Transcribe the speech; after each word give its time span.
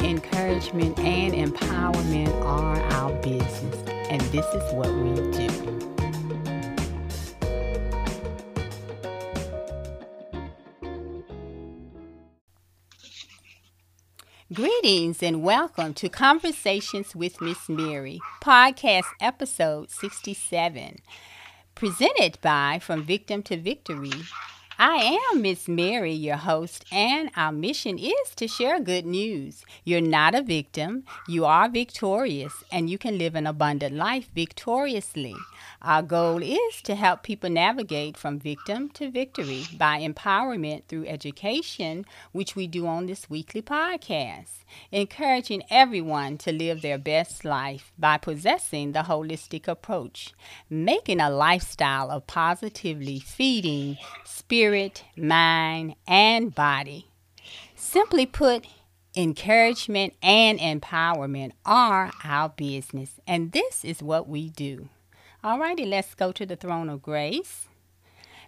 encouragement 0.00 0.98
and 0.98 1.34
empowerment 1.34 2.32
are 2.44 2.76
our 2.76 3.12
business, 3.22 3.76
and 4.10 4.20
this 4.32 4.46
is 4.46 4.72
what 4.74 4.92
we 4.94 5.14
do. 5.32 5.48
Greetings 14.52 15.22
and 15.22 15.42
welcome 15.42 15.94
to 15.94 16.08
Conversations 16.08 17.14
with 17.14 17.40
Miss 17.40 17.68
Mary, 17.68 18.20
podcast 18.42 19.06
episode 19.20 19.90
67 19.90 20.98
presented 21.78 22.36
by 22.40 22.80
From 22.80 23.04
Victim 23.04 23.40
to 23.44 23.56
Victory. 23.56 24.10
I 24.80 25.18
am 25.32 25.42
Miss 25.42 25.66
Mary, 25.66 26.12
your 26.12 26.36
host, 26.36 26.84
and 26.92 27.30
our 27.34 27.50
mission 27.50 27.98
is 27.98 28.32
to 28.36 28.46
share 28.46 28.78
good 28.78 29.04
news. 29.04 29.64
You're 29.82 30.00
not 30.00 30.36
a 30.36 30.42
victim, 30.42 31.02
you 31.26 31.44
are 31.46 31.68
victorious, 31.68 32.52
and 32.70 32.88
you 32.88 32.96
can 32.96 33.18
live 33.18 33.34
an 33.34 33.48
abundant 33.48 33.96
life 33.96 34.30
victoriously. 34.32 35.34
Our 35.80 36.02
goal 36.02 36.42
is 36.42 36.82
to 36.82 36.96
help 36.96 37.22
people 37.22 37.48
navigate 37.48 38.16
from 38.16 38.40
victim 38.40 38.88
to 38.90 39.12
victory 39.12 39.64
by 39.76 40.00
empowerment 40.00 40.82
through 40.88 41.06
education, 41.06 42.04
which 42.32 42.56
we 42.56 42.66
do 42.66 42.88
on 42.88 43.06
this 43.06 43.30
weekly 43.30 43.62
podcast, 43.62 44.64
encouraging 44.90 45.62
everyone 45.70 46.36
to 46.38 46.50
live 46.50 46.82
their 46.82 46.98
best 46.98 47.44
life 47.44 47.92
by 47.96 48.18
possessing 48.18 48.90
the 48.90 49.04
holistic 49.04 49.68
approach, 49.68 50.34
making 50.68 51.20
a 51.20 51.30
lifestyle 51.30 52.10
of 52.10 52.26
positively 52.26 53.20
feeding 53.20 53.98
spirit, 54.24 55.04
mind, 55.16 55.94
and 56.08 56.56
body. 56.56 57.06
Simply 57.76 58.26
put, 58.26 58.66
encouragement 59.14 60.14
and 60.24 60.58
empowerment 60.58 61.52
are 61.64 62.10
our 62.24 62.48
business, 62.48 63.20
and 63.28 63.52
this 63.52 63.84
is 63.84 64.02
what 64.02 64.28
we 64.28 64.50
do. 64.50 64.88
Alrighty, 65.44 65.86
let's 65.88 66.16
go 66.16 66.32
to 66.32 66.44
the 66.44 66.56
throne 66.56 66.88
of 66.88 67.00
grace. 67.00 67.67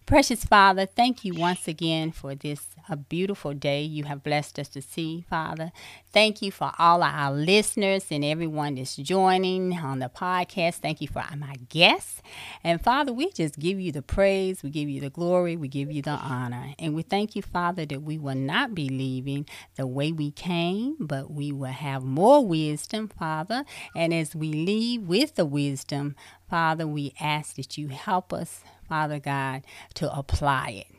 Precious 0.07 0.45
Father, 0.45 0.87
thank 0.87 1.25
you 1.25 1.35
once 1.35 1.69
again 1.69 2.11
for 2.11 2.35
this 2.35 2.71
a 2.89 2.97
beautiful 2.97 3.55
day 3.55 3.83
you 3.83 4.05
have 4.05 4.25
blessed 4.25 4.59
us 4.59 4.69
to 4.71 4.83
see, 4.83 5.25
Father. 5.31 5.71
Thank 6.13 6.43
you 6.43 6.51
for 6.51 6.73
all 6.77 7.05
of 7.05 7.15
our 7.15 7.33
listeners 7.33 8.07
and 8.11 8.25
everyone 8.25 8.75
that's 8.75 8.97
joining 8.97 9.79
on 9.79 10.01
the 10.01 10.09
podcast. 10.09 10.77
Thank 10.77 11.01
you 11.01 11.07
for 11.07 11.23
my 11.37 11.55
guests. 11.69 12.21
And 12.65 12.83
Father, 12.83 13.13
we 13.13 13.31
just 13.31 13.61
give 13.61 13.79
you 13.79 13.93
the 13.93 14.03
praise, 14.03 14.65
we 14.65 14.71
give 14.71 14.89
you 14.89 15.01
the 15.01 15.11
glory, 15.11 15.57
we 15.57 15.69
give 15.69 15.93
you 15.93 16.03
the 16.03 16.11
honor. 16.11 16.75
And 16.81 16.95
we 16.95 17.03
thank 17.03 17.37
you, 17.37 17.43
Father, 17.43 17.87
that 17.87 18.03
we 18.03 18.19
will 18.19 18.35
not 18.35 18.75
be 18.75 18.89
leaving 18.89 19.47
the 19.77 19.87
way 19.87 20.11
we 20.11 20.33
came, 20.33 20.97
but 20.99 21.31
we 21.31 21.53
will 21.53 21.67
have 21.67 22.03
more 22.03 22.45
wisdom, 22.45 23.07
Father. 23.07 23.65
And 23.95 24.13
as 24.13 24.35
we 24.35 24.53
leave 24.53 25.03
with 25.03 25.37
the 25.37 25.47
wisdom, 25.47 26.17
Father, 26.49 26.87
we 26.89 27.15
ask 27.21 27.55
that 27.55 27.79
you 27.79 27.89
help 27.89 28.33
us, 28.33 28.65
Father 28.91 29.21
God, 29.21 29.63
to 29.95 30.13
apply 30.13 30.85
it 30.85 30.97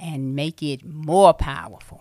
and 0.00 0.36
make 0.36 0.62
it 0.62 0.84
more 0.84 1.34
powerful. 1.34 2.00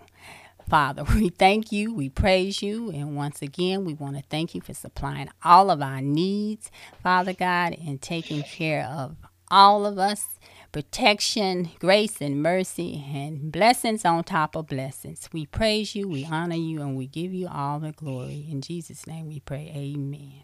Father, 0.69 1.03
we 1.15 1.29
thank 1.29 1.71
you, 1.71 1.91
we 1.91 2.07
praise 2.07 2.61
you, 2.61 2.91
and 2.91 3.15
once 3.15 3.41
again, 3.41 3.83
we 3.83 3.95
want 3.95 4.15
to 4.15 4.21
thank 4.29 4.53
you 4.53 4.61
for 4.61 4.75
supplying 4.75 5.29
all 5.43 5.71
of 5.71 5.81
our 5.81 6.01
needs, 6.01 6.69
Father 7.01 7.33
God, 7.33 7.75
and 7.83 7.99
taking 7.99 8.43
care 8.43 8.85
of 8.85 9.17
all 9.49 9.87
of 9.87 9.97
us. 9.97 10.39
Protection, 10.71 11.71
grace, 11.79 12.21
and 12.21 12.43
mercy, 12.43 13.03
and 13.11 13.51
blessings 13.51 14.05
on 14.05 14.23
top 14.23 14.55
of 14.55 14.67
blessings. 14.67 15.29
We 15.33 15.47
praise 15.47 15.95
you, 15.95 16.07
we 16.07 16.25
honor 16.25 16.55
you, 16.55 16.81
and 16.81 16.95
we 16.95 17.07
give 17.07 17.33
you 17.33 17.47
all 17.47 17.79
the 17.79 17.91
glory. 17.91 18.45
In 18.51 18.61
Jesus' 18.61 19.07
name 19.07 19.27
we 19.27 19.39
pray. 19.39 19.71
Amen. 19.75 20.43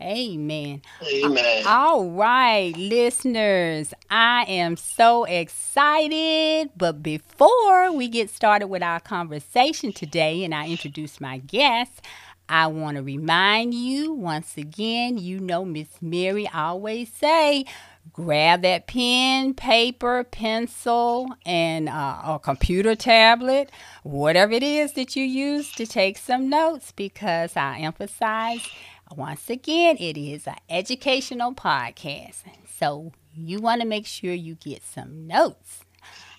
Amen. 0.00 0.82
Amen. 1.24 1.64
All 1.66 2.10
right, 2.10 2.76
listeners, 2.76 3.94
I 4.10 4.44
am 4.46 4.76
so 4.76 5.24
excited. 5.24 6.70
But 6.76 7.02
before 7.02 7.90
we 7.92 8.08
get 8.08 8.28
started 8.28 8.66
with 8.66 8.82
our 8.82 9.00
conversation 9.00 9.92
today 9.92 10.44
and 10.44 10.54
I 10.54 10.68
introduce 10.68 11.18
my 11.18 11.38
guest, 11.38 12.02
I 12.48 12.66
want 12.66 12.98
to 12.98 13.02
remind 13.02 13.72
you 13.72 14.12
once 14.12 14.56
again, 14.58 15.16
you 15.18 15.40
know 15.40 15.64
Miss 15.64 15.88
Mary 16.02 16.48
always 16.52 17.10
say, 17.12 17.64
grab 18.12 18.62
that 18.62 18.86
pen, 18.86 19.54
paper, 19.54 20.24
pencil, 20.24 21.28
and 21.44 21.88
uh, 21.88 22.20
a 22.24 22.40
computer 22.40 22.94
tablet, 22.94 23.72
whatever 24.04 24.52
it 24.52 24.62
is 24.62 24.92
that 24.92 25.16
you 25.16 25.24
use 25.24 25.72
to 25.72 25.86
take 25.86 26.18
some 26.18 26.48
notes 26.48 26.92
because 26.92 27.56
I 27.56 27.78
emphasize 27.78 28.68
once 29.14 29.48
again, 29.50 29.96
it 29.98 30.16
is 30.16 30.46
an 30.46 30.56
educational 30.68 31.54
podcast. 31.54 32.42
So 32.78 33.12
you 33.34 33.60
want 33.60 33.80
to 33.82 33.86
make 33.86 34.06
sure 34.06 34.32
you 34.32 34.54
get 34.56 34.82
some 34.82 35.26
notes. 35.26 35.84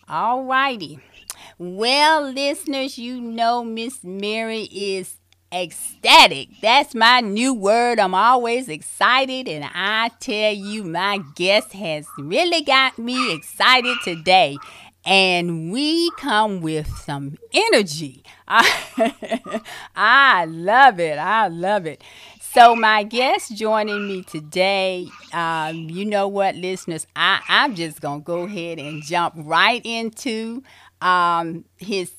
All 0.10 0.44
righty. 0.44 1.00
Well, 1.58 2.32
listeners, 2.32 2.98
you 2.98 3.20
know 3.20 3.64
Miss 3.64 4.04
Mary 4.04 4.64
is 4.64 5.18
ecstatic. 5.52 6.50
That's 6.62 6.94
my 6.94 7.22
new 7.22 7.54
word. 7.54 8.00
I'm 8.00 8.14
always 8.14 8.70
excited, 8.70 9.48
and 9.48 9.66
I 9.74 10.12
tell 10.20 10.54
you, 10.54 10.84
my 10.84 11.20
guest 11.36 11.74
has 11.74 12.08
really 12.18 12.62
got 12.62 12.98
me 12.98 13.34
excited 13.34 13.98
today. 14.04 14.58
And 15.06 15.72
we 15.72 16.12
come 16.18 16.60
with 16.60 16.88
some 16.98 17.38
energy. 17.54 18.24
I, 18.46 19.62
I 19.96 20.44
love 20.46 21.00
it. 21.00 21.18
I 21.18 21.48
love 21.48 21.86
it. 21.86 22.04
So, 22.58 22.76
my 22.76 23.04
guest 23.04 23.56
joining 23.56 24.08
me 24.08 24.24
today, 24.24 25.10
um, 25.32 25.92
you 25.92 26.06
know 26.06 26.28
what, 26.28 26.56
listeners, 26.56 27.06
I, 27.16 27.40
I'm 27.48 27.76
just 27.76 28.02
to 28.02 28.20
go 28.24 28.46
ahead 28.46 28.80
and 28.80 29.04
jump 29.04 29.36
right 29.38 29.80
into 29.86 30.64
um, 31.00 31.66
his 31.78 32.12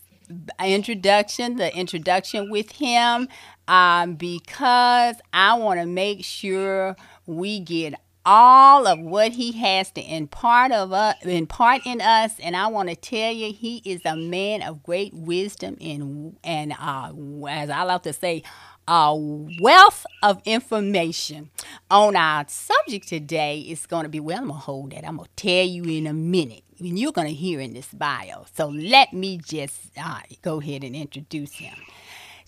introduction, 0.65 1.56
the 1.56 1.76
introduction 1.76 2.53
with 2.53 2.71
him, 2.71 3.26
um, 3.66 4.15
because 4.15 5.16
I 5.32 5.54
want 5.54 5.81
to 5.81 5.87
make 5.87 6.25
sure 6.25 6.94
we 7.26 7.59
get 7.59 7.94
all 8.25 8.87
of 8.87 9.00
what 9.00 9.32
he 9.32 9.53
has 9.53 9.91
to 9.93 10.03
impart 10.03 10.70
of 10.70 10.93
us, 10.93 11.16
impart 11.25 11.82
in 11.84 12.00
us, 12.00 12.38
and 12.38 12.55
I 12.55 12.69
want 12.69 12.91
to 12.91 12.94
tell 12.94 13.32
you, 13.32 13.53
he 13.53 13.78
is 13.84 14.03
a 14.05 14.15
man 14.15 14.62
of 14.62 14.84
great 14.84 15.15
wisdom 15.15 15.76
and 15.81 16.37
and 16.44 16.75
uh, 16.78 17.10
as 17.49 17.70
I 17.70 17.82
love 17.82 18.03
to 18.03 18.12
say, 18.12 18.44
a 18.88 19.15
wealth 19.60 20.06
of 20.22 20.41
information. 20.47 21.50
On 21.91 22.16
our 22.16 22.47
subject 22.49 23.06
today 23.06 23.60
is 23.60 23.84
going 23.84 24.04
to 24.04 24.09
be 24.09 24.19
well 24.19 24.38
i'm 24.38 24.49
going 24.49 24.59
to 24.59 24.65
hold 24.65 24.93
that. 24.93 25.06
I'm 25.06 25.19
going 25.19 25.28
to 25.28 25.43
tell 25.43 25.66
you 25.66 25.84
in 25.84 26.06
a 26.06 26.15
minute 26.15 26.62
and 26.81 26.99
you're 26.99 27.12
going 27.12 27.28
to 27.28 27.34
hear 27.34 27.60
in 27.60 27.75
this 27.75 27.93
bio. 27.93 28.47
So 28.54 28.69
let 28.69 29.12
me 29.12 29.37
just 29.37 29.78
uh, 30.03 30.21
go 30.41 30.60
ahead 30.60 30.84
and 30.84 30.97
introduce 30.97 31.54
him. 31.54 31.75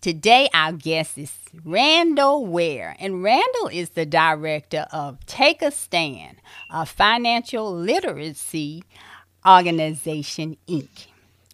Today 0.01 0.49
our 0.55 0.73
guest 0.73 1.19
is 1.19 1.37
randall 1.63 2.47
ware 2.47 2.97
and 2.99 3.23
randall 3.23 3.69
is 3.71 3.91
the 3.91 4.07
director 4.07 4.87
of 4.93 5.25
take 5.27 5.61
a 5.61 5.71
stand 5.71 6.39
a 6.71 6.87
financial 6.87 7.71
literacy 7.71 8.83
organization 9.47 10.57
inc. 10.67 11.07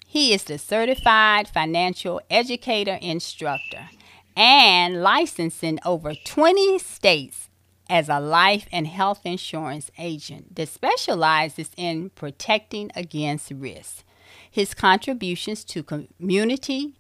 He 0.07 0.33
is 0.33 0.45
the 0.45 0.59
certified 0.59 1.49
financial 1.49 2.21
educator 2.31 2.99
instructor 3.03 3.89
and 4.37 5.03
licensed 5.03 5.65
in 5.65 5.81
over 5.85 6.15
20 6.15 6.79
states 6.79 7.49
as 7.89 8.09
a 8.09 8.21
life 8.21 8.67
and 8.71 8.87
health 8.87 9.21
insurance 9.25 9.91
agent 9.99 10.57
that 10.57 10.69
specializes 10.69 11.71
in 11.77 12.11
protecting 12.11 12.91
against 12.95 13.51
risk. 13.51 14.05
His 14.51 14.75
contributions 14.75 15.65
to 15.65 15.83
community 15.83 16.95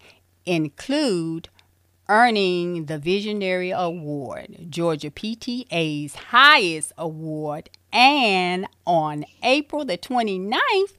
include 0.45 1.49
earning 2.09 2.87
the 2.87 2.99
Visionary 2.99 3.71
Award, 3.71 4.67
Georgia 4.71 5.11
PTA's 5.11 6.15
highest 6.15 6.93
award, 6.97 7.69
and 7.93 8.67
on 8.87 9.25
April 9.43 9.85
the 9.85 9.99
29th, 9.99 10.93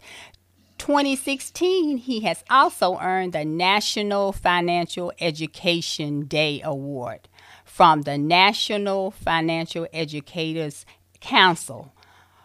2016, 0.87 1.97
he 1.97 2.21
has 2.21 2.45
also 2.49 2.97
earned 2.99 3.33
the 3.33 3.43
National 3.43 4.31
Financial 4.31 5.11
Education 5.19 6.21
Day 6.21 6.61
Award 6.63 7.27
from 7.65 8.03
the 8.03 8.17
National 8.17 9.11
Financial 9.11 9.85
Educators 9.91 10.85
Council 11.19 11.93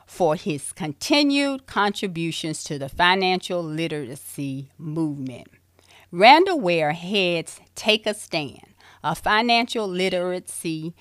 for 0.06 0.34
his 0.34 0.72
continued 0.72 1.68
contributions 1.68 2.64
to 2.64 2.80
the 2.80 2.88
financial 2.88 3.62
literacy 3.62 4.72
movement. 4.76 5.46
Randall 6.10 6.58
Ware 6.58 6.94
heads 6.94 7.60
Take 7.76 8.08
a 8.08 8.12
Stand, 8.12 8.74
a 9.04 9.14
financial 9.14 9.86
literacy 9.86 10.94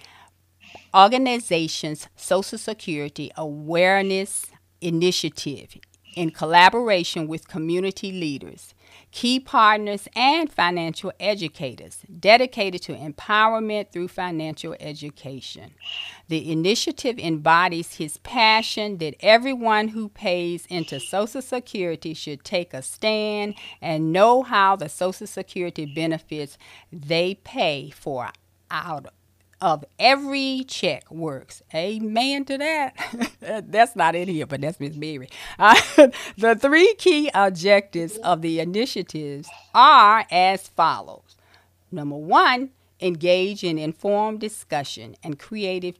organization's 0.94 2.08
Social 2.16 2.60
Security 2.60 3.32
awareness 3.36 4.46
initiative 4.80 5.76
in 6.16 6.31
collaboration 6.31 7.28
with 7.28 7.48
community 7.48 8.12
leaders, 8.12 8.74
key 9.12 9.40
partners, 9.40 10.08
and 10.16 10.52
financial 10.52 11.12
educators 11.19 12.00
dedicated 12.19 12.81
to 12.81 12.94
empowerment 12.94 13.92
through 13.92 14.08
financial 14.08 14.75
education. 14.80 15.74
The 16.28 16.52
initiative 16.52 17.18
embodies 17.19 17.96
his 17.96 18.18
passion 18.18 18.98
that 18.98 19.16
everyone 19.19 19.90
who 19.90 20.10
pays 20.10 20.66
into 20.68 21.00
Social 21.00 21.42
Security 21.42 22.13
should 22.13 22.44
take 22.44 22.74
a 22.74 22.81
stand 22.81 23.56
and 23.81 24.12
know 24.12 24.44
how 24.44 24.75
the 24.75 24.90
Social 24.90 25.28
Security 25.28 25.86
benefits 25.86 26.58
they 26.92 27.36
pay 27.36 27.90
for 27.90 28.30
out 28.69 29.08
of 29.62 29.86
every 30.00 30.66
check 30.68 31.10
works. 31.12 31.62
Amen 31.74 32.46
to 32.46 32.58
that. 32.58 32.96
that's 33.69 33.96
not 33.96 34.16
in 34.16 34.28
here, 34.28 34.48
but 34.48 34.62
that's 34.62 34.80
Miss 34.80 34.96
Mary. 34.96 35.30
Uh, 35.60 35.80
the 36.38 36.56
three 36.56 36.96
key 36.96 37.30
objectives 37.34 38.18
of 38.18 38.42
the 38.42 38.60
initiatives 38.60 39.48
are 39.74 40.25
as 40.31 40.68
follows. 40.68 41.36
Number 41.92 42.16
one, 42.16 42.72
engage 43.00 43.63
in 43.63 43.78
informed 43.78 44.40
discussion 44.40 45.16
and 45.24 45.38
creative 45.40 45.96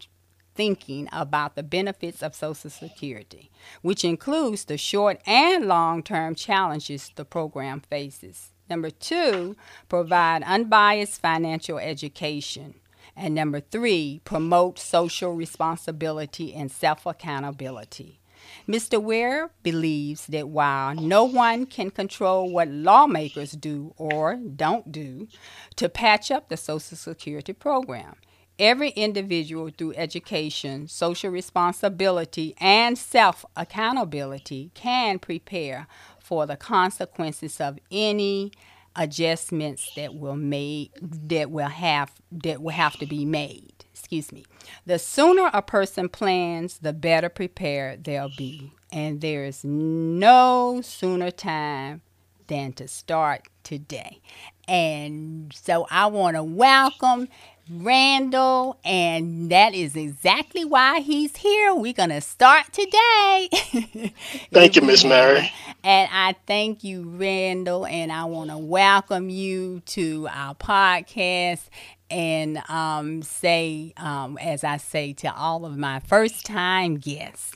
thinking 0.56 1.08
about 1.12 1.56
the 1.56 1.64
benefits 1.64 2.22
of 2.22 2.36
Social 2.36 2.70
Security, 2.70 3.50
which 3.82 4.04
includes 4.04 4.66
the 4.66 4.78
short 4.78 5.22
and 5.26 5.68
long 5.68 6.04
term 6.04 6.36
challenges 6.36 7.12
the 7.16 7.26
program 7.26 7.82
faces. 7.82 8.50
Number 8.70 8.90
two, 8.90 9.56
provide 9.90 10.44
unbiased 10.44 11.22
financial 11.22 11.78
education. 11.78 12.76
And 13.16 13.36
number 13.36 13.60
three, 13.60 14.22
promote 14.24 14.80
social 14.80 15.34
responsibility 15.34 16.54
and 16.54 16.72
self 16.72 17.06
accountability. 17.06 18.22
Mr. 18.68 19.02
Ware 19.02 19.52
believes 19.64 20.28
that 20.28 20.50
while 20.50 20.96
no 20.96 21.24
one 21.24 21.66
can 21.66 21.92
control 21.92 22.50
what 22.50 22.68
lawmakers 22.70 23.52
do 23.52 23.94
or 23.98 24.36
don't 24.36 24.92
do 24.92 25.28
to 25.76 25.90
patch 25.90 26.32
up 26.32 26.50
the 26.50 26.58
Social 26.58 26.98
Security 26.98 27.54
program, 27.54 28.16
every 28.58 28.90
individual 28.92 29.70
through 29.76 29.94
education, 29.96 30.88
social 30.88 31.32
responsibility, 31.32 32.56
and 32.60 32.98
self 32.98 33.44
accountability 33.56 34.72
can 34.74 35.20
prepare 35.20 35.88
for 36.20 36.46
the 36.46 36.58
consequences 36.58 37.60
of 37.60 37.80
any 37.92 38.52
adjustments 38.96 39.92
that 39.96 40.16
will 40.16 40.36
made 40.36 40.92
that 41.02 41.52
will 41.52 41.68
have 41.70 42.12
that 42.32 42.62
will 42.62 42.72
have 42.74 42.98
to 43.00 43.06
be 43.06 43.26
made. 43.26 43.74
Excuse 43.94 44.32
me. 44.32 44.46
The 44.86 45.00
sooner 45.00 45.50
a 45.54 45.62
person 45.62 46.10
plans, 46.10 46.80
the 46.80 46.94
better 46.94 47.30
prepared 47.30 48.04
they'll 48.04 48.32
be. 48.38 48.74
And 48.92 49.22
there 49.22 49.46
is 49.46 49.64
no 49.64 50.82
sooner 50.84 51.32
time 51.32 52.02
than 52.48 52.74
to 52.74 52.88
start 52.88 53.44
today. 53.64 54.20
And 54.68 55.54
so 55.54 55.88
I 55.90 56.08
want 56.08 56.36
to 56.36 56.44
welcome 56.44 57.30
Randall, 57.70 58.80
and 58.84 59.50
that 59.52 59.74
is 59.74 59.96
exactly 59.96 60.66
why 60.66 61.00
he's 61.02 61.38
here. 61.38 61.74
We're 61.74 61.94
going 61.94 62.10
to 62.10 62.22
start 62.22 62.66
today. 62.74 63.50
thank 64.52 64.76
you, 64.76 64.82
Miss 64.82 65.06
Mary. 65.06 65.52
And 65.84 66.10
I 66.14 66.36
thank 66.46 66.84
you, 66.84 67.04
Randall, 67.04 67.86
and 67.88 68.12
I 68.12 68.26
want 68.26 68.52
to 68.52 68.58
welcome 68.58 69.30
you 69.30 69.82
to 69.88 70.28
our 70.32 70.54
podcast 70.54 71.62
and 72.10 72.58
um, 72.70 73.24
say, 73.24 73.94
um, 73.98 74.38
as 74.38 74.64
I 74.64 74.78
say 74.78 75.14
to 75.14 75.34
all 75.36 75.66
of 75.66 75.78
my 75.78 76.00
first 76.00 76.46
time 76.46 76.98
guests, 76.98 77.56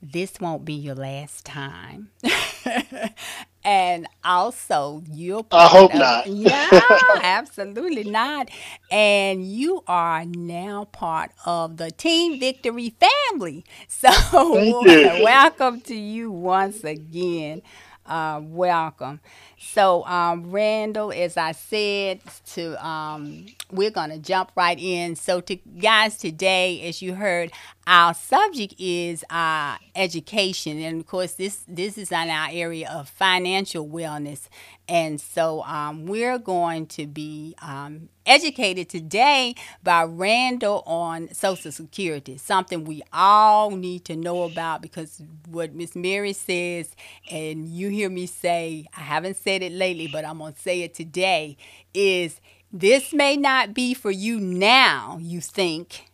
this 0.00 0.34
won't 0.40 0.64
be 0.64 0.74
your 0.74 0.94
last 0.94 1.44
time. 1.44 2.10
and 3.66 4.08
also 4.24 5.02
you're 5.12 5.46
I 5.52 5.66
hope 5.68 5.94
of, 5.94 5.94
not. 5.94 6.28
yeah, 6.36 6.70
absolutely 7.22 8.04
not. 8.04 8.50
And 8.90 9.44
you 9.46 9.82
are 9.88 10.24
now 10.24 10.84
part 10.86 11.32
of 11.46 11.76
the 11.78 11.90
Team 11.90 12.40
Victory 12.40 12.94
family. 13.00 13.64
So 13.88 14.88
welcome 15.12 15.80
to 15.82 15.94
you 15.96 16.30
once 16.30 16.84
again. 16.84 17.62
Uh, 18.06 18.40
welcome. 18.42 19.20
So, 19.58 20.04
um, 20.06 20.50
Randall, 20.50 21.12
as 21.12 21.36
I 21.36 21.52
said, 21.52 22.20
to 22.54 22.86
um, 22.86 23.46
we're 23.70 23.90
gonna 23.90 24.18
jump 24.18 24.52
right 24.56 24.78
in. 24.78 25.16
So, 25.16 25.40
to 25.42 25.56
guys, 25.56 26.16
today, 26.16 26.82
as 26.88 27.02
you 27.02 27.14
heard, 27.14 27.50
our 27.86 28.14
subject 28.14 28.74
is 28.78 29.24
uh, 29.30 29.76
education, 29.94 30.80
and 30.80 31.00
of 31.00 31.06
course, 31.06 31.32
this 31.32 31.64
this 31.68 31.98
is 31.98 32.12
on 32.12 32.28
our 32.28 32.48
area 32.50 32.88
of 32.90 33.08
financial 33.08 33.86
wellness. 33.86 34.48
And 34.88 35.20
so, 35.20 35.62
um, 35.64 36.06
we're 36.06 36.38
going 36.38 36.86
to 36.88 37.06
be 37.06 37.56
um, 37.60 38.08
educated 38.24 38.88
today 38.88 39.54
by 39.82 40.04
Randall 40.04 40.82
on 40.86 41.32
Social 41.32 41.72
Security, 41.72 42.38
something 42.38 42.84
we 42.84 43.02
all 43.12 43.70
need 43.70 44.04
to 44.06 44.16
know 44.16 44.42
about 44.42 44.82
because 44.82 45.22
what 45.48 45.74
Miss 45.74 45.96
Mary 45.96 46.32
says, 46.32 46.94
and 47.30 47.68
you 47.68 47.88
hear 47.88 48.10
me 48.10 48.26
say, 48.26 48.86
I 48.96 49.00
haven't 49.00 49.36
said 49.36 49.62
it 49.62 49.72
lately, 49.72 50.08
but 50.08 50.24
I'm 50.24 50.38
going 50.38 50.54
to 50.54 50.60
say 50.60 50.82
it 50.82 50.94
today, 50.94 51.56
is 51.94 52.40
this 52.72 53.12
may 53.12 53.36
not 53.36 53.74
be 53.74 53.94
for 53.94 54.10
you 54.10 54.38
now, 54.40 55.18
you 55.20 55.40
think, 55.40 56.10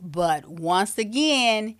but 0.00 0.48
once 0.48 0.98
again, 0.98 1.76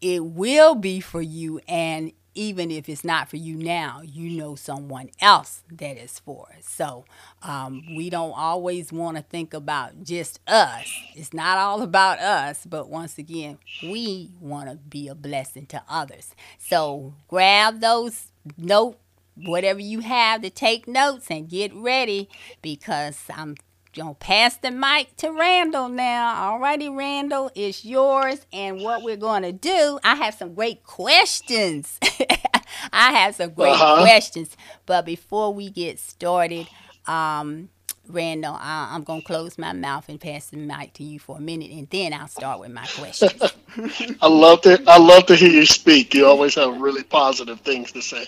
it 0.00 0.24
will 0.24 0.74
be 0.74 1.00
for 1.00 1.22
you. 1.22 1.60
And 1.68 2.12
even 2.36 2.70
if 2.70 2.88
it's 2.88 3.02
not 3.02 3.28
for 3.28 3.36
you 3.36 3.56
now, 3.56 4.02
you 4.04 4.30
know 4.30 4.54
someone 4.54 5.10
else 5.20 5.62
that 5.72 5.96
is 5.96 6.18
for 6.20 6.48
it. 6.56 6.64
So 6.64 7.04
um, 7.42 7.82
we 7.96 8.10
don't 8.10 8.34
always 8.36 8.92
want 8.92 9.16
to 9.16 9.22
think 9.22 9.54
about 9.54 10.04
just 10.04 10.40
us. 10.46 10.86
It's 11.14 11.32
not 11.32 11.58
all 11.58 11.82
about 11.82 12.18
us, 12.18 12.66
but 12.66 12.88
once 12.88 13.18
again, 13.18 13.58
we 13.82 14.30
want 14.40 14.68
to 14.68 14.76
be 14.76 15.08
a 15.08 15.14
blessing 15.14 15.66
to 15.66 15.82
others. 15.88 16.34
So 16.58 17.14
grab 17.26 17.80
those 17.80 18.26
note 18.58 18.98
whatever 19.36 19.80
you 19.80 20.00
have 20.00 20.42
to 20.42 20.50
take 20.50 20.88
notes 20.88 21.30
and 21.30 21.48
get 21.48 21.74
ready 21.74 22.28
because 22.62 23.18
I'm 23.34 23.56
gonna 23.94 24.14
pass 24.14 24.56
the 24.56 24.70
mic 24.70 25.16
to 25.16 25.30
Randall 25.30 25.88
now. 25.88 26.58
Alrighty, 26.58 26.94
Randall, 26.94 27.50
it's 27.54 27.84
yours. 27.84 28.46
And 28.52 28.80
what 28.80 29.02
we're 29.02 29.16
gonna 29.16 29.52
do, 29.52 29.98
I 30.04 30.16
have 30.16 30.34
some 30.34 30.54
great 30.54 30.84
questions. 30.84 31.98
I 32.92 33.12
have 33.12 33.34
some 33.34 33.50
great 33.50 33.72
uh-huh. 33.72 34.02
questions. 34.02 34.56
But 34.84 35.06
before 35.06 35.52
we 35.52 35.70
get 35.70 35.98
started, 35.98 36.68
um, 37.06 37.70
Randall, 38.08 38.56
I, 38.58 38.94
am 38.94 39.04
gonna 39.04 39.22
close 39.22 39.58
my 39.58 39.72
mouth 39.72 40.08
and 40.08 40.20
pass 40.20 40.48
the 40.48 40.56
mic 40.56 40.94
to 40.94 41.04
you 41.04 41.18
for 41.18 41.38
a 41.38 41.40
minute, 41.40 41.70
and 41.70 41.88
then 41.90 42.12
I'll 42.12 42.28
start 42.28 42.60
with 42.60 42.72
my 42.72 42.86
questions. 42.86 43.42
I 44.22 44.28
love 44.28 44.62
to 44.62 44.82
I 44.86 44.98
love 44.98 45.26
to 45.26 45.36
hear 45.36 45.50
you 45.50 45.66
speak. 45.66 46.14
You 46.14 46.26
always 46.26 46.54
have 46.54 46.80
really 46.80 47.02
positive 47.02 47.60
things 47.60 47.92
to 47.92 48.02
say. 48.02 48.26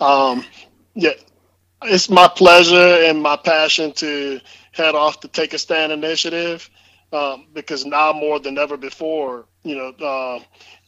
Um, 0.00 0.44
yeah, 0.94 1.12
it's 1.82 2.10
my 2.10 2.28
pleasure 2.28 3.04
and 3.04 3.22
my 3.22 3.36
passion 3.36 3.92
to 3.94 4.40
head 4.72 4.94
off 4.94 5.20
to 5.20 5.28
take 5.28 5.54
a 5.54 5.58
stand 5.58 5.92
initiative 5.92 6.68
um, 7.12 7.46
because 7.52 7.84
now 7.84 8.12
more 8.12 8.38
than 8.38 8.58
ever 8.58 8.76
before, 8.76 9.46
you 9.62 9.76
know, 9.76 10.06
uh, 10.06 10.40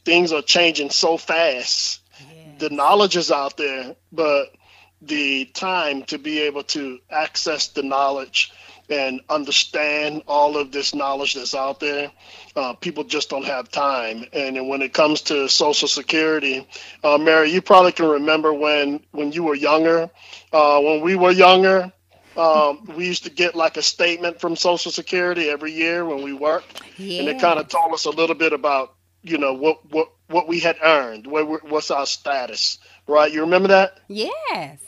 things 0.04 0.32
are 0.32 0.42
changing 0.42 0.90
so 0.90 1.16
fast. 1.16 2.00
Yes. 2.20 2.60
The 2.60 2.70
knowledge 2.70 3.16
is 3.16 3.30
out 3.30 3.56
there, 3.56 3.96
but 4.12 4.54
the 5.02 5.46
time 5.46 6.04
to 6.04 6.18
be 6.18 6.40
able 6.40 6.62
to 6.62 6.98
access 7.10 7.68
the 7.68 7.82
knowledge 7.82 8.52
and 8.88 9.20
understand 9.28 10.22
all 10.26 10.56
of 10.56 10.70
this 10.70 10.94
knowledge 10.94 11.34
that's 11.34 11.54
out 11.54 11.80
there. 11.80 12.10
Uh, 12.54 12.74
people 12.74 13.04
just 13.04 13.30
don't 13.30 13.44
have 13.44 13.70
time. 13.70 14.24
And 14.32 14.68
when 14.68 14.82
it 14.82 14.92
comes 14.92 15.22
to 15.22 15.48
Social 15.48 15.88
Security, 15.88 16.66
uh, 17.02 17.18
Mary, 17.18 17.50
you 17.50 17.62
probably 17.62 17.92
can 17.92 18.06
remember 18.08 18.52
when 18.52 19.00
when 19.12 19.32
you 19.32 19.44
were 19.44 19.54
younger. 19.54 20.10
Uh, 20.52 20.80
when 20.80 21.00
we 21.00 21.16
were 21.16 21.30
younger, 21.30 21.92
um, 22.36 22.84
we 22.96 23.06
used 23.06 23.24
to 23.24 23.30
get 23.30 23.54
like 23.54 23.76
a 23.76 23.82
statement 23.82 24.40
from 24.40 24.56
Social 24.56 24.92
Security 24.92 25.48
every 25.48 25.72
year 25.72 26.04
when 26.04 26.22
we 26.22 26.32
worked, 26.32 26.82
yeah. 26.98 27.20
and 27.20 27.28
it 27.28 27.40
kind 27.40 27.58
of 27.58 27.68
told 27.68 27.92
us 27.92 28.04
a 28.04 28.10
little 28.10 28.36
bit 28.36 28.52
about 28.52 28.94
you 29.22 29.38
know 29.38 29.54
what 29.54 29.78
what 29.90 30.12
what 30.28 30.48
we 30.48 30.60
had 30.60 30.76
earned, 30.82 31.26
what 31.26 31.68
what's 31.68 31.90
our 31.90 32.06
status, 32.06 32.78
right? 33.06 33.32
You 33.32 33.42
remember 33.42 33.68
that? 33.68 33.98
Yes. 34.08 34.78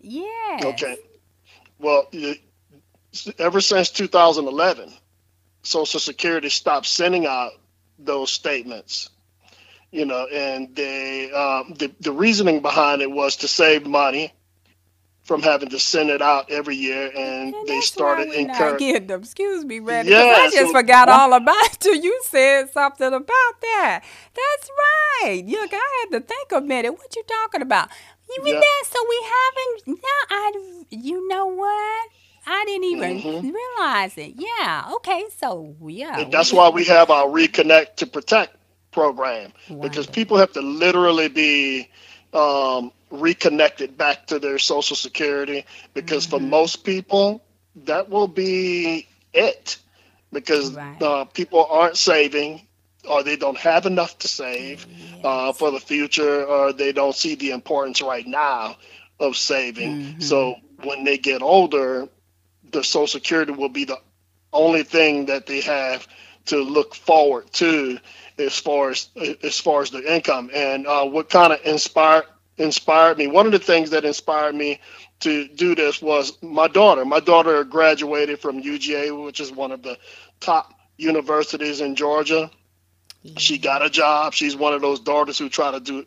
Yes. 0.00 0.64
Okay. 0.64 0.96
Well, 1.78 2.08
ever 3.38 3.60
since 3.60 3.90
2011, 3.90 4.92
Social 5.62 6.00
Security 6.00 6.48
stopped 6.48 6.86
sending 6.86 7.26
out 7.26 7.52
those 7.98 8.30
statements. 8.30 9.10
You 9.90 10.04
know, 10.04 10.26
and 10.26 10.74
they 10.74 11.30
um, 11.32 11.74
the 11.78 11.90
the 12.00 12.12
reasoning 12.12 12.60
behind 12.60 13.02
it 13.02 13.10
was 13.10 13.36
to 13.36 13.48
save 13.48 13.86
money 13.86 14.32
from 15.26 15.42
having 15.42 15.70
to 15.70 15.80
send 15.80 16.10
it 16.10 16.22
out 16.22 16.50
every 16.50 16.76
year, 16.76 17.10
and, 17.16 17.54
And 17.54 17.68
they 17.68 17.80
started 17.82 18.28
why 18.28 18.36
we 18.38 18.44
not 18.46 18.60
incurring. 18.60 18.78
getting 18.78 19.08
them. 19.08 19.20
Excuse 19.22 19.64
me, 19.64 19.80
Randy. 19.80 20.12
Yeah, 20.12 20.18
I 20.22 20.50
just 20.50 20.72
forgot 20.72 21.08
all 21.10 21.34
about 21.34 21.66
it 21.66 21.80
till 21.80 21.96
you 21.96 22.20
said 22.24 22.70
something 22.72 23.08
about 23.08 23.60
that. 23.62 24.02
That's 24.34 24.70
right. 25.24 25.44
Look, 25.46 25.72
I 25.74 26.06
had 26.10 26.20
to 26.20 26.26
think 26.26 26.52
a 26.52 26.62
minute. 26.62 26.92
What 26.92 27.16
you 27.16 27.24
talking 27.28 27.62
about? 27.62 27.90
You 28.28 28.42
Yeah. 28.44 28.60
that? 28.60 28.84
So 28.86 28.98
we 29.08 29.26
haven't. 29.34 30.02
No, 30.02 30.36
I. 30.36 30.52
You 30.90 31.28
know 31.28 31.46
what? 31.46 32.10
I 32.46 32.64
didn't 32.66 32.84
even 32.84 33.22
Mhm. 33.22 33.54
realize 33.54 34.18
it. 34.18 34.34
Yeah. 34.36 34.90
Okay. 34.96 35.24
So 35.38 35.76
yeah. 35.86 36.20
And 36.20 36.32
that's 36.32 36.52
why 36.52 36.70
we 36.70 36.84
have 36.86 37.10
our 37.10 37.26
Reconnect 37.28 37.96
to 37.96 38.06
Protect 38.06 38.56
program 38.92 39.52
because 39.82 40.06
people 40.06 40.36
have 40.38 40.52
to 40.54 40.62
literally 40.62 41.28
be 41.28 41.88
um, 42.34 42.92
reconnected 43.10 43.96
back 43.96 44.26
to 44.28 44.38
their 44.38 44.58
Social 44.58 44.96
Security 44.96 45.64
because 45.94 46.26
for 46.26 46.40
Mhm. 46.40 46.48
most 46.50 46.84
people 46.84 47.42
that 47.84 48.08
will 48.08 48.28
be 48.28 49.06
it 49.32 49.78
because 50.32 50.72
Right. 50.72 51.02
uh, 51.02 51.24
people 51.26 51.66
aren't 51.70 51.96
saving 51.96 52.66
or 53.08 53.22
they 53.22 53.36
don't 53.36 53.58
have 53.58 53.86
enough 53.86 54.18
to 54.20 54.28
save 54.28 54.86
uh, 55.24 55.52
for 55.52 55.70
the 55.70 55.80
future 55.80 56.44
or 56.44 56.72
they 56.72 56.92
don't 56.92 57.14
see 57.16 57.34
the 57.36 57.50
importance 57.52 58.02
right 58.02 58.26
now 58.26 58.76
of 59.20 59.36
saving. 59.36 59.96
Mhm. 60.18 60.22
So 60.22 60.56
when 60.82 61.04
they 61.04 61.18
get 61.18 61.42
older, 61.42 62.08
the 62.70 62.82
Social 62.84 63.06
Security 63.06 63.52
will 63.52 63.68
be 63.68 63.84
the 63.84 63.98
only 64.52 64.82
thing 64.82 65.26
that 65.26 65.46
they 65.46 65.60
have 65.62 66.06
to 66.46 66.58
look 66.58 66.94
forward 66.94 67.52
to 67.54 67.98
as 68.38 68.58
far 68.58 68.90
as 68.90 69.08
as 69.42 69.58
far 69.60 69.82
as 69.82 69.90
the 69.90 70.14
income. 70.14 70.50
And 70.54 70.86
uh, 70.86 71.04
what 71.06 71.30
kind 71.30 71.52
of 71.52 71.60
inspired 71.64 72.24
inspired 72.58 73.18
me? 73.18 73.26
One 73.26 73.46
of 73.46 73.52
the 73.52 73.58
things 73.58 73.90
that 73.90 74.04
inspired 74.04 74.54
me 74.54 74.80
to 75.20 75.48
do 75.48 75.74
this 75.74 76.00
was 76.02 76.40
my 76.42 76.68
daughter. 76.68 77.04
My 77.04 77.20
daughter 77.20 77.64
graduated 77.64 78.40
from 78.40 78.62
UGA, 78.62 79.24
which 79.24 79.40
is 79.40 79.52
one 79.52 79.72
of 79.72 79.82
the 79.82 79.98
top 80.40 80.72
universities 80.96 81.80
in 81.80 81.94
Georgia. 81.94 82.50
She 83.38 83.58
got 83.58 83.84
a 83.84 83.90
job. 83.90 84.34
She's 84.34 84.56
one 84.56 84.72
of 84.74 84.80
those 84.80 85.00
daughters 85.00 85.38
who 85.38 85.48
try 85.48 85.72
to 85.72 85.80
do 85.80 86.06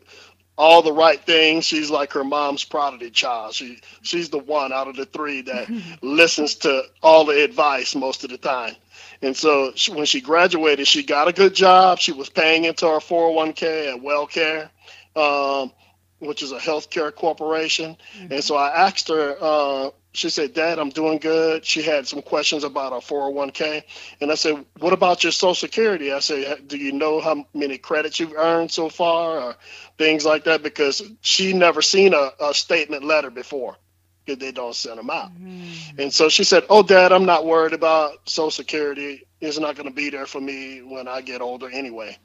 all 0.56 0.82
the 0.82 0.92
right 0.92 1.20
things. 1.24 1.64
She's 1.64 1.90
like 1.90 2.12
her 2.12 2.24
mom's 2.24 2.64
prodigy 2.64 3.10
child. 3.10 3.54
She 3.54 3.80
she's 4.02 4.28
the 4.30 4.38
one 4.38 4.72
out 4.72 4.88
of 4.88 4.96
the 4.96 5.06
three 5.06 5.42
that 5.42 5.68
listens 6.02 6.56
to 6.56 6.84
all 7.02 7.24
the 7.24 7.42
advice 7.44 7.94
most 7.94 8.24
of 8.24 8.30
the 8.30 8.38
time. 8.38 8.76
And 9.22 9.36
so 9.36 9.72
she, 9.74 9.92
when 9.92 10.06
she 10.06 10.20
graduated, 10.20 10.86
she 10.86 11.02
got 11.02 11.28
a 11.28 11.32
good 11.32 11.54
job. 11.54 11.98
She 11.98 12.12
was 12.12 12.28
paying 12.28 12.64
into 12.64 12.86
her 12.86 12.98
401k 12.98 13.94
at 13.94 14.02
WellCare, 14.02 14.70
um, 15.16 15.72
which 16.20 16.42
is 16.42 16.52
a 16.52 16.58
healthcare 16.58 17.14
corporation. 17.14 17.96
And 18.30 18.44
so 18.44 18.54
I 18.56 18.86
asked 18.86 19.08
her. 19.08 19.36
Uh, 19.40 19.90
she 20.12 20.28
said, 20.28 20.54
"Dad, 20.54 20.78
I'm 20.78 20.90
doing 20.90 21.18
good." 21.18 21.64
She 21.64 21.82
had 21.82 22.06
some 22.06 22.22
questions 22.22 22.64
about 22.64 22.92
her 22.92 22.98
401k, 22.98 23.82
and 24.20 24.30
I 24.30 24.34
said, 24.34 24.64
"What 24.78 24.92
about 24.92 25.22
your 25.22 25.32
Social 25.32 25.54
Security?" 25.54 26.12
I 26.12 26.18
said, 26.18 26.66
"Do 26.68 26.76
you 26.76 26.92
know 26.92 27.20
how 27.20 27.46
many 27.54 27.78
credits 27.78 28.18
you've 28.18 28.34
earned 28.34 28.72
so 28.72 28.88
far, 28.88 29.40
or 29.40 29.56
things 29.98 30.24
like 30.24 30.44
that?" 30.44 30.62
Because 30.62 31.02
she 31.20 31.52
never 31.52 31.80
seen 31.80 32.12
a, 32.12 32.32
a 32.40 32.52
statement 32.54 33.04
letter 33.04 33.30
before, 33.30 33.76
because 34.24 34.40
they 34.40 34.50
don't 34.50 34.74
send 34.74 34.98
them 34.98 35.10
out. 35.10 35.32
Mm-hmm. 35.32 36.00
And 36.00 36.12
so 36.12 36.28
she 36.28 36.42
said, 36.44 36.64
"Oh, 36.68 36.82
Dad, 36.82 37.12
I'm 37.12 37.26
not 37.26 37.46
worried 37.46 37.72
about 37.72 38.28
Social 38.28 38.50
Security. 38.50 39.26
It's 39.40 39.60
not 39.60 39.76
going 39.76 39.88
to 39.88 39.94
be 39.94 40.10
there 40.10 40.26
for 40.26 40.40
me 40.40 40.82
when 40.82 41.06
I 41.06 41.20
get 41.20 41.40
older 41.40 41.70
anyway." 41.70 42.18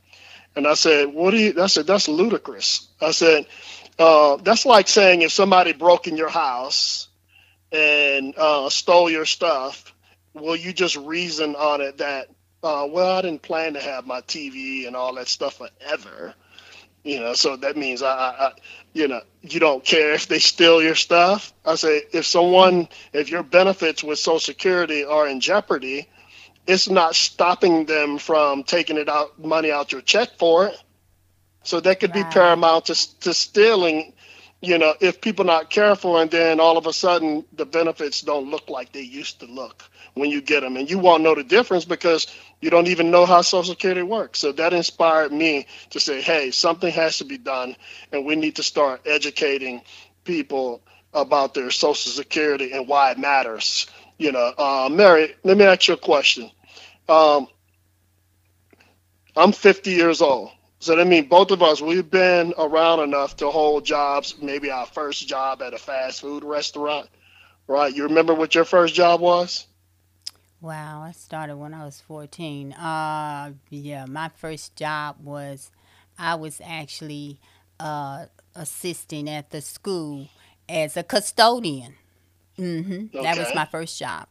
And 0.55 0.65
I 0.65 0.73
said, 0.73 1.13
"What 1.13 1.31
do 1.31 1.37
you?" 1.37 1.61
I 1.61 1.67
said, 1.67 1.85
"That's 1.85 2.07
ludicrous." 2.07 2.87
I 2.99 3.11
said, 3.11 3.45
uh, 3.99 4.37
"That's 4.37 4.65
like 4.65 4.87
saying 4.87 5.23
if 5.23 5.31
somebody 5.31 5.73
broke 5.73 6.07
in 6.07 6.17
your 6.17 6.29
house 6.29 7.09
and 7.71 8.35
uh, 8.37 8.69
stole 8.69 9.09
your 9.09 9.25
stuff, 9.25 9.93
will 10.33 10.55
you 10.57 10.73
just 10.73 10.97
reason 10.97 11.55
on 11.55 11.81
it 11.81 11.99
that, 11.99 12.29
uh, 12.63 12.87
well, 12.89 13.17
I 13.17 13.21
didn't 13.23 13.43
plan 13.43 13.73
to 13.75 13.81
have 13.81 14.07
my 14.07 14.21
TV 14.21 14.87
and 14.87 14.95
all 14.95 15.15
that 15.15 15.27
stuff 15.29 15.59
forever." 15.59 16.33
You 17.03 17.19
know, 17.19 17.33
so 17.33 17.57
that 17.57 17.77
means 17.77 18.03
I, 18.03 18.11
I, 18.13 18.47
I 18.47 18.51
you 18.93 19.07
know, 19.07 19.21
you 19.41 19.59
don't 19.59 19.83
care 19.83 20.13
if 20.13 20.27
they 20.27 20.39
steal 20.39 20.83
your 20.83 20.95
stuff. 20.95 21.53
I 21.65 21.75
say, 21.75 22.03
if 22.13 22.25
someone, 22.27 22.89
if 23.13 23.29
your 23.29 23.43
benefits 23.43 24.03
with 24.03 24.19
Social 24.19 24.39
Security 24.39 25.05
are 25.05 25.27
in 25.27 25.39
jeopardy, 25.39 26.09
it's 26.67 26.89
not 26.89 27.15
stopping 27.15 27.85
them 27.85 28.17
from 28.19 28.63
taking 28.63 28.97
it 28.97 29.09
out, 29.09 29.39
money 29.39 29.71
out 29.71 29.91
your 29.91 30.01
check 30.01 30.37
for 30.39 30.67
it. 30.67 30.83
So 31.65 31.81
that 31.81 32.01
could 32.01 32.13
be 32.13 32.25
paramount 32.25 32.87
to, 32.87 33.19
to 33.21 33.35
stealing, 33.35 34.13
you 34.61 34.79
know, 34.79 34.95
if 35.01 35.21
people 35.21 35.45
not 35.45 35.71
careful 35.71 36.17
and 36.19 36.31
then 36.31 36.61
all 36.61 36.77
of 36.77 36.87
a 36.87 36.93
sudden 36.93 37.45
the 37.53 37.67
benefits 37.67 38.21
don't 38.21 38.51
look 38.51 38.69
like 38.69 38.93
they 38.93 39.01
used 39.03 39.41
to 39.41 39.47
look 39.47 39.85
when 40.15 40.31
you 40.31 40.41
get 40.41 40.61
them. 40.61 40.77
And 40.77 40.89
you 40.91 40.99
won't 40.99 41.23
know 41.23 41.35
the 41.35 41.45
difference 41.45 41.85
because 41.85 42.27
you 42.61 42.71
don't 42.71 42.87
even 42.89 43.11
know 43.11 43.27
how 43.27 43.41
Social 43.43 43.73
Security 43.75 44.03
works. 44.03 44.39
So 44.39 44.53
that 44.53 44.73
inspired 44.73 45.33
me 45.33 45.67
to 45.91 46.01
say, 46.01 46.21
hey, 46.21 46.51
something 46.51 46.91
has 46.93 47.19
to 47.19 47.25
be 47.25 47.39
done 47.39 47.77
and 48.13 48.25
we 48.25 48.37
need 48.37 48.57
to 48.57 48.63
start 48.63 49.03
educating 49.07 49.83
people 50.25 50.83
about 51.13 51.55
their 51.55 51.71
Social 51.71 52.11
Security 52.13 52.73
and 52.73 52.87
why 52.89 53.11
it 53.11 53.19
matters. 53.19 53.87
You 54.19 54.33
know, 54.33 54.53
uh, 54.57 54.89
Mary, 54.91 55.35
let 55.45 55.57
me 55.57 55.65
ask 55.65 55.89
you 55.89 55.95
a 55.95 55.97
question. 55.97 56.51
Um, 57.09 57.47
I'm 59.37 59.53
50 59.53 59.91
years 59.91 60.21
old. 60.21 60.51
So 60.85 60.95
that 60.95 61.07
means 61.07 61.27
both 61.27 61.49
of 61.49 61.63
us, 61.63 61.81
we've 61.81 62.11
been 62.11 62.53
around 62.59 62.99
enough 62.99 63.37
to 63.37 63.49
hold 63.49 63.85
jobs, 63.85 64.35
maybe 64.39 64.69
our 64.69 64.85
first 64.85 65.27
job 65.27 65.63
at 65.63 65.73
a 65.73 65.79
fast 65.79 66.21
food 66.21 66.43
restaurant, 66.43 67.09
right? 67.65 67.91
You 67.91 68.03
remember 68.03 68.35
what 68.35 68.53
your 68.53 68.65
first 68.65 68.93
job 68.93 69.19
was? 69.19 69.65
Wow, 70.61 71.01
I 71.01 71.11
started 71.11 71.55
when 71.55 71.73
I 71.73 71.85
was 71.85 72.01
14. 72.01 72.73
Uh, 72.73 73.53
yeah, 73.71 74.05
my 74.05 74.29
first 74.35 74.75
job 74.75 75.15
was 75.23 75.71
I 76.19 76.35
was 76.35 76.61
actually 76.63 77.39
uh, 77.79 78.27
assisting 78.53 79.27
at 79.27 79.49
the 79.49 79.61
school 79.61 80.27
as 80.69 80.95
a 80.95 81.01
custodian. 81.01 81.95
hmm 82.57 83.07
That 83.23 83.39
was 83.39 83.55
my 83.55 83.65
first 83.65 83.97
job. 83.97 84.27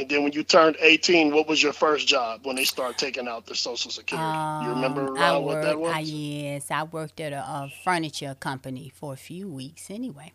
And 0.00 0.08
then 0.08 0.22
when 0.22 0.32
you 0.32 0.42
turned 0.42 0.76
18, 0.80 1.32
what 1.34 1.46
was 1.46 1.62
your 1.62 1.72
first 1.74 2.08
job 2.08 2.40
when 2.44 2.56
they 2.56 2.64
started 2.64 2.96
taking 2.96 3.28
out 3.28 3.44
the 3.46 3.54
Social 3.54 3.90
Security? 3.90 4.26
you 4.64 4.70
remember 4.70 5.08
Um, 5.10 5.18
I 5.18 5.28
uh, 5.34 5.40
what 5.40 5.62
that 5.62 5.78
worked- 5.78 5.80
was? 5.80 5.96
I, 5.96 6.00
yes, 6.00 6.70
I 6.70 6.82
worked 6.84 7.20
at 7.20 7.32
a, 7.34 7.40
a 7.40 7.72
furniture 7.84 8.34
company 8.40 8.90
for 8.94 9.12
a 9.12 9.16
few 9.16 9.46
weeks 9.48 9.90
anyway. 9.90 10.32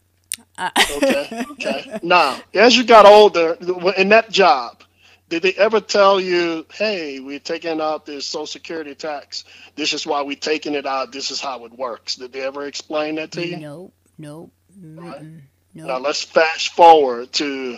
Uh, 0.57 0.69
okay, 0.98 1.45
okay. 1.51 2.00
Now, 2.03 2.38
as 2.53 2.77
you 2.77 2.84
got 2.84 3.05
older, 3.05 3.57
in 3.98 4.10
that 4.10 4.29
job, 4.29 4.84
did 5.29 5.41
they 5.41 5.53
ever 5.53 5.79
tell 5.79 6.19
you, 6.19 6.65
"Hey, 6.74 7.19
we're 7.22 7.39
taking 7.39 7.79
out 7.81 8.05
this 8.05 8.27
Social 8.27 8.45
Security 8.45 8.93
tax. 8.95 9.45
This 9.75 9.93
is 9.93 10.05
why 10.05 10.22
we're 10.22 10.36
taking 10.36 10.74
it 10.75 10.86
out. 10.86 11.12
This 11.13 11.31
is 11.31 11.39
how 11.39 11.63
it 11.65 11.72
works." 11.72 12.15
Did 12.17 12.34
they 12.34 12.41
ever 12.41 12.67
explain 12.67 13.15
that 13.15 13.31
to 13.31 13.48
you? 13.48 13.55
Nope, 13.57 13.93
nope, 14.17 14.51
mm-mm, 14.77 15.41
Now 15.74 15.86
nope. 15.88 16.01
let's 16.03 16.22
fast 16.22 16.74
forward 16.74 17.31
to 17.34 17.77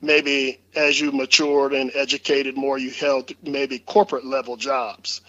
maybe 0.00 0.60
as 0.74 1.00
you 1.00 1.12
matured 1.12 1.72
and 1.72 1.90
educated 1.94 2.56
more, 2.56 2.78
you 2.78 2.90
held 2.90 3.32
maybe 3.42 3.78
corporate 3.78 4.24
level 4.24 4.56
jobs. 4.56 5.20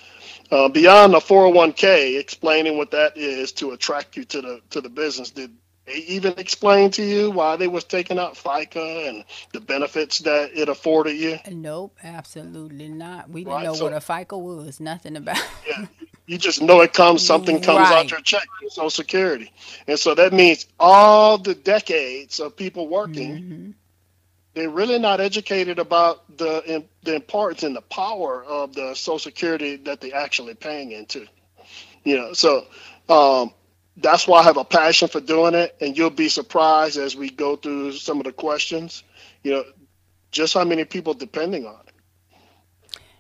Uh, 0.52 0.68
beyond 0.68 1.14
the 1.14 1.20
401k, 1.20 2.20
explaining 2.20 2.78
what 2.78 2.92
that 2.92 3.16
is 3.18 3.52
to 3.54 3.72
attract 3.72 4.18
you 4.18 4.24
to 4.26 4.42
the 4.42 4.62
to 4.72 4.82
the 4.82 4.90
business. 4.90 5.30
Did 5.30 5.52
they 5.86 5.94
even 5.96 6.34
explain 6.38 6.90
to 6.92 7.04
you 7.04 7.30
why 7.32 7.56
they 7.56 7.68
was 7.68 7.84
taking 7.84 8.18
out 8.18 8.34
FICA 8.36 9.10
and 9.10 9.24
the 9.54 9.60
benefits 9.60 10.20
that 10.20 10.52
it 10.58 10.68
afforded 10.70 11.18
you? 11.18 11.38
Nope, 11.52 11.98
absolutely 12.04 12.90
not. 12.90 13.30
We 13.30 13.42
didn't 13.44 13.54
Right, 13.54 13.64
know 13.66 13.74
so- 13.76 13.86
what 13.86 13.94
a 13.94 13.98
FICA 14.00 14.40
was. 14.40 14.80
Nothing 14.80 15.18
about. 15.18 15.38
Yeah. 15.68 15.86
You 16.26 16.38
just 16.38 16.62
know 16.62 16.82
it 16.82 16.94
comes, 16.94 17.26
something 17.26 17.60
comes 17.62 17.90
Right. 17.90 17.98
out 18.06 18.12
your 18.12 18.22
check, 18.22 18.48
Social 18.70 18.92
Security. 18.92 19.52
And 19.88 19.98
so 19.98 20.14
that 20.14 20.32
means 20.32 20.68
all 20.80 21.40
the 21.40 21.56
decades 21.56 22.40
of 22.40 22.56
people 22.56 22.88
working, 22.88 23.32
Mhm. 23.38 23.74
They're 24.54 24.70
really 24.70 25.00
not 25.00 25.20
educated 25.20 25.80
about 25.80 26.38
the 26.38 26.86
the 27.04 27.16
importance 27.16 27.64
and 27.64 27.76
the 27.76 27.82
power 27.82 28.44
of 28.44 28.74
the 28.74 28.94
Social 28.96 29.20
Security 29.20 29.78
that 29.78 30.02
they're 30.02 30.16
actually 30.16 30.56
paying 30.56 30.92
into. 30.92 31.26
You 32.04 32.18
know, 32.18 32.34
so 32.34 32.66
um, 33.10 33.54
that's 33.98 34.28
why 34.28 34.40
I 34.40 34.44
have 34.44 34.58
a 34.58 34.66
passion 34.66 35.08
for 35.08 35.20
doing 35.22 35.54
it, 35.56 35.76
and 35.82 35.98
you'll 35.98 36.10
be 36.10 36.30
surprised 36.30 36.98
as 36.98 37.16
we 37.16 37.30
go 37.30 37.56
through 37.56 37.94
some 37.94 38.20
of 38.20 38.26
the 38.26 38.32
questions. 38.34 39.04
You 39.44 39.52
know, 39.52 39.64
just 40.32 40.54
how 40.54 40.64
many 40.64 40.86
people 40.86 41.14
depending 41.14 41.66
on 41.66 41.80
it. 41.88 41.94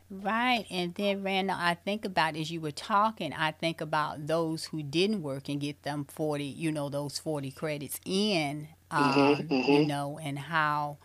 Right. 0.09 0.65
And 0.69 0.93
then, 0.95 1.23
Randall, 1.23 1.57
I 1.59 1.75
think 1.75 2.05
about 2.05 2.35
as 2.35 2.51
you 2.51 2.61
were 2.61 2.71
talking, 2.71 3.33
I 3.33 3.51
think 3.51 3.81
about 3.81 4.27
those 4.27 4.65
who 4.65 4.81
didn't 4.83 5.21
work 5.21 5.49
and 5.49 5.59
get 5.59 5.83
them 5.83 6.05
40, 6.05 6.45
you 6.45 6.71
know, 6.71 6.89
those 6.89 7.17
40 7.19 7.51
credits 7.51 7.99
in, 8.05 8.69
um, 8.91 9.35
Mhm, 9.37 9.59
you 9.65 9.81
mhm. 9.81 9.83
know, 9.83 10.19
and 10.21 10.37
how 10.39 10.97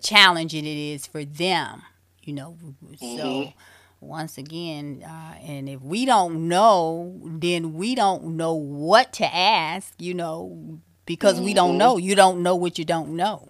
challenging 0.00 0.66
it 0.66 0.76
is 0.76 1.06
for 1.06 1.24
them, 1.24 1.82
You 2.22 2.32
know, 2.34 2.56
so 2.98 3.52
Mhm. 3.52 3.52
once 4.00 4.36
again, 4.38 5.02
uh, 5.06 5.34
and 5.42 5.68
if 5.68 5.80
we 5.80 6.04
don't 6.04 6.48
know, 6.48 7.20
then 7.24 7.74
we 7.74 7.94
don't 7.94 8.36
know 8.36 8.54
what 8.54 9.12
to 9.14 9.34
ask. 9.34 9.94
You 9.98 10.14
know, 10.14 10.80
because 11.06 11.40
we 11.40 11.54
don't 11.54 11.74
Mhm. 11.74 11.78
know. 11.78 11.96
You 11.98 12.14
don't 12.16 12.42
know 12.42 12.56
what 12.56 12.78
you 12.78 12.84
don't 12.84 13.16
know. 13.16 13.48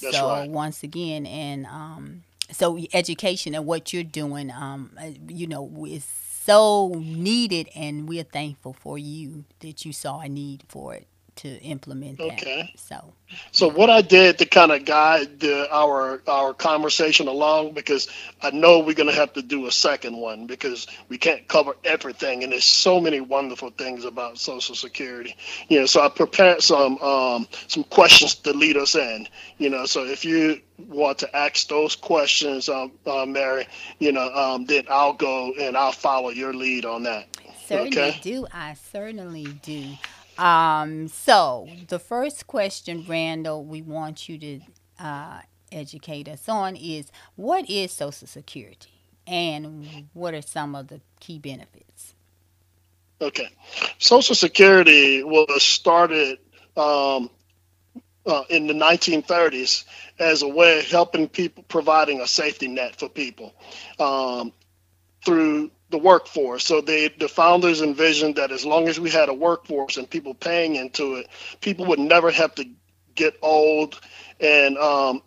That's 0.00 0.16
so 0.16 0.26
right. 0.28 0.50
once 0.50 0.82
again, 0.82 1.26
and 1.26 1.66
um, 1.66 2.24
so 2.50 2.78
education 2.92 3.54
and 3.54 3.66
what 3.66 3.92
you're 3.92 4.02
doing, 4.04 4.50
um, 4.50 4.92
uh, 5.00 5.10
you 5.28 5.46
know, 5.46 5.86
is 5.88 6.04
so 6.04 6.88
needed, 6.96 7.68
and 7.74 8.08
we're 8.08 8.24
thankful 8.24 8.72
for 8.72 8.98
you 8.98 9.44
that 9.60 9.84
you 9.84 9.92
saw 9.92 10.20
a 10.20 10.28
need 10.28 10.64
for 10.68 10.94
it 10.94 11.06
to 11.36 11.48
implement 11.62 12.18
that. 12.18 12.32
Okay. 12.32 12.72
So 12.76 13.14
So 13.52 13.68
what 13.68 13.90
I 13.90 14.02
did 14.02 14.38
to 14.38 14.46
kind 14.46 14.72
of 14.72 14.84
guide 14.84 15.40
the, 15.40 15.68
our 15.72 16.20
our 16.26 16.52
conversation 16.54 17.28
along, 17.28 17.72
because 17.74 18.08
I 18.42 18.50
know 18.50 18.80
we're 18.80 18.94
going 18.94 19.08
to 19.08 19.14
have 19.14 19.32
to 19.34 19.42
do 19.42 19.66
a 19.66 19.72
second 19.72 20.16
one 20.16 20.46
because 20.46 20.86
we 21.08 21.18
can't 21.18 21.46
cover 21.48 21.76
everything, 21.84 22.42
and 22.42 22.52
there's 22.52 22.64
so 22.64 23.00
many 23.00 23.20
wonderful 23.20 23.70
things 23.70 24.04
about 24.04 24.38
Social 24.38 24.74
Security. 24.74 25.36
You 25.68 25.80
know, 25.80 25.86
so 25.86 26.00
I 26.02 26.08
prepared 26.08 26.62
some 26.62 26.98
um, 26.98 27.46
some 27.68 27.84
questions 27.84 28.34
to 28.36 28.52
lead 28.52 28.76
us 28.76 28.94
in. 28.94 29.28
You 29.58 29.70
know, 29.70 29.86
so 29.86 30.04
if 30.04 30.24
you 30.24 30.60
want 30.78 31.18
to 31.18 31.36
ask 31.36 31.68
those 31.68 31.94
questions, 31.96 32.68
um, 32.68 32.92
uh, 33.06 33.26
Mary, 33.26 33.66
you 33.98 34.12
know, 34.12 34.28
um, 34.34 34.64
then 34.64 34.84
I'll 34.90 35.12
go 35.12 35.52
and 35.60 35.76
I'll 35.76 35.92
follow 35.92 36.30
your 36.30 36.52
lead 36.54 36.84
on 36.84 37.02
that. 37.04 37.28
certainly 37.66 37.88
Okay. 37.88 38.18
do. 38.22 38.46
I 38.52 38.74
certainly 38.74 39.44
do. 39.62 39.92
Um, 40.40 41.08
so 41.08 41.68
the 41.88 41.98
first 41.98 42.46
question, 42.46 43.04
Randall, 43.06 43.62
we 43.62 43.82
want 43.82 44.26
you 44.26 44.38
to 44.38 44.60
uh, 44.98 45.40
educate 45.70 46.28
us 46.28 46.48
on 46.48 46.76
is 46.76 47.12
what 47.36 47.68
is 47.68 47.92
Social 47.92 48.26
Security 48.26 48.90
and 49.26 50.08
what 50.14 50.32
are 50.32 50.40
some 50.40 50.74
of 50.74 50.88
the 50.88 51.02
key 51.20 51.38
benefits? 51.38 52.14
Okay. 53.20 53.48
Social 53.98 54.34
Security 54.34 55.22
was 55.22 55.62
started 55.62 56.38
um, 56.74 57.28
uh, 58.24 58.44
in 58.48 58.66
the 58.66 58.72
1930s 58.72 59.84
as 60.18 60.40
a 60.40 60.48
way 60.48 60.78
of 60.78 60.86
helping 60.86 61.28
people, 61.28 61.64
providing 61.68 62.22
a 62.22 62.26
safety 62.26 62.66
net 62.66 62.98
for 62.98 63.10
people 63.10 63.52
um, 63.98 64.54
through 65.22 65.70
the 65.90 65.98
workforce. 65.98 66.64
So 66.64 66.80
they, 66.80 67.08
the 67.08 67.28
founders 67.28 67.82
envisioned 67.82 68.36
that 68.36 68.52
as 68.52 68.64
long 68.64 68.88
as 68.88 69.00
we 69.00 69.10
had 69.10 69.28
a 69.28 69.34
workforce 69.34 69.96
and 69.96 70.08
people 70.08 70.34
paying 70.34 70.76
into 70.76 71.16
it, 71.16 71.28
people 71.60 71.86
would 71.86 71.98
never 71.98 72.30
have 72.30 72.54
to 72.56 72.64
get 73.14 73.36
old 73.42 74.00
and 74.40 74.78
um, 74.78 75.22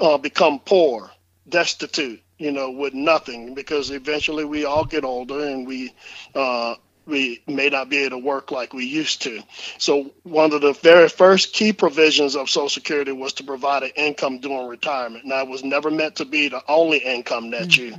uh, 0.00 0.18
become 0.18 0.60
poor, 0.60 1.10
destitute, 1.48 2.22
you 2.38 2.52
know, 2.52 2.70
with 2.70 2.94
nothing, 2.94 3.54
because 3.54 3.90
eventually 3.90 4.44
we 4.44 4.64
all 4.64 4.84
get 4.84 5.04
older 5.04 5.46
and 5.46 5.66
we 5.66 5.94
uh, 6.34 6.74
we 7.06 7.42
may 7.46 7.68
not 7.68 7.90
be 7.90 7.98
able 7.98 8.18
to 8.18 8.24
work 8.24 8.50
like 8.50 8.72
we 8.72 8.86
used 8.86 9.22
to. 9.22 9.42
So 9.78 10.14
one 10.22 10.52
of 10.54 10.62
the 10.62 10.72
very 10.72 11.08
first 11.08 11.52
key 11.52 11.72
provisions 11.72 12.34
of 12.34 12.48
Social 12.48 12.68
Security 12.68 13.12
was 13.12 13.34
to 13.34 13.44
provide 13.44 13.82
an 13.82 13.90
income 13.96 14.38
during 14.40 14.68
retirement. 14.68 15.26
Now 15.26 15.42
it 15.42 15.48
was 15.48 15.64
never 15.64 15.90
meant 15.90 16.16
to 16.16 16.24
be 16.24 16.48
the 16.48 16.62
only 16.66 16.98
income 16.98 17.50
that 17.50 17.76
you 17.76 17.94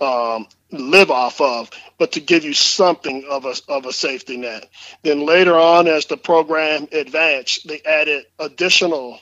um, 0.00 0.46
live 0.72 1.10
off 1.10 1.40
of, 1.40 1.70
but 1.98 2.12
to 2.12 2.20
give 2.20 2.44
you 2.44 2.54
something 2.54 3.24
of 3.30 3.44
a 3.44 3.54
of 3.68 3.86
a 3.86 3.92
safety 3.92 4.36
net. 4.36 4.68
Then 5.02 5.26
later 5.26 5.56
on, 5.56 5.88
as 5.88 6.06
the 6.06 6.16
program 6.16 6.88
advanced, 6.92 7.66
they 7.66 7.80
added 7.82 8.24
additional 8.38 9.18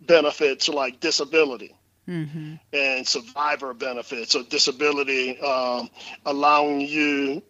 benefits 0.00 0.68
like 0.68 1.00
disability 1.00 1.74
Mm-hmm. 2.08 2.54
and 2.72 3.06
survivor 3.06 3.72
benefits 3.72 4.34
or 4.34 4.42
disability, 4.42 5.38
um, 5.40 5.88
allowing 6.26 6.80
you 6.80 7.40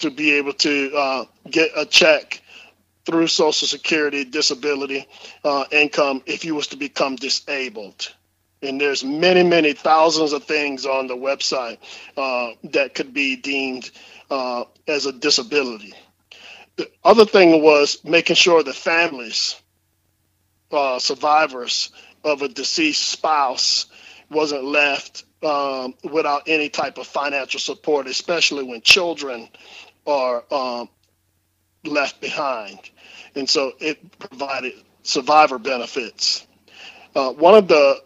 to 0.00 0.10
be 0.10 0.32
able 0.32 0.54
to 0.54 0.92
uh, 0.96 1.24
get 1.48 1.70
a 1.76 1.86
check 1.86 2.42
through 3.04 3.28
Social 3.28 3.68
Security 3.68 4.24
disability 4.24 5.06
uh, 5.44 5.66
income 5.70 6.22
if 6.26 6.44
you 6.44 6.54
was 6.56 6.66
to 6.68 6.76
become 6.76 7.14
disabled. 7.14 8.12
And 8.62 8.80
there's 8.80 9.04
many, 9.04 9.42
many 9.42 9.72
thousands 9.72 10.32
of 10.32 10.44
things 10.44 10.84
on 10.86 11.06
the 11.06 11.16
website 11.16 11.78
uh, 12.16 12.50
that 12.72 12.94
could 12.94 13.14
be 13.14 13.36
deemed 13.36 13.90
uh, 14.30 14.64
as 14.86 15.06
a 15.06 15.12
disability. 15.12 15.94
The 16.76 16.90
other 17.04 17.24
thing 17.24 17.62
was 17.62 18.04
making 18.04 18.36
sure 18.36 18.62
the 18.62 18.72
families, 18.72 19.60
uh, 20.70 20.98
survivors 20.98 21.90
of 22.24 22.42
a 22.42 22.48
deceased 22.48 23.02
spouse, 23.02 23.86
wasn't 24.30 24.64
left 24.64 25.24
um, 25.42 25.94
without 26.04 26.42
any 26.46 26.68
type 26.68 26.98
of 26.98 27.06
financial 27.06 27.60
support, 27.60 28.06
especially 28.06 28.64
when 28.64 28.80
children 28.80 29.48
are 30.06 30.44
um, 30.52 30.88
left 31.84 32.20
behind. 32.20 32.78
And 33.34 33.48
so 33.48 33.72
it 33.78 34.18
provided 34.18 34.72
survivor 35.02 35.58
benefits. 35.58 36.46
Uh, 37.14 37.32
one 37.32 37.54
of 37.54 37.68
the, 37.68 38.02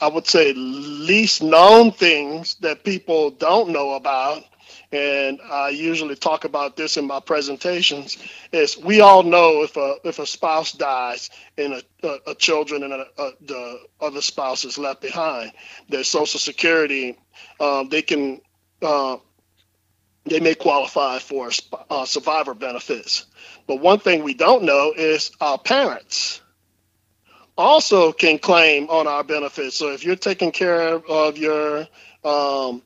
I 0.00 0.08
would 0.08 0.26
say, 0.26 0.52
least 0.54 1.42
known 1.42 1.92
things 1.92 2.56
that 2.56 2.84
people 2.84 3.30
don't 3.30 3.70
know 3.70 3.94
about, 3.94 4.44
and 4.92 5.40
I 5.42 5.68
usually 5.70 6.16
talk 6.16 6.44
about 6.44 6.76
this 6.76 6.96
in 6.96 7.06
my 7.06 7.20
presentations, 7.20 8.16
is 8.52 8.78
we 8.78 9.00
all 9.00 9.22
know 9.22 9.62
if 9.62 9.76
a 9.76 9.96
if 10.04 10.18
a 10.18 10.26
spouse 10.26 10.72
dies 10.72 11.30
and 11.58 11.74
a, 11.74 11.82
a, 12.02 12.18
a 12.28 12.34
children 12.34 12.82
and 12.82 12.92
a, 12.92 13.06
the 13.42 13.80
other 14.00 14.22
spouse 14.22 14.64
is 14.64 14.78
left 14.78 15.02
behind, 15.02 15.52
their 15.88 16.04
Social 16.04 16.40
Security, 16.40 17.18
um, 17.60 17.88
they 17.88 18.02
can 18.02 18.40
uh, 18.82 19.18
they 20.24 20.40
may 20.40 20.54
qualify 20.54 21.18
for 21.18 21.50
uh, 21.90 22.04
survivor 22.04 22.54
benefits. 22.54 23.26
But 23.66 23.80
one 23.80 24.00
thing 24.00 24.22
we 24.24 24.34
don't 24.34 24.64
know 24.64 24.92
is 24.96 25.30
our 25.40 25.58
parents 25.58 26.40
also 27.60 28.12
can 28.12 28.38
claim 28.38 28.88
on 28.90 29.06
our 29.06 29.24
benefits. 29.24 29.76
So 29.76 29.92
if 29.92 30.04
you're 30.04 30.16
taking 30.16 30.52
care 30.52 30.94
of 30.94 31.38
your 31.38 31.88
um, 32.24 32.82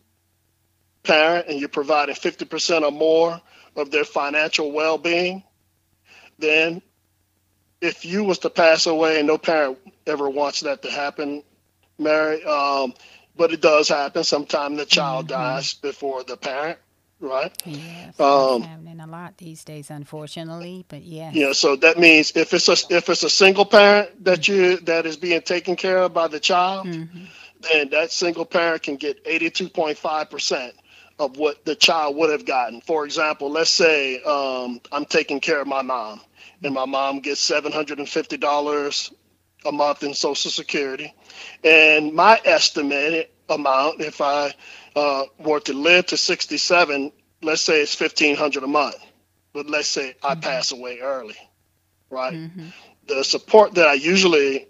parent 1.05 1.49
and 1.49 1.61
you're 1.61 1.69
providing 1.69 2.15
50% 2.17 2.83
or 2.83 2.93
more 2.93 3.41
of 3.77 3.91
their 3.91 4.05
financial 4.05 4.73
well-being, 4.73 5.43
then 6.39 6.83
if 7.81 8.05
you 8.05 8.25
was 8.25 8.41
to 8.41 8.51
pass 8.51 8.87
away 8.87 9.19
and 9.19 9.29
no 9.29 9.39
parent 9.39 9.79
ever 10.07 10.29
wants 10.29 10.61
that 10.61 10.83
to 10.83 10.91
happen, 10.91 11.43
Mary, 11.99 12.45
um, 12.45 12.95
but 13.37 13.53
it 13.53 13.61
does 13.63 13.89
happen. 13.89 14.25
Sometimes 14.25 14.79
the 14.79 14.87
child 14.87 15.27
Mhm. 15.27 15.31
dies 15.31 15.75
before 15.75 16.25
the 16.25 16.37
parent, 16.37 16.79
right? 17.25 17.53
Yes, 17.65 18.17
Um, 18.19 18.25
that's 18.33 18.57
happening 18.57 19.01
a 19.01 19.07
lot 19.07 19.39
these 19.39 19.65
days, 19.65 19.91
unfortunately. 19.91 20.85
But 20.89 21.03
yeah, 21.05 21.37
know, 21.43 21.53
so 21.53 21.77
that 21.77 21.99
means 21.99 22.33
if 22.37 22.55
it's 22.55 22.69
a 22.69 22.77
if 22.95 23.09
it's 23.11 23.25
a 23.25 23.31
single 23.31 23.67
parent 23.67 24.25
that 24.25 24.49
you 24.49 24.79
that 24.83 25.07
is 25.07 25.17
being 25.17 25.43
taken 25.43 25.77
care 25.77 25.99
of 25.99 26.15
by 26.15 26.29
the 26.29 26.41
child, 26.41 26.87
Mhm. 26.87 27.31
then 27.71 27.91
that 27.91 28.13
single 28.13 28.47
parent 28.47 28.83
can 28.85 28.97
get 28.97 29.21
82.5% 29.27 30.75
of 31.19 31.37
what 31.39 31.65
the 31.65 31.75
child 31.77 32.17
would 32.17 32.31
have 32.31 32.47
gotten. 32.47 32.81
For 32.83 33.05
example, 33.05 33.51
let's 33.51 33.71
say 33.71 34.23
um, 34.23 34.81
I'm 34.93 35.07
taking 35.07 35.41
care 35.41 35.61
of 35.61 35.67
my 35.69 35.83
mom, 35.83 36.21
and 36.65 36.75
my 36.75 36.87
mom 36.87 37.21
gets 37.21 37.41
$750 37.41 39.13
a 39.67 39.73
month 39.73 40.03
in 40.05 40.15
Social 40.15 40.51
Security, 40.51 41.15
and 41.65 42.13
my 42.15 42.41
estimated 42.45 43.29
amount, 43.49 44.01
if 44.01 44.21
I 44.21 44.55
uh, 44.97 45.25
were 45.39 45.61
to 45.61 45.73
live 45.75 46.07
to 46.07 46.17
67, 46.17 47.13
let's 47.43 47.63
say 47.63 47.83
it's 47.83 47.99
1500 47.99 48.63
a 48.63 48.67
month, 48.69 48.97
but 49.53 49.69
let's 49.69 49.89
say 49.89 50.15
I 50.23 50.35
pass 50.37 50.73
away 50.73 51.01
early, 51.01 51.37
right? 52.11 52.35
Mhm. 52.35 52.73
the 53.07 53.25
support 53.25 53.75
that 53.75 53.89
I 53.89 53.95
usually 53.95 54.69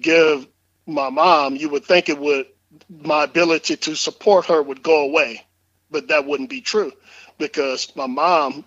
give 0.00 0.46
my 0.86 1.10
mom, 1.10 1.56
you 1.56 1.68
would 1.70 1.84
think 1.84 2.08
it 2.08 2.18
would, 2.18 2.46
my 2.90 3.24
ability 3.24 3.76
to 3.76 3.94
support 3.96 4.46
her 4.46 4.62
would 4.62 4.82
go 4.82 5.02
away, 5.04 5.44
but 5.90 6.08
that 6.08 6.26
wouldn't 6.26 6.50
be 6.50 6.60
true 6.62 6.92
because 7.38 7.94
my 7.96 8.06
mom, 8.06 8.64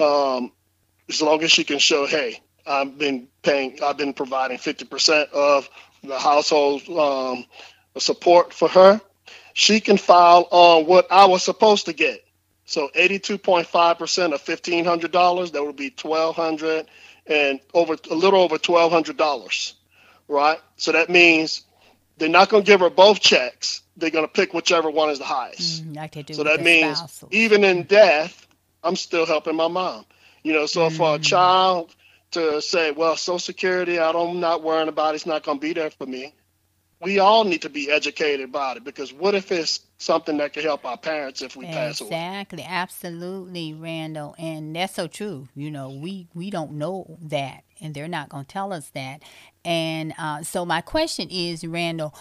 um, 0.00 0.52
as 1.08 1.22
long 1.22 1.42
as 1.42 1.52
she 1.52 1.64
can 1.64 1.78
show, 1.78 2.06
hey, 2.06 2.40
I've 2.66 2.98
been 2.98 3.28
paying, 3.42 3.78
I've 3.82 3.96
been 3.98 4.14
providing 4.14 4.58
50% 4.58 5.30
of 5.32 5.68
the 6.02 6.18
household 6.18 6.88
um, 6.90 7.46
support 7.98 8.52
for 8.52 8.68
her, 8.68 9.00
she 9.54 9.80
can 9.80 9.98
file 9.98 10.48
on 10.50 10.86
what 10.86 11.06
I 11.10 11.26
was 11.26 11.42
supposed 11.42 11.86
to 11.86 11.92
get. 11.92 12.22
So 12.64 12.88
82.5% 12.94 14.32
of 14.32 14.44
$1,500, 14.44 15.52
that 15.52 15.64
would 15.64 15.76
be 15.76 15.94
1200 16.00 16.86
and 17.26 17.60
over 17.74 17.96
a 18.10 18.14
little 18.14 18.40
over 18.40 18.58
twelve 18.58 18.90
hundred 18.90 19.16
dollars, 19.16 19.74
right? 20.28 20.58
So 20.76 20.92
that 20.92 21.08
means 21.08 21.62
they're 22.18 22.28
not 22.28 22.48
going 22.48 22.64
to 22.64 22.66
give 22.66 22.80
her 22.80 22.90
both 22.90 23.20
checks. 23.20 23.82
They're 23.96 24.10
going 24.10 24.24
to 24.24 24.32
pick 24.32 24.54
whichever 24.54 24.90
one 24.90 25.10
is 25.10 25.18
the 25.18 25.24
highest. 25.24 25.84
Mm, 25.86 25.96
like 25.96 26.16
So 26.32 26.42
that 26.44 26.60
means 26.60 26.98
spousal. 26.98 27.28
even 27.30 27.64
in 27.64 27.84
death, 27.84 28.46
I'm 28.82 28.96
still 28.96 29.26
helping 29.26 29.54
my 29.56 29.68
mom. 29.68 30.04
You 30.42 30.52
know, 30.52 30.66
so 30.66 30.90
for 30.90 31.14
a 31.14 31.18
Mm. 31.18 31.22
child 31.22 31.94
to 32.32 32.60
say, 32.60 32.90
"Well, 32.90 33.16
Social 33.16 33.38
Security, 33.38 33.98
I 33.98 34.10
don't, 34.12 34.30
I'm 34.30 34.40
not 34.40 34.62
worrying 34.62 34.88
about. 34.88 35.14
It's 35.14 35.26
not 35.26 35.44
going 35.44 35.58
to 35.58 35.62
be 35.62 35.72
there 35.72 35.90
for 35.90 36.06
me." 36.06 36.34
We 37.02 37.18
all 37.18 37.44
need 37.44 37.62
to 37.62 37.68
be 37.70 37.90
educated 37.90 38.48
about 38.48 38.76
it 38.78 38.84
because 38.84 39.12
what 39.12 39.34
if 39.34 39.50
it's 39.52 39.80
something 39.98 40.38
that 40.38 40.52
could 40.52 40.64
help 40.64 40.84
our 40.84 40.96
parents 40.96 41.42
if 41.42 41.56
we 41.56 41.66
pass 41.66 42.00
away? 42.00 42.08
Exactly, 42.08 42.64
absolutely, 42.68 43.74
Randall, 43.74 44.34
and 44.38 44.74
that's 44.76 44.94
so 44.94 45.08
true. 45.08 45.48
You 45.54 45.70
know, 45.70 45.90
we 45.90 46.28
we 46.34 46.50
don't 46.50 46.72
know 46.72 47.18
that, 47.22 47.64
and 47.80 47.94
they're 47.94 48.08
not 48.08 48.28
going 48.28 48.44
to 48.44 48.48
tell 48.52 48.72
us 48.72 48.90
that. 48.90 49.22
And 49.64 50.14
uh, 50.18 50.42
so 50.42 50.64
my 50.64 50.80
question 50.80 51.28
is, 51.30 51.64
Randall, 51.66 52.14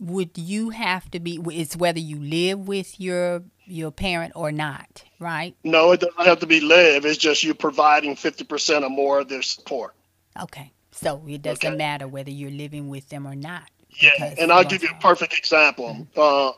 would 0.00 0.36
you 0.36 0.70
have 0.70 1.10
to 1.12 1.20
be? 1.20 1.40
It's 1.52 1.76
whether 1.76 2.00
you 2.00 2.18
live 2.18 2.66
with 2.68 3.00
your 3.00 3.42
your 3.66 3.90
parent 3.90 4.32
or 4.36 4.52
not, 4.52 5.04
right? 5.18 5.56
No, 5.64 5.92
it 5.92 6.00
doesn't 6.00 6.24
have 6.26 6.40
to 6.40 6.46
be 6.46 6.60
live. 6.60 7.04
It's 7.04 7.18
just 7.18 7.44
you 7.44 7.54
providing 7.54 8.16
fifty 8.16 8.44
percent 8.44 8.84
or 8.84 8.90
more 8.90 9.20
of 9.20 9.28
their 9.28 9.42
support. 9.42 9.94
Okay, 10.40 10.72
so 10.90 11.22
it 11.28 11.42
doesn't 11.42 11.64
Okay. 11.68 11.76
matter 11.76 12.08
whether 12.08 12.30
you're 12.30 12.50
living 12.50 12.88
with 12.88 13.08
them 13.08 13.26
or 13.26 13.34
not. 13.36 13.68
Yeah, 14.00 14.10
because 14.16 14.38
and 14.38 14.52
I'll 14.52 14.64
give 14.64 14.82
you 14.82 14.90
a 14.90 15.00
perfect 15.00 15.36
example. 15.38 16.06
Uh, 16.16 16.52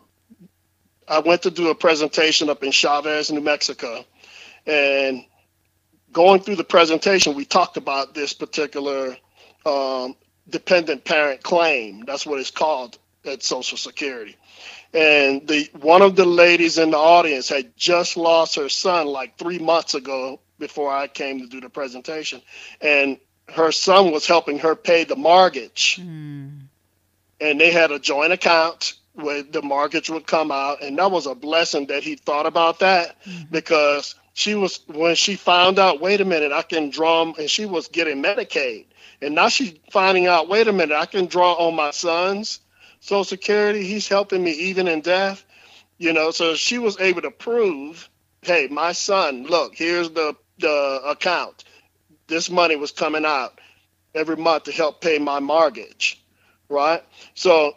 I 1.09 1.21
went 1.21 1.43
to 1.43 1.51
do 1.51 1.71
a 1.71 1.75
presentation 1.75 2.51
up 2.51 2.63
in 2.65 2.73
Chavez, 2.73 3.31
New 3.31 3.41
Mexico, 3.41 4.05
and 4.67 5.25
going 6.13 6.41
through 6.41 6.57
the 6.57 6.65
presentation, 6.65 7.35
we 7.35 7.45
talked 7.45 7.77
about 7.77 8.15
this 8.15 8.33
particular 8.33 9.17
um, 9.65 10.17
dependent 10.49 11.05
parent 11.05 11.43
claim. 11.43 12.05
That's 12.07 12.27
what 12.27 12.41
it's 12.41 12.51
called 12.51 12.99
at 13.25 13.43
Social 13.43 13.79
Security. 13.79 14.37
And 14.95 15.47
the 15.47 15.69
one 15.75 16.03
of 16.03 16.17
the 16.17 16.25
ladies 16.25 16.79
in 16.79 16.91
the 16.91 16.97
audience 16.97 17.49
had 17.49 17.77
just 17.77 18.17
lost 18.17 18.55
her 18.55 18.69
son 18.69 19.07
like 19.07 19.37
three 19.37 19.59
months 19.59 19.95
ago 19.95 20.41
before 20.59 20.91
I 20.91 21.07
came 21.07 21.41
to 21.41 21.47
do 21.47 21.61
the 21.61 21.69
presentation, 21.69 22.41
and 22.81 23.19
her 23.55 23.73
son 23.73 24.11
was 24.11 24.27
helping 24.27 24.59
her 24.61 24.75
pay 24.75 25.05
the 25.05 25.17
mortgage 25.17 26.01
Hmm. 26.01 26.66
And 27.41 27.61
they 27.61 27.71
had 27.71 27.91
a 27.91 27.99
joint 27.99 28.33
account 28.33 28.95
where 29.15 29.43
the 29.43 29.63
mortgage 29.63 30.11
would 30.11 30.27
come 30.27 30.51
out 30.51 30.83
and 30.83 30.99
that 30.99 31.11
was 31.11 31.27
a 31.27 31.35
blessing 31.35 31.87
that 31.87 32.03
he 32.03 32.17
thought 32.17 32.47
about 32.47 32.81
that 32.81 33.23
mm-hmm. 33.25 33.45
because 33.51 34.15
she 34.35 34.55
was 34.55 34.81
when 34.89 35.15
she 35.15 35.37
found 35.37 35.79
out 35.79 36.01
wait 36.01 36.21
a 36.21 36.25
minute 36.25 36.53
i 36.53 36.63
can 36.63 36.91
draw 36.91 37.23
and 37.23 37.51
she 37.51 37.65
was 37.65 37.89
getting 37.89 38.23
medicaid. 38.23 38.87
And 39.23 39.35
now 39.35 39.49
she's 39.49 39.75
finding 39.91 40.27
out 40.27 40.49
wait 40.49 40.69
a 40.69 40.73
minute 40.73 40.97
i 40.97 41.07
can 41.07 41.27
draw 41.27 41.55
on 41.55 41.75
my 41.75 41.91
son's 41.91 42.61
social 43.01 43.25
security. 43.25 43.87
He's 43.87 44.09
helping 44.09 44.43
me 44.43 44.53
even 44.53 44.89
in 44.89 45.01
death 45.01 45.45
you 45.99 46.13
know 46.13 46.31
so 46.31 46.55
she 46.55 46.79
was 46.79 47.01
able 47.01 47.23
to 47.23 47.31
prove 47.31 48.09
hey 48.43 48.69
my 48.71 48.93
son 48.93 49.45
look 49.45 49.75
here's 49.75 50.11
the 50.11 50.37
the 50.59 51.03
account. 51.07 51.65
This 52.29 52.51
money 52.51 52.77
was 52.77 52.91
coming 52.91 53.25
out 53.25 53.61
every 54.15 54.37
month 54.37 54.65
to 54.65 54.73
help 54.73 55.01
pay 55.01 55.19
my 55.19 55.41
mortgage 55.41 56.23
right? 56.69 57.03
So, 57.35 57.75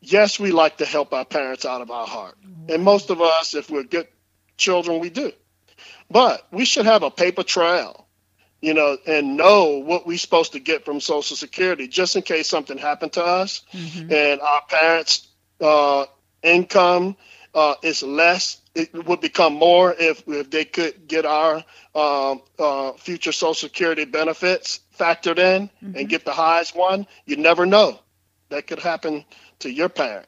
yes, 0.00 0.38
we 0.38 0.50
like 0.52 0.78
to 0.78 0.86
help 0.86 1.12
our 1.12 1.24
parents 1.24 1.64
out 1.64 1.80
of 1.80 1.90
our 1.90 2.06
heart. 2.06 2.36
And 2.68 2.82
most 2.84 3.10
of 3.10 3.20
us, 3.20 3.54
if 3.54 3.70
we're 3.70 3.84
good 3.84 4.08
children, 4.56 5.00
we 5.00 5.10
do. 5.10 5.32
But 6.10 6.46
we 6.50 6.64
should 6.64 6.86
have 6.86 7.02
a 7.02 7.10
paper 7.10 7.42
trail, 7.42 8.06
you 8.60 8.74
know, 8.74 8.96
and 9.06 9.36
know 9.36 9.78
what 9.78 10.06
we're 10.06 10.18
supposed 10.18 10.52
to 10.52 10.60
get 10.60 10.84
from 10.84 11.00
Social 11.00 11.36
Security 11.36 11.86
just 11.88 12.16
in 12.16 12.22
case 12.22 12.48
something 12.48 12.78
happened 12.78 13.12
to 13.14 13.24
us 13.24 13.62
Mhm. 13.72 14.12
and 14.12 14.40
our 14.40 14.62
parents' 14.68 15.28
uh, 15.60 16.06
income 16.42 17.16
uh, 17.54 17.74
is 17.82 18.02
less. 18.02 18.58
It 18.78 19.06
would 19.06 19.20
become 19.20 19.54
more 19.54 19.94
if, 19.98 20.22
if 20.26 20.50
they 20.50 20.64
could 20.64 21.08
get 21.08 21.26
our 21.26 21.64
um, 21.94 22.42
uh, 22.58 22.92
future 22.92 23.32
Social 23.32 23.54
Security 23.54 24.04
benefits 24.04 24.80
factored 24.98 25.38
in 25.38 25.70
and 25.80 26.08
get 26.08 26.24
the 26.24 26.32
highest 26.32 26.76
one. 26.76 27.06
You 27.26 27.36
never 27.36 27.66
know. 27.66 27.98
That 28.50 28.66
could 28.66 28.78
happen 28.78 29.24
to 29.60 29.70
your 29.70 29.88
parent. 29.88 30.26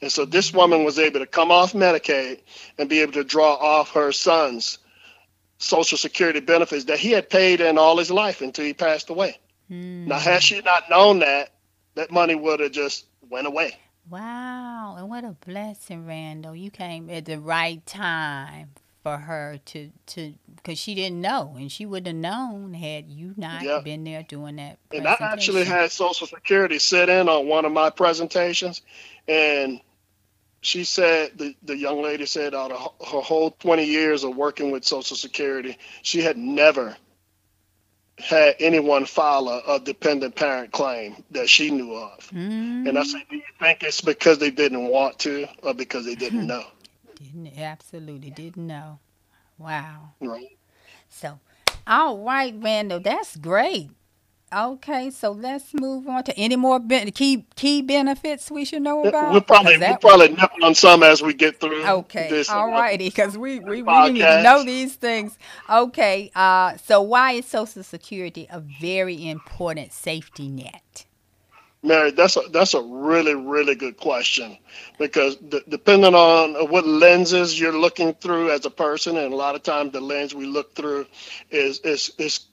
And 0.00 0.12
so 0.12 0.24
this 0.24 0.52
woman 0.52 0.84
was 0.84 0.98
able 0.98 1.20
to 1.20 1.26
come 1.26 1.50
off 1.50 1.72
Medicaid 1.72 2.40
and 2.78 2.88
be 2.88 3.00
able 3.00 3.14
to 3.14 3.24
draw 3.24 3.54
off 3.54 3.90
her 3.92 4.12
son's 4.12 4.78
Social 5.58 5.98
Security 5.98 6.40
benefits 6.40 6.84
that 6.84 7.00
he 7.00 7.10
had 7.10 7.28
paid 7.28 7.60
in 7.60 7.78
all 7.78 7.98
his 7.98 8.10
life 8.10 8.40
until 8.42 8.64
he 8.64 8.74
passed 8.74 9.10
away. 9.10 9.38
Hmm. 9.68 10.06
Now, 10.06 10.18
had 10.18 10.42
she 10.42 10.60
not 10.60 10.88
known 10.88 11.18
that, 11.18 11.52
that 11.96 12.12
money 12.12 12.36
would 12.36 12.60
have 12.60 12.70
just 12.72 13.06
went 13.28 13.48
away. 13.48 13.76
Wow, 14.10 14.96
and 14.98 15.08
what 15.08 15.24
a 15.24 15.32
blessing, 15.46 16.06
Randall. 16.06 16.56
You 16.56 16.70
came 16.70 17.10
at 17.10 17.26
the 17.26 17.38
right 17.38 17.84
time 17.86 18.70
for 19.02 19.18
her 19.18 19.58
to 19.66 19.90
to 20.06 20.34
because 20.56 20.78
she 20.78 20.94
didn't 20.94 21.20
know, 21.20 21.54
and 21.56 21.70
she 21.70 21.84
would 21.86 22.06
have 22.06 22.16
known 22.16 22.74
had 22.74 23.08
you 23.08 23.34
not 23.36 23.62
Yeah. 23.62 23.80
been 23.80 24.04
there 24.04 24.22
doing 24.22 24.56
that. 24.56 24.78
And 24.92 25.06
I 25.06 25.16
actually 25.20 25.64
had 25.64 25.92
Social 25.92 26.26
Security 26.26 26.78
sit 26.78 27.08
in 27.08 27.28
on 27.28 27.46
one 27.48 27.64
of 27.64 27.72
my 27.72 27.90
presentations, 27.90 28.82
and 29.26 29.80
she 30.60 30.84
said 30.84 31.32
the, 31.36 31.54
the 31.62 31.76
young 31.76 32.02
lady 32.02 32.26
said 32.26 32.54
out 32.54 32.72
of 32.72 32.80
her 33.06 33.20
whole 33.20 33.50
20 33.52 33.84
years 33.84 34.24
of 34.24 34.36
working 34.36 34.70
with 34.70 34.84
Social 34.84 35.16
Security, 35.16 35.76
she 36.02 36.20
had 36.22 36.36
never 36.36 36.96
had 38.18 38.56
anyone 38.60 39.04
file 39.06 39.48
a, 39.48 39.74
a 39.74 39.80
dependent 39.80 40.34
parent 40.34 40.72
claim 40.72 41.22
that 41.30 41.48
she 41.48 41.70
knew 41.70 41.94
of. 41.94 42.28
Mm, 42.32 42.88
And 42.88 42.98
I 42.98 43.02
said, 43.04 43.22
Do 43.30 43.36
you 43.36 43.42
think 43.60 43.82
it's 43.82 44.00
because 44.00 44.38
they 44.38 44.50
didn't 44.50 44.86
want 44.88 45.18
to 45.20 45.46
or 45.62 45.74
because 45.74 46.04
they 46.04 46.14
didn't 46.14 46.46
know? 46.46 46.64
didn't 47.16 47.58
absolutely 47.58 48.30
didn't 48.30 48.66
know. 48.66 48.98
Wow. 49.58 50.12
Right. 50.20 50.56
So, 51.08 51.38
all 51.86 52.18
right, 52.18 52.54
Randall, 52.56 53.00
that's 53.00 53.36
great. 53.36 53.90
Okay, 54.52 55.10
so 55.10 55.32
let's 55.32 55.74
move 55.74 56.08
on 56.08 56.24
to 56.24 56.36
any 56.38 56.56
more 56.56 56.78
ben- 56.78 57.10
key 57.10 57.44
key 57.54 57.82
benefits 57.82 58.50
we 58.50 58.64
should 58.64 58.80
know 58.80 59.04
about. 59.04 59.32
We'll 59.32 59.42
probably 59.42 59.76
we'll 59.76 59.96
probably 59.98 60.28
nip 60.28 60.50
on 60.62 60.74
some 60.74 61.02
as 61.02 61.20
we 61.20 61.34
get 61.34 61.60
through. 61.60 61.84
Okay, 61.84 62.28
This, 62.30 62.48
all 62.48 62.68
uh, 62.68 62.72
righty, 62.72 63.08
because 63.08 63.36
we, 63.36 63.60
we 63.60 63.82
really 63.82 64.12
need 64.12 64.20
to 64.20 64.42
know 64.42 64.64
these 64.64 64.94
things. 64.94 65.38
Okay, 65.68 66.30
uh, 66.34 66.78
so 66.78 67.02
why 67.02 67.32
is 67.32 67.44
Social 67.44 67.82
Security 67.82 68.46
a 68.50 68.60
very 68.60 69.28
important 69.28 69.92
safety 69.92 70.48
net? 70.48 71.04
Mary, 71.82 72.10
that's 72.10 72.36
a 72.36 72.40
that's 72.50 72.74
a 72.74 72.82
really 72.82 73.34
really 73.34 73.76
good 73.76 73.98
question 73.98 74.58
because 74.98 75.36
d- 75.36 75.62
depending 75.68 76.14
on 76.14 76.54
what 76.70 76.86
lenses 76.86 77.58
you're 77.58 77.78
looking 77.78 78.14
through 78.14 78.50
as 78.50 78.64
a 78.66 78.70
person, 78.70 79.16
and 79.16 79.32
a 79.32 79.36
lot 79.36 79.54
of 79.54 79.62
times 79.62 79.92
the 79.92 80.00
lens 80.00 80.34
we 80.34 80.46
look 80.46 80.74
through 80.74 81.06
is 81.50 81.78
is 81.80 82.10
is 82.18 82.47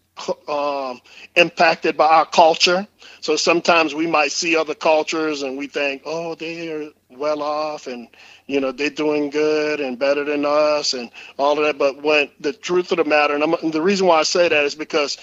um, 0.49 1.01
impacted 1.35 1.97
by 1.97 2.07
our 2.07 2.25
culture. 2.25 2.87
So 3.21 3.35
sometimes 3.37 3.95
we 3.95 4.07
might 4.07 4.31
see 4.31 4.55
other 4.57 4.75
cultures 4.75 5.43
and 5.43 5.57
we 5.57 5.67
think, 5.67 6.03
oh, 6.05 6.35
they 6.35 6.71
are 6.71 6.89
well 7.09 7.43
off 7.43 7.87
and 7.87 8.07
you 8.47 8.59
know 8.61 8.71
they're 8.71 8.89
doing 8.91 9.29
good 9.31 9.79
and 9.81 9.99
better 9.99 10.23
than 10.25 10.45
us 10.45 10.93
and 10.93 11.11
all 11.39 11.59
of 11.59 11.65
that. 11.65 11.77
But 11.79 12.03
when 12.03 12.29
the 12.39 12.53
truth 12.53 12.91
of 12.91 12.97
the 12.99 13.05
matter, 13.05 13.35
and, 13.35 13.43
and 13.43 13.73
the 13.73 13.81
reason 13.81 14.07
why 14.07 14.19
I 14.19 14.23
say 14.23 14.49
that 14.49 14.65
is 14.65 14.75
because 14.75 15.17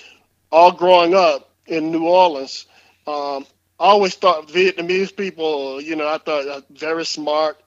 all 0.53 0.73
growing 0.73 1.15
up 1.15 1.51
in 1.67 1.93
New 1.93 2.07
Orleans. 2.07 2.67
Um, 3.07 3.47
I 3.81 3.87
always 3.87 4.15
thought 4.17 4.49
Vietnamese 4.49 5.17
people, 5.17 5.81
you 5.81 5.97
know, 5.97 6.09
I 6.09 6.19
thought 6.19 6.47
a 6.47 6.65
very 6.71 7.07
smart 7.07 7.59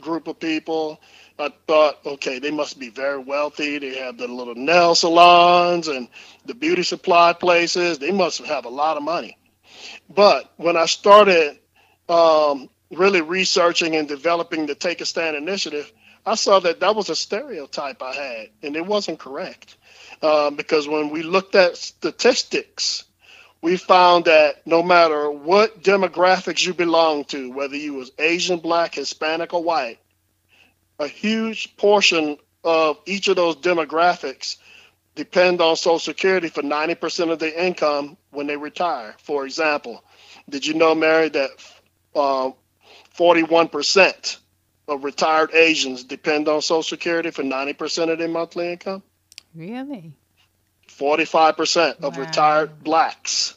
group 0.00 0.28
of 0.28 0.40
people. 0.40 1.00
I 1.42 1.52
thought, 1.66 1.98
okay, 2.06 2.38
they 2.38 2.52
must 2.52 2.78
be 2.78 2.88
very 2.88 3.18
wealthy. 3.18 3.78
They 3.78 3.96
have 3.96 4.16
the 4.16 4.28
little 4.28 4.54
nail 4.54 4.94
salons 4.94 5.88
and 5.88 6.08
the 6.46 6.54
beauty 6.54 6.84
supply 6.84 7.32
places. 7.32 7.98
They 7.98 8.12
must 8.12 8.44
have 8.44 8.64
a 8.64 8.68
lot 8.68 8.96
of 8.96 9.02
money. 9.02 9.36
But 10.08 10.52
when 10.56 10.76
I 10.76 10.86
started 10.86 11.58
um, 12.08 12.70
really 12.92 13.22
researching 13.22 13.96
and 13.96 14.06
developing 14.06 14.66
the 14.66 14.76
Take 14.76 15.00
a 15.00 15.04
Stand 15.04 15.36
initiative, 15.36 15.92
I 16.24 16.36
saw 16.36 16.60
that 16.60 16.78
that 16.78 16.94
was 16.94 17.10
a 17.10 17.16
stereotype 17.16 18.00
I 18.02 18.14
had, 18.14 18.48
and 18.62 18.76
it 18.76 18.86
wasn't 18.86 19.18
correct. 19.18 19.76
Um, 20.22 20.54
because 20.54 20.86
when 20.86 21.10
we 21.10 21.24
looked 21.24 21.56
at 21.56 21.76
statistics, 21.76 23.02
we 23.60 23.76
found 23.76 24.26
that 24.26 24.64
no 24.64 24.80
matter 24.84 25.28
what 25.28 25.82
demographics 25.82 26.64
you 26.64 26.72
belong 26.72 27.24
to, 27.26 27.50
whether 27.50 27.76
you 27.76 27.94
was 27.94 28.12
Asian, 28.20 28.60
black, 28.60 28.94
Hispanic, 28.94 29.52
or 29.52 29.64
white, 29.64 29.98
a 31.02 31.08
huge 31.08 31.76
portion 31.76 32.38
of 32.64 32.98
each 33.06 33.28
of 33.28 33.36
those 33.36 33.56
demographics 33.56 34.56
depend 35.14 35.60
on 35.60 35.76
Social 35.76 35.98
Security 35.98 36.48
for 36.48 36.62
90% 36.62 37.30
of 37.30 37.38
their 37.38 37.52
income 37.54 38.16
when 38.30 38.46
they 38.46 38.56
retire. 38.56 39.14
For 39.18 39.44
example, 39.44 40.02
did 40.48 40.66
you 40.66 40.74
know, 40.74 40.94
Mary, 40.94 41.28
that 41.28 41.50
uh, 42.14 42.50
41% 43.18 44.38
of 44.88 45.04
retired 45.04 45.52
Asians 45.54 46.04
depend 46.04 46.48
on 46.48 46.62
Social 46.62 46.82
Security 46.82 47.30
for 47.30 47.42
90% 47.42 48.10
of 48.10 48.18
their 48.18 48.28
monthly 48.28 48.72
income? 48.72 49.02
Really? 49.54 50.12
45% 50.88 52.00
of 52.02 52.16
Wow. 52.16 52.22
retired 52.22 52.82
blacks 52.82 53.54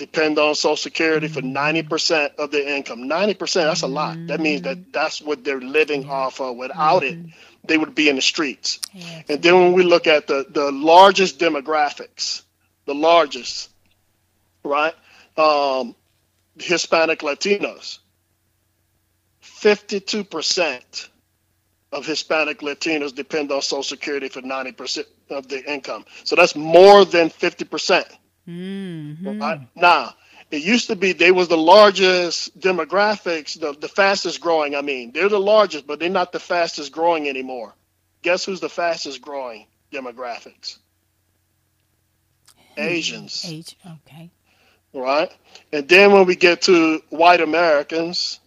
depend 0.00 0.38
on 0.38 0.54
Social 0.54 0.76
Security 0.76 1.28
for 1.28 1.42
mm-hmm. 1.42 1.88
90% 1.88 2.36
of 2.36 2.50
their 2.50 2.66
income. 2.66 3.02
90%, 3.02 3.54
that's 3.54 3.82
a 3.82 3.86
lot. 3.86 4.16
That 4.26 4.40
means 4.40 4.62
that 4.62 4.78
mm-hmm. 4.78 4.90
that's 4.92 5.20
what 5.20 5.44
they're 5.44 5.60
living 5.60 6.08
off 6.08 6.40
of. 6.40 6.56
Without 6.56 7.04
it, 7.04 7.18
mm-hmm. 7.18 7.28
they 7.64 7.76
would 7.76 7.94
be 7.94 8.08
in 8.08 8.16
the 8.16 8.22
streets. 8.22 8.80
Yes. 8.94 9.24
And 9.28 9.42
then 9.42 9.54
when 9.54 9.72
we 9.74 9.82
look 9.84 10.06
at 10.06 10.26
the, 10.26 10.46
the 10.48 10.72
largest 10.72 11.38
demographics, 11.38 12.42
the 12.86 12.94
largest, 12.94 13.68
right? 14.64 14.94
Um, 15.36 15.94
Hispanic 16.58 17.20
Latinos. 17.20 17.98
52% 19.42 21.08
of 21.92 22.06
Hispanic 22.06 22.60
Latinos 22.60 23.14
depend 23.14 23.52
on 23.52 23.60
Social 23.60 23.82
Security 23.82 24.28
for 24.30 24.40
90% 24.40 25.04
of 25.28 25.48
their 25.48 25.64
income. 25.64 26.06
So 26.24 26.36
that's 26.36 26.56
more 26.56 27.04
than 27.04 27.28
50%. 27.28 28.04
Percent 29.22 29.60
Mm-hmm. 29.70 29.80
Now, 29.80 30.14
it 30.50 30.62
used 30.62 30.88
to 30.88 30.96
be 30.96 31.12
they 31.12 31.30
was 31.30 31.48
the 31.48 31.56
largest 31.56 32.58
demographics, 32.58 33.58
the, 33.58 33.72
the 33.72 33.88
fastest 33.88 34.40
growing. 34.40 34.74
I 34.74 34.82
mean, 34.82 35.12
they're 35.12 35.28
the 35.28 35.40
largest, 35.40 35.86
but 35.86 36.00
they're 36.00 36.08
not 36.10 36.32
the 36.32 36.40
fastest 36.40 36.92
growing 36.92 37.28
anymore. 37.28 37.74
Guess 38.22 38.44
who's 38.44 38.60
the 38.60 38.68
fastest 38.68 39.22
growing 39.22 39.66
demographics? 39.92 40.78
Asians, 42.76 43.44
Age. 43.46 43.76
Okay. 44.06 44.30
right? 44.94 45.30
And 45.72 45.88
then 45.88 46.12
when 46.12 46.26
we 46.26 46.36
get 46.36 46.62
to 46.62 47.02
white 47.10 47.40
Americans, 47.40 48.40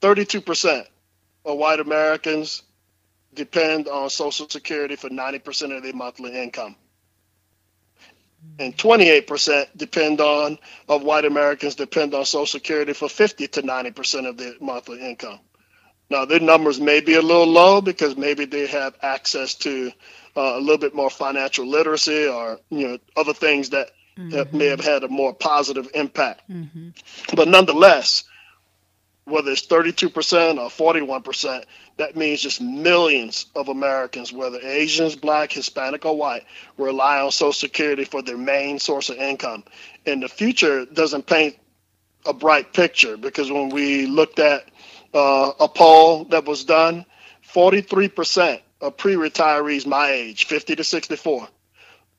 32% 0.00 0.86
of 1.44 1.58
white 1.58 1.80
Americans 1.80 2.62
depend 3.34 3.88
on 3.88 4.10
Social 4.10 4.48
Security 4.48 4.96
for 4.96 5.08
90% 5.08 5.76
of 5.76 5.82
their 5.82 5.92
monthly 5.92 6.40
income. 6.40 6.76
And 8.58 8.76
28% 8.76 9.66
depend 9.76 10.20
on, 10.20 10.58
of 10.88 11.02
white 11.02 11.24
Americans 11.24 11.74
depend 11.74 12.14
on 12.14 12.24
Social 12.24 12.46
Security 12.46 12.92
for 12.92 13.08
50 13.08 13.48
to 13.48 13.62
90% 13.62 14.28
of 14.28 14.36
their 14.36 14.54
monthly 14.60 15.00
income. 15.00 15.40
Now, 16.08 16.24
their 16.24 16.40
numbers 16.40 16.80
may 16.80 17.00
be 17.00 17.14
a 17.14 17.22
little 17.22 17.46
low 17.46 17.80
because 17.80 18.16
maybe 18.16 18.44
they 18.44 18.66
have 18.68 18.94
access 19.02 19.54
to 19.56 19.90
uh, 20.36 20.54
a 20.56 20.60
little 20.60 20.78
bit 20.78 20.94
more 20.94 21.10
financial 21.10 21.66
literacy 21.66 22.28
or, 22.28 22.60
you 22.70 22.88
know, 22.88 22.98
other 23.16 23.34
things 23.34 23.70
that 23.70 23.90
that 24.16 24.54
may 24.54 24.66
have 24.66 24.80
had 24.80 25.04
a 25.04 25.08
more 25.08 25.34
positive 25.34 25.90
impact. 25.94 26.48
Mm-hmm. 26.48 26.90
But 27.34 27.48
nonetheless, 27.48 28.24
whether 29.24 29.50
it's 29.50 29.66
32% 29.66 30.08
or 30.58 30.94
41%, 30.94 31.64
that 31.96 32.14
means 32.14 32.42
just 32.42 32.60
millions 32.60 33.46
of 33.54 33.68
Americans, 33.68 34.32
whether 34.32 34.60
Asians, 34.60 35.16
Black, 35.16 35.50
Hispanic, 35.52 36.04
or 36.04 36.16
white, 36.16 36.44
rely 36.76 37.20
on 37.20 37.30
Social 37.30 37.52
Security 37.52 38.04
for 38.04 38.20
their 38.20 38.36
main 38.36 38.78
source 38.78 39.08
of 39.08 39.16
income. 39.16 39.64
And 40.04 40.22
the 40.22 40.28
future 40.28 40.84
doesn't 40.84 41.26
paint 41.26 41.56
a 42.26 42.34
bright 42.34 42.72
picture 42.72 43.16
because 43.16 43.50
when 43.50 43.70
we 43.70 44.06
looked 44.06 44.38
at 44.38 44.68
uh, 45.14 45.52
a 45.58 45.68
poll 45.68 46.24
that 46.26 46.44
was 46.44 46.64
done, 46.64 47.06
43% 47.54 48.60
of 48.82 48.96
pre 48.98 49.14
retirees 49.14 49.86
my 49.86 50.10
age, 50.10 50.44
50 50.44 50.76
to 50.76 50.84
64, 50.84 51.48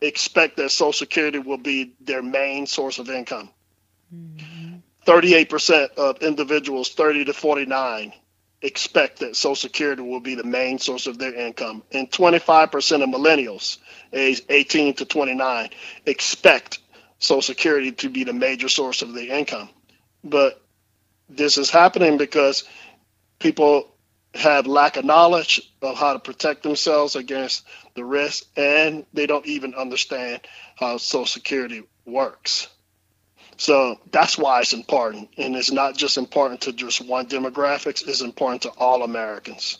expect 0.01 0.57
that 0.57 0.71
Social 0.71 0.93
Security 0.93 1.37
will 1.37 1.57
be 1.57 1.93
their 2.01 2.23
main 2.23 2.65
source 2.65 2.97
of 2.97 3.09
income. 3.09 3.49
38% 5.05 5.93
of 5.95 6.23
individuals 6.23 6.89
30 6.89 7.25
to 7.25 7.33
49 7.33 8.13
expect 8.61 9.19
that 9.19 9.35
Social 9.35 9.55
Security 9.55 10.01
will 10.01 10.19
be 10.19 10.35
the 10.35 10.43
main 10.43 10.79
source 10.79 11.07
of 11.07 11.17
their 11.17 11.33
income. 11.33 11.83
And 11.91 12.09
25% 12.09 13.03
of 13.03 13.09
millennials, 13.09 13.77
age 14.13 14.41
18 14.49 14.95
to 14.95 15.05
29, 15.05 15.69
expect 16.05 16.79
Social 17.19 17.41
Security 17.41 17.91
to 17.93 18.09
be 18.09 18.23
the 18.23 18.33
major 18.33 18.69
source 18.69 19.01
of 19.01 19.13
their 19.13 19.31
income. 19.37 19.69
But 20.23 20.61
this 21.29 21.57
is 21.57 21.69
happening 21.69 22.17
because 22.17 22.63
people 23.39 23.93
have 24.33 24.67
lack 24.67 24.97
of 24.97 25.05
knowledge 25.05 25.61
of 25.81 25.97
how 25.97 26.13
to 26.13 26.19
protect 26.19 26.63
themselves 26.63 27.15
against 27.15 27.65
the 27.95 28.03
risk, 28.03 28.45
and 28.55 29.05
they 29.13 29.25
don't 29.25 29.45
even 29.45 29.73
understand 29.75 30.41
how 30.75 30.97
Social 30.97 31.25
Security 31.25 31.83
works. 32.05 32.67
So 33.57 33.99
that's 34.11 34.37
why 34.37 34.61
it's 34.61 34.73
important. 34.73 35.29
And 35.37 35.55
it's 35.55 35.71
not 35.71 35.97
just 35.97 36.17
important 36.17 36.61
to 36.61 36.73
just 36.73 37.01
one 37.05 37.25
demographics, 37.27 38.07
it's 38.07 38.21
important 38.21 38.61
to 38.63 38.69
all 38.69 39.03
Americans. 39.03 39.79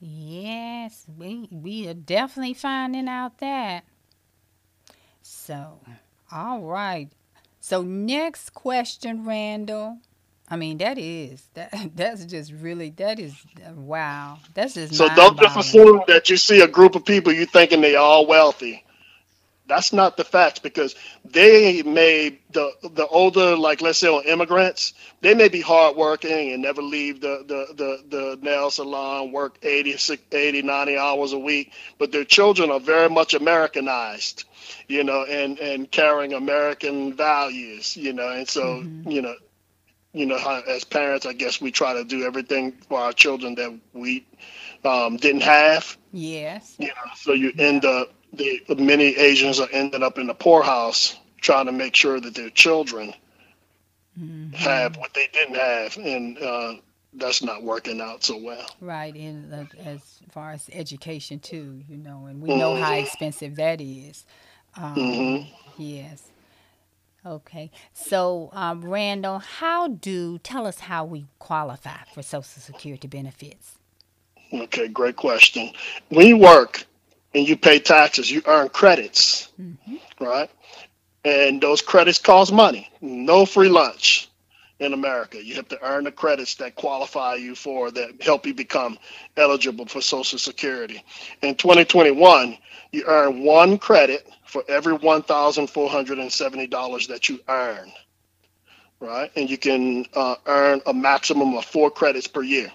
Yes, 0.00 1.04
we 1.18 1.48
we 1.50 1.86
are 1.88 1.94
definitely 1.94 2.54
finding 2.54 3.06
out 3.06 3.38
that. 3.38 3.84
So, 5.20 5.80
all 6.32 6.62
right. 6.62 7.10
So 7.60 7.82
next 7.82 8.54
question, 8.54 9.26
Randall. 9.26 9.98
I 10.48 10.56
mean, 10.56 10.78
that 10.78 10.98
is 10.98 11.44
that 11.54 11.72
that's 11.94 12.24
just 12.24 12.52
really 12.52 12.90
that 12.90 13.18
is 13.18 13.34
wow. 13.74 14.38
That's 14.54 14.74
just 14.74 14.94
So 14.94 15.08
don't 15.14 15.38
just 15.38 15.58
assume 15.58 16.02
that 16.06 16.30
you 16.30 16.38
see 16.38 16.62
a 16.62 16.68
group 16.68 16.94
of 16.94 17.04
people 17.04 17.32
you 17.32 17.44
thinking 17.44 17.82
they 17.82 17.96
all 17.96 18.26
wealthy. 18.26 18.84
That's 19.70 19.92
not 19.94 20.18
the 20.18 20.24
facts 20.24 20.60
because 20.60 20.96
they 21.24 21.82
may 21.82 22.38
the 22.52 22.72
the 22.82 23.06
older 23.06 23.56
like 23.56 23.82
let's 23.82 23.98
say 23.98 24.08
on 24.08 24.24
immigrants 24.24 24.94
they 25.22 25.34
may 25.34 25.48
be 25.48 25.60
hardworking 25.62 26.52
and 26.52 26.62
never 26.62 26.82
leave 26.82 27.20
the 27.20 27.44
the 27.46 27.74
the, 27.74 27.98
the 28.16 28.38
nail 28.42 28.70
salon 28.70 29.32
work 29.32 29.58
80, 29.62 29.96
60, 29.96 30.36
80 30.36 30.62
90 30.62 30.96
hours 30.98 31.32
a 31.32 31.38
week 31.38 31.72
but 31.98 32.12
their 32.12 32.24
children 32.24 32.70
are 32.70 32.80
very 32.80 33.08
much 33.10 33.34
Americanized 33.34 34.44
you 34.88 35.04
know 35.04 35.24
and 35.24 35.58
and 35.60 35.90
carrying 35.90 36.34
American 36.34 37.14
values 37.14 37.96
you 37.96 38.12
know 38.12 38.30
and 38.30 38.48
so 38.48 38.84
Mm-hmm. 38.84 39.04
you 39.06 39.22
know 39.22 39.34
you 40.12 40.26
know 40.26 40.38
how, 40.38 40.60
as 40.68 40.84
parents 40.84 41.26
I 41.26 41.32
guess 41.34 41.60
we 41.60 41.70
try 41.72 41.94
to 41.94 42.04
do 42.04 42.24
everything 42.24 42.72
for 42.88 43.00
our 43.00 43.12
children 43.12 43.54
that 43.56 43.78
we 43.92 44.26
um, 44.84 45.16
didn't 45.16 45.42
have 45.42 45.96
Yes. 46.12 46.78
you 46.78 46.88
know, 46.88 47.10
so 47.16 47.32
you 47.32 47.52
end 47.58 47.84
up 47.84 48.08
the 48.32 48.76
many 48.76 49.16
Asians 49.16 49.60
are 49.60 49.68
ending 49.72 50.02
up 50.02 50.18
in 50.18 50.26
the 50.26 50.34
poorhouse 50.34 51.16
trying 51.40 51.66
to 51.66 51.72
make 51.72 51.96
sure 51.96 52.20
that 52.20 52.34
their 52.34 52.50
children 52.50 53.14
Mhm. 54.18 54.52
have 54.54 54.96
what 54.96 55.14
they 55.14 55.28
didn't 55.32 55.54
have, 55.56 55.96
and 55.96 56.38
uh, 56.38 56.74
that's 57.14 57.42
not 57.42 57.62
working 57.62 58.00
out 58.00 58.22
so 58.24 58.36
well. 58.36 58.66
Right, 58.80 59.14
and 59.14 59.52
uh, 59.52 59.64
as 59.78 60.20
far 60.30 60.52
as 60.52 60.68
education 60.72 61.38
too, 61.40 61.82
you 61.88 61.96
know, 61.96 62.26
and 62.26 62.40
we 62.42 62.48
know 62.50 62.74
how 62.74 62.92
Mhm. 62.92 63.02
expensive 63.02 63.56
that 63.56 63.80
is. 63.80 64.24
Um, 64.76 64.94
hmm 64.94 65.36
Yes. 65.78 66.30
Okay. 67.24 67.70
So, 67.92 68.50
um, 68.52 68.82
Randall, 68.84 69.38
how 69.40 69.88
do 69.88 70.38
tell 70.38 70.66
us 70.66 70.80
how 70.80 71.04
we 71.04 71.26
qualify 71.38 71.98
for 72.14 72.22
Social 72.22 72.60
Security 72.62 73.08
benefits? 73.08 73.76
Okay, 74.52 74.88
great 74.88 75.16
question. 75.16 75.70
We 76.10 76.32
work 76.34 76.86
and 77.34 77.48
you 77.48 77.56
pay 77.56 77.80
taxes, 77.80 78.30
you 78.30 78.42
earn 78.46 78.70
credits, 78.70 79.50
hmm 79.56 79.96
right? 80.20 80.50
And 81.24 81.62
those 81.62 81.82
credits 81.82 82.18
cost 82.18 82.52
money. 82.52 82.90
No 83.00 83.46
free 83.46 83.70
lunch 83.70 84.28
in 84.80 84.92
America. 84.94 85.42
You 85.44 85.54
have 85.56 85.68
to 85.68 85.78
earn 85.82 86.04
the 86.04 86.12
credits 86.12 86.54
that 86.56 86.74
qualify 86.76 87.34
you 87.36 87.54
for 87.54 87.90
that 87.92 88.22
help 88.22 88.46
you 88.46 88.54
become 88.54 88.98
eligible 89.36 89.86
for 89.86 90.00
Social 90.02 90.38
Security. 90.38 91.02
In 91.42 91.54
2021, 91.56 92.56
you 92.92 93.04
earn 93.06 93.44
one 93.44 93.78
credit 93.78 94.26
for 94.46 94.64
every 94.68 94.96
$1,470 94.98 97.08
that 97.08 97.28
you 97.28 97.40
earn, 97.48 97.92
right? 99.00 99.30
And 99.36 99.50
you 99.50 99.58
can 99.58 100.06
uh, 100.14 100.36
earn 100.46 100.80
a 100.86 100.92
maximum 100.94 101.54
of 101.56 101.64
four 101.64 101.90
credits 101.90 102.26
per 102.28 102.42
year. 102.42 102.70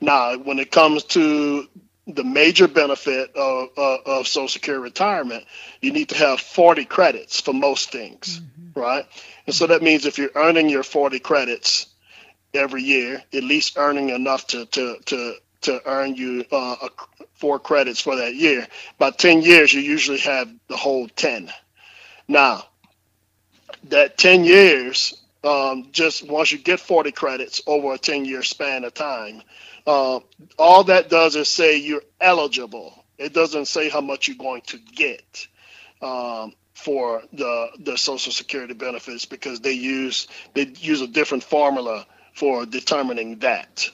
Now, 0.00 0.38
when 0.38 0.60
it 0.60 0.72
comes 0.72 1.04
to 1.06 1.68
the 2.06 2.24
major 2.24 2.68
benefit 2.68 3.34
of, 3.34 3.68
of, 3.76 4.00
of 4.06 4.28
Social 4.28 4.48
Security 4.48 4.82
retirement, 4.82 5.44
you 5.80 5.92
need 5.92 6.10
to 6.10 6.16
have 6.16 6.40
40 6.40 6.84
credits 6.84 7.40
for 7.40 7.54
most 7.54 7.90
things, 7.92 8.40
right? 8.74 9.06
And 9.46 9.54
so 9.54 9.66
that 9.66 9.82
means 9.82 10.04
if 10.04 10.18
you're 10.18 10.30
earning 10.34 10.68
your 10.68 10.82
40 10.82 11.18
credits 11.20 11.86
every 12.52 12.82
year, 12.82 13.22
at 13.32 13.42
least 13.44 13.76
earning 13.78 14.10
enough 14.10 14.46
to 14.48 14.66
to 14.66 14.98
to 15.06 15.34
to 15.62 15.80
earn 15.86 16.14
you 16.14 16.44
uh, 16.52 16.76
a, 16.82 16.90
four 17.34 17.58
credits 17.58 18.00
for 18.00 18.16
that 18.16 18.34
year. 18.34 18.66
By 18.98 19.10
10 19.10 19.42
years, 19.42 19.72
you 19.72 19.80
usually 19.80 20.18
have 20.18 20.52
the 20.68 20.76
whole 20.76 21.08
10. 21.08 21.50
Now, 22.28 22.64
that 23.84 24.18
10 24.18 24.44
years, 24.44 25.22
um, 25.42 25.88
just 25.92 26.26
once 26.28 26.52
you 26.52 26.58
get 26.58 26.80
40 26.80 27.12
credits 27.12 27.62
over 27.66 27.94
a 27.94 27.98
10 27.98 28.24
year 28.24 28.42
span 28.42 28.84
of 28.84 28.94
time, 28.94 29.42
uh, 29.86 30.20
all 30.58 30.84
that 30.84 31.10
does 31.10 31.36
is 31.36 31.48
say 31.48 31.78
you're 31.78 32.02
eligible. 32.20 33.04
It 33.18 33.34
doesn't 33.34 33.66
say 33.66 33.88
how 33.88 34.00
much 34.00 34.28
you're 34.28 34.36
going 34.36 34.62
to 34.68 34.78
get 34.78 35.46
um, 36.02 36.54
for 36.74 37.22
the 37.32 37.68
the 37.80 37.98
Social 37.98 38.32
Security 38.32 38.74
benefits 38.74 39.24
because 39.26 39.60
they 39.60 39.72
use 39.72 40.28
they 40.54 40.66
use 40.78 41.00
a 41.02 41.08
different 41.08 41.44
formula 41.44 42.06
for 42.34 42.66
determining 42.66 43.40
that. 43.40 43.90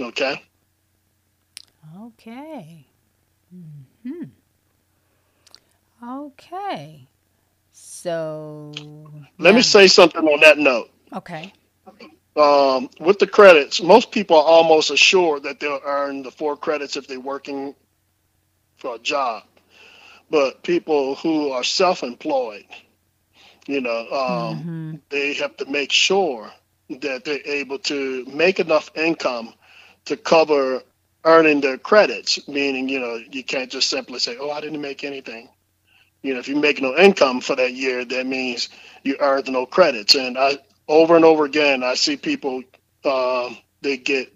Okay. 0.00 0.42
Okay. 2.00 2.86
hmm 3.52 4.24
Okay. 6.02 7.08
So. 7.72 9.10
Let 9.38 9.54
me 9.54 9.62
say 9.62 9.86
something 9.88 10.22
on 10.22 10.40
that 10.40 10.58
note. 10.58 10.90
Okay. 11.14 11.52
Um, 12.38 12.90
with 13.00 13.18
the 13.18 13.26
credits, 13.26 13.82
most 13.82 14.12
people 14.12 14.38
are 14.38 14.44
almost 14.44 14.90
assured 14.92 15.44
that 15.44 15.60
they'll 15.60 15.80
earn 15.84 16.22
the 16.22 16.30
four 16.32 16.56
credits 16.56 16.96
if 16.96 17.08
they're 17.08 17.20
working 17.20 17.74
for 18.76 18.96
a 18.96 19.00
job. 19.00 19.44
But 20.30 20.62
people 20.62 21.16
who 21.16 21.50
are 21.50 21.64
self-employed, 21.64 22.66
You 23.68 23.82
know, 23.82 24.00
um, 24.00 24.58
mm-hmm. 24.58 24.94
they 25.10 25.34
have 25.34 25.56
to 25.58 25.66
make 25.66 25.92
sure 25.92 26.50
that 26.88 27.24
they're 27.24 27.46
able 27.46 27.78
to 27.80 28.24
make 28.26 28.60
enough 28.60 28.90
income 28.96 29.54
to 30.06 30.16
cover 30.16 30.82
earning 31.24 31.60
their 31.60 31.78
credits, 31.78 32.48
meaning, 32.48 32.88
you 32.88 32.98
know, 33.00 33.20
you 33.30 33.44
can't 33.44 33.70
just 33.70 33.90
simply 33.90 34.20
say, 34.20 34.38
oh, 34.40 34.50
I 34.50 34.62
didn't 34.62 34.80
make 34.80 35.04
anything. 35.04 35.50
You 36.22 36.34
know, 36.34 36.40
if 36.40 36.48
you 36.48 36.56
make 36.56 36.80
no 36.82 36.96
income 36.96 37.42
for 37.42 37.56
that 37.56 37.74
year, 37.74 38.04
that 38.06 38.26
means 38.26 38.70
you 39.04 39.16
earned 39.20 39.48
no 39.52 39.66
credits. 39.66 40.14
And 40.14 40.38
I, 40.38 40.58
over 40.88 41.16
and 41.16 41.24
over 41.24 41.44
again, 41.44 41.82
I 41.82 41.94
see 41.94 42.16
people, 42.16 42.62
uh, 43.04 43.50
they 43.82 43.96
get 43.96 44.32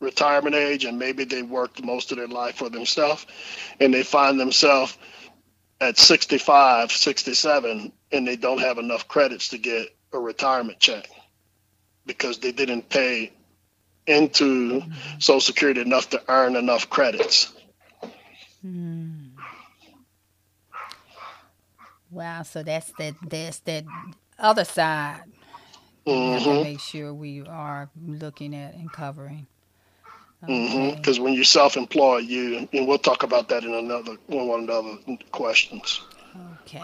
retirement 0.00 0.54
age 0.54 0.84
and 0.84 0.98
maybe 0.98 1.24
they 1.24 1.42
worked 1.42 1.82
most 1.82 2.12
of 2.12 2.18
their 2.18 2.28
life 2.28 2.56
for 2.56 2.68
themselves 2.68 3.26
and 3.80 3.92
they 3.92 4.02
find 4.02 4.38
themselves 4.38 4.96
at 5.80 5.98
65, 5.98 6.92
67, 6.92 7.92
and 8.12 8.26
they 8.26 8.36
don't 8.36 8.60
have 8.60 8.78
enough 8.78 9.08
credits 9.08 9.48
to 9.48 9.58
get 9.58 9.88
a 10.12 10.18
retirement 10.18 10.78
check 10.78 11.08
because 12.06 12.38
they 12.38 12.52
didn't 12.52 12.88
pay 12.88 13.32
into 14.06 14.82
Social 15.18 15.40
Security 15.40 15.80
enough 15.80 16.10
to 16.10 16.22
earn 16.28 16.56
enough 16.56 16.88
credits. 16.88 17.52
Hmm. 18.62 19.28
Wow, 22.10 22.42
so 22.44 22.62
that's 22.62 22.92
that 22.92 23.14
that's 23.28 23.58
that 23.60 23.84
other 24.38 24.64
side. 24.64 25.22
Mm-hmm. 26.06 26.34
We 26.34 26.40
mm-hmm. 26.40 26.62
make 26.62 26.80
sure 26.80 27.12
we 27.12 27.42
are 27.46 27.90
looking 28.06 28.54
at 28.54 28.74
and 28.74 28.92
covering. 28.92 29.46
Because 30.40 30.50
mm-hmm. 30.50 31.00
okay. 31.00 31.20
when 31.20 31.32
you're 31.32 31.44
self-employed, 31.44 32.24
you 32.24 32.68
and 32.72 32.86
we'll 32.86 32.98
talk 32.98 33.22
about 33.22 33.48
that 33.48 33.64
in 33.64 33.74
another 33.74 34.16
one 34.26 34.68
of 34.70 34.84
the 35.06 35.18
questions. 35.32 36.00
Okay. 36.62 36.82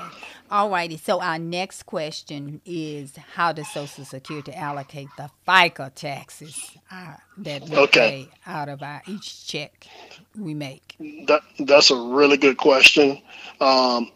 All 0.51 0.71
righty. 0.71 0.97
So 0.97 1.21
our 1.21 1.39
next 1.39 1.85
question 1.85 2.61
is 2.65 3.17
how 3.35 3.53
does 3.53 3.71
Social 3.71 4.05
Security 4.05 4.53
allocate 4.53 5.09
the 5.17 5.31
FICA 5.47 5.95
taxes 5.95 6.77
uh, 6.91 7.15
that 7.39 7.69
we 7.69 7.77
okay. 7.77 8.29
pay 8.29 8.51
out 8.51 8.69
of 8.69 8.83
our 8.83 9.03
each 9.07 9.47
check 9.47 9.87
we 10.39 10.55
make? 10.55 10.97
That 11.27 11.43
that's 11.61 11.91
a 11.91 11.97
really 11.97 12.37
good 12.37 12.57
question, 12.57 13.21
um, 13.61 14.11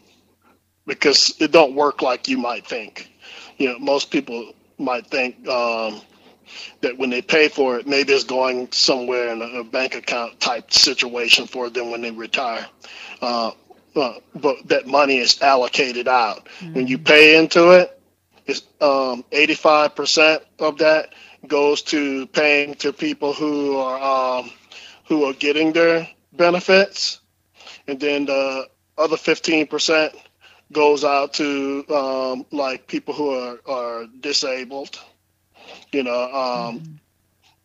because 0.85 1.35
it 1.39 1.51
don't 1.51 1.75
work 1.75 2.01
like 2.01 2.27
you 2.27 2.37
might 2.37 2.65
think. 2.65 3.11
You 3.57 3.69
know, 3.69 3.79
most 3.79 4.11
people 4.11 4.53
might 4.77 5.07
think 5.07 5.47
um, 5.47 6.01
that 6.81 6.97
when 6.97 7.09
they 7.09 7.21
pay 7.21 7.47
for 7.47 7.77
it, 7.79 7.87
maybe 7.87 8.13
it's 8.13 8.23
going 8.23 8.71
somewhere 8.71 9.29
in 9.29 9.41
a, 9.41 9.59
a 9.59 9.63
bank 9.63 9.95
account 9.95 10.39
type 10.39 10.71
situation 10.71 11.47
for 11.47 11.69
them 11.69 11.91
when 11.91 12.01
they 12.01 12.11
retire. 12.11 12.65
Uh, 13.21 13.51
uh, 13.95 14.13
but 14.35 14.67
that 14.67 14.85
money 14.85 15.17
is 15.17 15.41
allocated 15.41 16.07
out. 16.07 16.45
Mm-hmm. 16.59 16.73
When 16.73 16.87
you 16.87 16.97
pay 16.97 17.37
into 17.37 17.71
it, 17.71 17.99
it's 18.45 18.61
um, 18.79 19.23
85% 19.31 20.41
of 20.59 20.77
that 20.77 21.13
goes 21.47 21.81
to 21.83 22.27
paying 22.27 22.75
to 22.75 22.93
people 22.93 23.33
who 23.33 23.77
are 23.77 24.39
um, 24.39 24.51
who 25.07 25.25
are 25.25 25.33
getting 25.33 25.73
their 25.73 26.07
benefits, 26.33 27.19
and 27.87 27.99
then 27.99 28.25
the 28.25 28.67
other 28.97 29.15
15% 29.15 30.15
goes 30.71 31.03
out 31.03 31.33
to 31.33 31.85
um, 31.89 32.45
like 32.51 32.87
people 32.87 33.13
who 33.13 33.29
are, 33.29 33.59
are 33.65 34.05
disabled 34.19 34.99
you 35.91 36.03
know 36.03 36.23
um, 36.23 36.79
mm-hmm. 36.79 36.93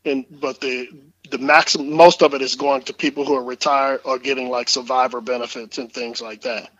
and 0.04 0.26
but 0.40 0.60
the 0.60 0.88
the 1.32 1.38
maximum 1.38 1.90
most 1.90 2.22
of 2.22 2.34
it 2.34 2.42
is 2.42 2.54
going 2.54 2.82
to 2.82 2.92
people 2.92 3.24
who 3.24 3.34
are 3.34 3.42
retired 3.42 4.00
or 4.04 4.18
getting 4.18 4.50
like 4.50 4.68
survivor 4.68 5.20
benefits 5.20 5.78
and 5.78 5.90
things 5.90 6.20
like 6.20 6.42
that. 6.42 6.70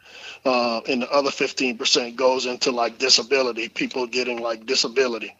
Uh, 0.45 0.83
and 0.89 1.03
the 1.03 1.11
other 1.11 1.31
15% 1.31 2.17
goes 2.17 2.45
into 2.45 2.71
like 2.71 2.99
disability 2.99 3.69
people 3.71 4.07
getting 4.07 4.43
like 4.43 4.67
disability. 4.67 5.35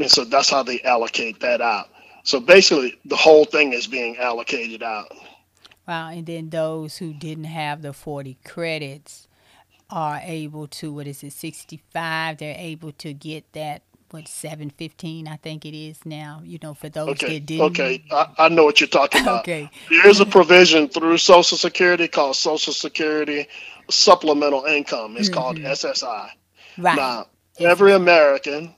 And 0.00 0.10
so 0.10 0.24
that's 0.24 0.50
how 0.50 0.64
they 0.64 0.80
allocate 0.82 1.40
that 1.40 1.60
out. 1.60 1.90
So 2.24 2.40
basically 2.40 2.98
the 3.04 3.16
whole 3.16 3.44
thing 3.44 3.72
is 3.72 3.86
being 3.86 4.16
allocated 4.18 4.82
out. 4.82 5.12
Wow 5.86 6.08
and 6.10 6.26
then 6.26 6.50
those 6.50 6.96
who 6.96 7.14
didn't 7.14 7.44
have 7.44 7.82
the 7.82 7.92
40 7.92 8.36
credits 8.44 9.27
are 9.90 10.20
able 10.22 10.66
to 10.66 10.92
what 10.92 11.06
is 11.06 11.22
it 11.22 11.32
65 11.32 12.38
they're 12.38 12.54
able 12.58 12.92
to 12.92 13.12
get 13.12 13.50
that 13.52 13.82
what 14.10 14.28
seven 14.28 14.70
fifteen 14.70 15.28
I 15.28 15.36
think 15.36 15.64
it 15.64 15.76
is 15.76 16.04
now. 16.04 16.40
You 16.44 16.58
know, 16.62 16.74
for 16.74 16.88
those 16.88 17.08
okay. 17.10 17.34
that 17.34 17.46
didn't. 17.46 17.66
Okay, 17.66 18.04
I, 18.10 18.28
I 18.38 18.48
know 18.48 18.64
what 18.64 18.80
you're 18.80 18.88
talking 18.88 19.22
about. 19.22 19.40
okay, 19.40 19.70
there's 19.90 20.20
a 20.20 20.26
provision 20.26 20.88
through 20.88 21.18
Social 21.18 21.58
Security 21.58 22.08
called 22.08 22.36
Social 22.36 22.72
Security 22.72 23.48
Supplemental 23.90 24.64
Income. 24.64 25.16
It's 25.16 25.28
mm-hmm. 25.28 25.38
called 25.38 25.56
SSI. 25.58 26.30
Right. 26.78 26.96
Now, 26.96 27.26
every 27.58 27.92
American 27.92 28.74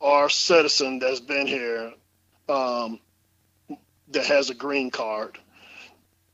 or 0.00 0.28
citizen 0.28 0.98
that's 0.98 1.20
been 1.20 1.46
here 1.46 1.92
um, 2.48 3.00
that 4.10 4.26
has 4.26 4.50
a 4.50 4.54
green 4.54 4.90
card 4.90 5.38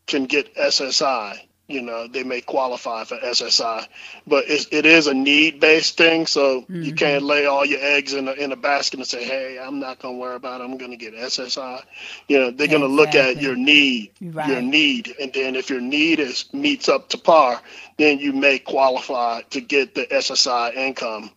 can 0.07 0.25
get 0.27 0.55
SSI 0.57 1.39
you 1.69 1.81
know 1.81 2.07
they 2.07 2.23
may 2.23 2.41
qualify 2.41 3.05
for 3.05 3.17
SSI, 3.17 3.87
but 4.27 4.45
it's, 4.49 4.67
it 4.71 4.85
is 4.85 5.07
a 5.07 5.15
need 5.15 5.61
based 5.61 5.97
thing. 5.97 6.27
So 6.27 6.63
mm-hmm. 6.63 6.83
you 6.83 6.95
can't 6.95 7.25
lay 7.25 7.47
all 7.47 7.65
your 7.65 7.81
eggs 7.81 8.13
in 8.13 8.29
a, 8.29 8.33
in 8.33 8.53
a 8.53 8.57
basket 8.57 8.99
and 8.99 9.07
say, 9.07 9.25
"Hey, 9.25 9.59
I'm 9.59 9.81
not 9.81 9.99
going 9.99 10.15
to 10.15 10.21
worry 10.21 10.37
about. 10.37 10.61
it. 10.61 10.65
I'm 10.65 10.77
going 10.77 10.91
to 10.91 10.97
get 10.97 11.15
SSI." 11.15 11.83
You 12.29 12.39
know 12.39 12.51
they're 12.51 12.69
going 12.69 12.83
to 12.83 12.87
look 12.87 13.15
at 13.15 13.41
your 13.41 13.57
need, 13.57 14.13
right. 14.21 14.49
your 14.49 14.61
need, 14.61 15.15
and 15.21 15.33
then 15.33 15.57
if 15.57 15.71
your 15.71 15.81
need 15.81 16.21
is 16.21 16.53
meets 16.53 16.89
up 16.89 17.09
to 17.11 17.19
par, 17.19 17.63
then 17.97 18.19
you 18.19 18.33
may 18.33 18.59
qualify 18.59 19.41
to 19.51 19.61
get 19.61 19.95
the 19.95 20.07
SSI 20.07 20.75
income, 20.75 21.31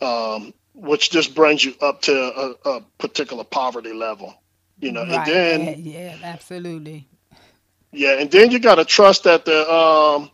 um, 0.00 0.54
which 0.74 1.10
just 1.10 1.34
brings 1.34 1.62
you 1.62 1.74
up 1.82 2.00
to 2.02 2.14
a, 2.14 2.70
a 2.70 2.80
particular 2.98 3.44
poverty 3.44 3.92
level. 3.92 4.34
You 4.80 4.92
know, 4.92 5.02
right. 5.02 5.28
and 5.28 5.68
then 5.68 5.84
yeah, 5.84 6.16
yeah 6.16 6.16
absolutely 6.22 7.06
yeah, 7.94 8.18
and 8.18 8.30
then 8.30 8.50
you 8.50 8.58
got 8.58 8.76
to 8.76 8.84
trust 8.84 9.24
that 9.24 9.44
the 9.44 9.72
um, 9.72 10.30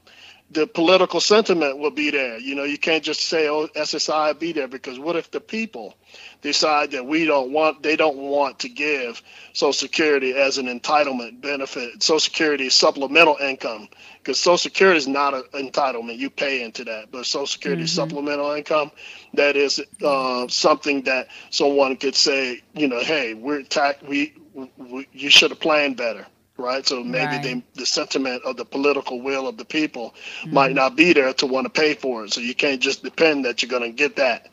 the 0.52 0.66
political 0.66 1.20
sentiment 1.20 1.78
will 1.78 1.92
be 1.92 2.10
there. 2.10 2.38
You 2.38 2.54
know, 2.56 2.64
you 2.64 2.78
can't 2.78 3.04
just 3.04 3.20
say, 3.20 3.48
"Oh, 3.48 3.68
SSI 3.76 4.28
will 4.28 4.34
be 4.34 4.52
there," 4.52 4.68
because 4.68 4.98
what 4.98 5.16
if 5.16 5.30
the 5.30 5.40
people 5.40 5.94
decide 6.42 6.90
that 6.92 7.06
we 7.06 7.24
don't 7.24 7.52
want, 7.52 7.82
they 7.82 7.96
don't 7.96 8.16
want 8.16 8.58
to 8.60 8.68
give 8.68 9.22
Social 9.52 9.72
Security 9.72 10.32
as 10.32 10.58
an 10.58 10.66
entitlement 10.66 11.40
benefit, 11.40 12.02
Social 12.02 12.18
Security 12.18 12.68
supplemental 12.68 13.36
income, 13.36 13.88
because 14.18 14.40
Social 14.40 14.58
Security 14.58 14.98
is 14.98 15.06
not 15.06 15.34
an 15.34 15.44
entitlement; 15.54 16.18
you 16.18 16.30
pay 16.30 16.64
into 16.64 16.84
that. 16.84 17.12
But 17.12 17.26
Social 17.26 17.46
Security 17.46 17.84
mm-hmm. 17.84 17.88
supplemental 17.88 18.50
income, 18.52 18.90
that 19.34 19.56
is 19.56 19.80
uh, 20.04 20.48
something 20.48 21.02
that 21.02 21.28
someone 21.50 21.96
could 21.96 22.16
say, 22.16 22.62
you 22.74 22.88
know, 22.88 23.00
hey, 23.00 23.34
we're 23.34 23.62
tax, 23.62 24.02
we, 24.02 24.34
we 24.76 25.06
you 25.12 25.30
should 25.30 25.50
have 25.50 25.60
planned 25.60 25.96
better 25.96 26.26
right? 26.60 26.86
So 26.86 27.02
maybe 27.02 27.26
right. 27.26 27.42
They, 27.42 27.62
the 27.74 27.86
sentiment 27.86 28.42
of 28.44 28.56
the 28.56 28.64
political 28.64 29.20
will 29.20 29.48
of 29.48 29.56
the 29.56 29.64
people 29.64 30.14
mm-hmm. 30.40 30.54
might 30.54 30.72
not 30.72 30.96
be 30.96 31.12
there 31.12 31.32
to 31.34 31.46
want 31.46 31.64
to 31.64 31.70
pay 31.70 31.94
for 31.94 32.24
it. 32.24 32.32
So 32.32 32.40
you 32.40 32.54
can't 32.54 32.80
just 32.80 33.02
depend 33.02 33.44
that 33.44 33.62
you're 33.62 33.70
going 33.70 33.90
to 33.90 33.96
get 33.96 34.16
that. 34.16 34.48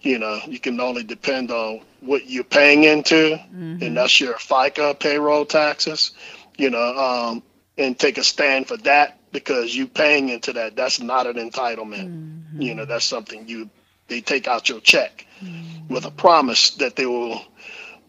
You 0.00 0.18
know, 0.18 0.40
you 0.46 0.60
can 0.60 0.80
only 0.80 1.02
depend 1.02 1.50
on 1.50 1.80
what 2.00 2.28
you're 2.28 2.44
paying 2.44 2.84
into, 2.84 3.14
mm-hmm. 3.36 3.82
and 3.82 3.96
that's 3.96 4.20
your 4.20 4.34
FICA 4.34 4.98
payroll 4.98 5.44
taxes. 5.44 6.12
You 6.56 6.70
know, 6.70 6.96
um, 6.96 7.42
and 7.76 7.98
take 7.98 8.18
a 8.18 8.24
stand 8.24 8.66
for 8.68 8.76
that 8.78 9.18
because 9.32 9.74
you 9.74 9.86
paying 9.86 10.28
into 10.28 10.52
that. 10.54 10.76
That's 10.76 11.00
not 11.00 11.26
an 11.26 11.36
entitlement. 11.36 12.08
Mm-hmm. 12.08 12.62
You 12.62 12.74
know, 12.74 12.84
that's 12.84 13.04
something 13.04 13.48
you 13.48 13.70
they 14.08 14.20
take 14.20 14.48
out 14.48 14.68
your 14.68 14.80
check 14.80 15.26
mm-hmm. 15.42 15.92
with 15.92 16.04
a 16.04 16.10
promise 16.10 16.70
that 16.72 16.96
they 16.96 17.06
will 17.06 17.42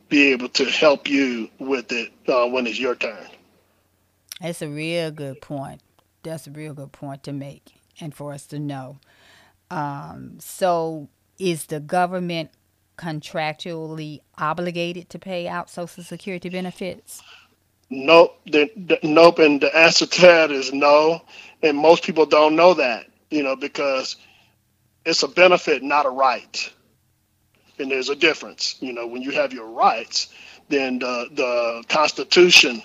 be 0.08 0.32
able 0.32 0.50
to 0.50 0.66
help 0.66 1.08
you 1.08 1.50
with 1.60 1.92
it 1.92 2.12
uh, 2.28 2.48
when 2.48 2.66
it's 2.66 2.80
your 2.80 2.96
turn. 2.96 3.28
That's 4.42 4.62
a 4.62 4.70
real 4.70 5.12
good 5.12 5.42
point. 5.42 5.82
That's 6.24 6.48
a 6.48 6.52
real 6.52 6.74
good 6.74 6.92
point 6.92 7.24
to 7.24 7.34
make 7.34 7.74
and 8.00 8.14
for 8.14 8.34
us 8.34 8.46
to 8.48 8.60
know. 8.60 9.00
Um, 9.70 10.38
so, 10.40 11.10
is 11.38 11.66
the 11.66 11.80
government 11.80 12.52
contractually 12.98 14.20
obligated 14.38 15.10
to 15.10 15.20
pay 15.20 15.48
out 15.48 15.70
Social 15.70 16.04
Security 16.04 16.50
benefits? 16.50 17.22
Nope. 17.90 18.40
The, 18.46 18.70
the, 18.76 19.00
nope. 19.04 19.40
And 19.40 19.62
the 19.62 19.76
answer 19.76 20.06
to 20.06 20.22
that 20.22 20.52
is 20.52 20.74
no. 20.74 21.22
And 21.64 21.78
most 21.78 22.04
people 22.04 22.26
don't 22.26 22.56
know 22.56 22.74
that, 22.76 23.08
you 23.30 23.44
know, 23.44 23.56
because 23.56 24.16
it's 25.06 25.24
a 25.24 25.28
benefit, 25.28 25.84
not 25.84 26.06
a 26.06 26.10
right. 26.10 26.72
And 27.78 27.92
there's 27.92 28.10
a 28.10 28.16
difference. 28.16 28.76
You 28.80 28.94
know, 28.94 29.08
when 29.08 29.22
you 29.22 29.32
have 29.32 29.54
your 29.54 29.68
rights, 29.68 30.30
then 30.68 31.00
the, 31.00 31.28
the 31.32 31.84
Constitution 31.88 32.84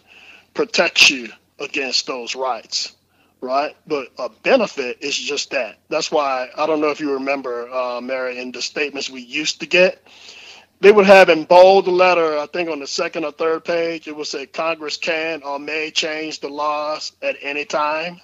protects 0.55 1.11
you 1.11 1.28
against 1.59 2.07
those 2.07 2.34
rights, 2.34 2.94
right? 3.40 3.76
But 3.86 4.09
a 4.18 4.28
benefit 4.28 4.98
is 5.00 5.16
just 5.16 5.50
that. 5.50 5.78
That's 5.88 6.11
why 6.11 6.48
I 6.57 6.66
don't 6.66 6.80
know 6.80 6.90
if 6.90 7.00
you 7.00 7.14
remember, 7.14 7.68
uh, 7.70 8.00
Mary, 8.00 8.38
in 8.38 8.52
the 8.52 8.62
statements 8.62 9.11
we 9.11 9.22
used 9.22 9.61
to 9.61 9.66
get, 9.66 10.02
they 10.80 10.92
would 10.92 11.07
have 11.07 11.28
in 11.30 11.44
bold 11.44 11.88
letter, 11.88 12.38
I 12.38 12.46
think 12.46 12.68
on 12.68 12.80
the 12.80 12.86
second 12.86 13.24
or 13.24 13.32
third 13.32 13.64
page, 13.64 14.09
it 14.09 14.16
would 14.16 14.26
say 14.26 14.46
Congress 14.46 14.96
can 14.96 15.42
or 15.42 15.59
may 15.59 15.90
change 15.90 16.40
the 16.40 16.48
laws 16.48 17.12
at 17.22 17.36
any 17.42 17.64
time, 17.64 18.20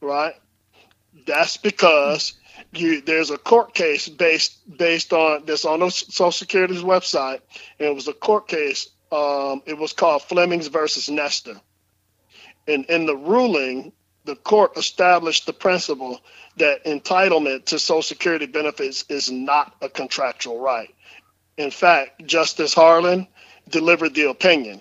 right? 0.00 0.34
That's 1.26 1.56
because 1.58 2.34
you 2.72 3.02
there's 3.02 3.30
a 3.30 3.38
court 3.38 3.74
case 3.74 4.08
based 4.08 4.58
based 4.78 5.12
on 5.12 5.44
this 5.44 5.64
on 5.64 5.80
the 5.80 5.90
Social 5.90 6.32
Security's 6.32 6.82
website, 6.82 7.40
and 7.78 7.88
it 7.88 7.94
was 7.94 8.08
a 8.08 8.12
court 8.14 8.48
case. 8.48 8.88
Um, 9.10 9.62
it 9.66 9.76
was 9.76 9.92
called 9.92 10.22
Flemings 10.22 10.68
versus 10.68 11.10
Nestor, 11.10 11.60
and 12.66 12.84
in 12.86 13.06
the 13.06 13.16
ruling, 13.16 13.92
the 14.24 14.36
court 14.36 14.76
established 14.76 15.46
the 15.46 15.52
principle 15.52 16.20
that 16.56 16.84
entitlement 16.84 17.66
to 17.66 17.78
Social 17.78 18.02
Security 18.02 18.46
benefits 18.46 19.04
is 19.08 19.30
not 19.30 19.74
a 19.80 19.88
contractual 19.88 20.60
right. 20.60 20.94
In 21.56 21.70
fact, 21.70 22.24
Justice 22.26 22.74
Harlan 22.74 23.26
delivered 23.68 24.14
the 24.14 24.28
opinion, 24.28 24.80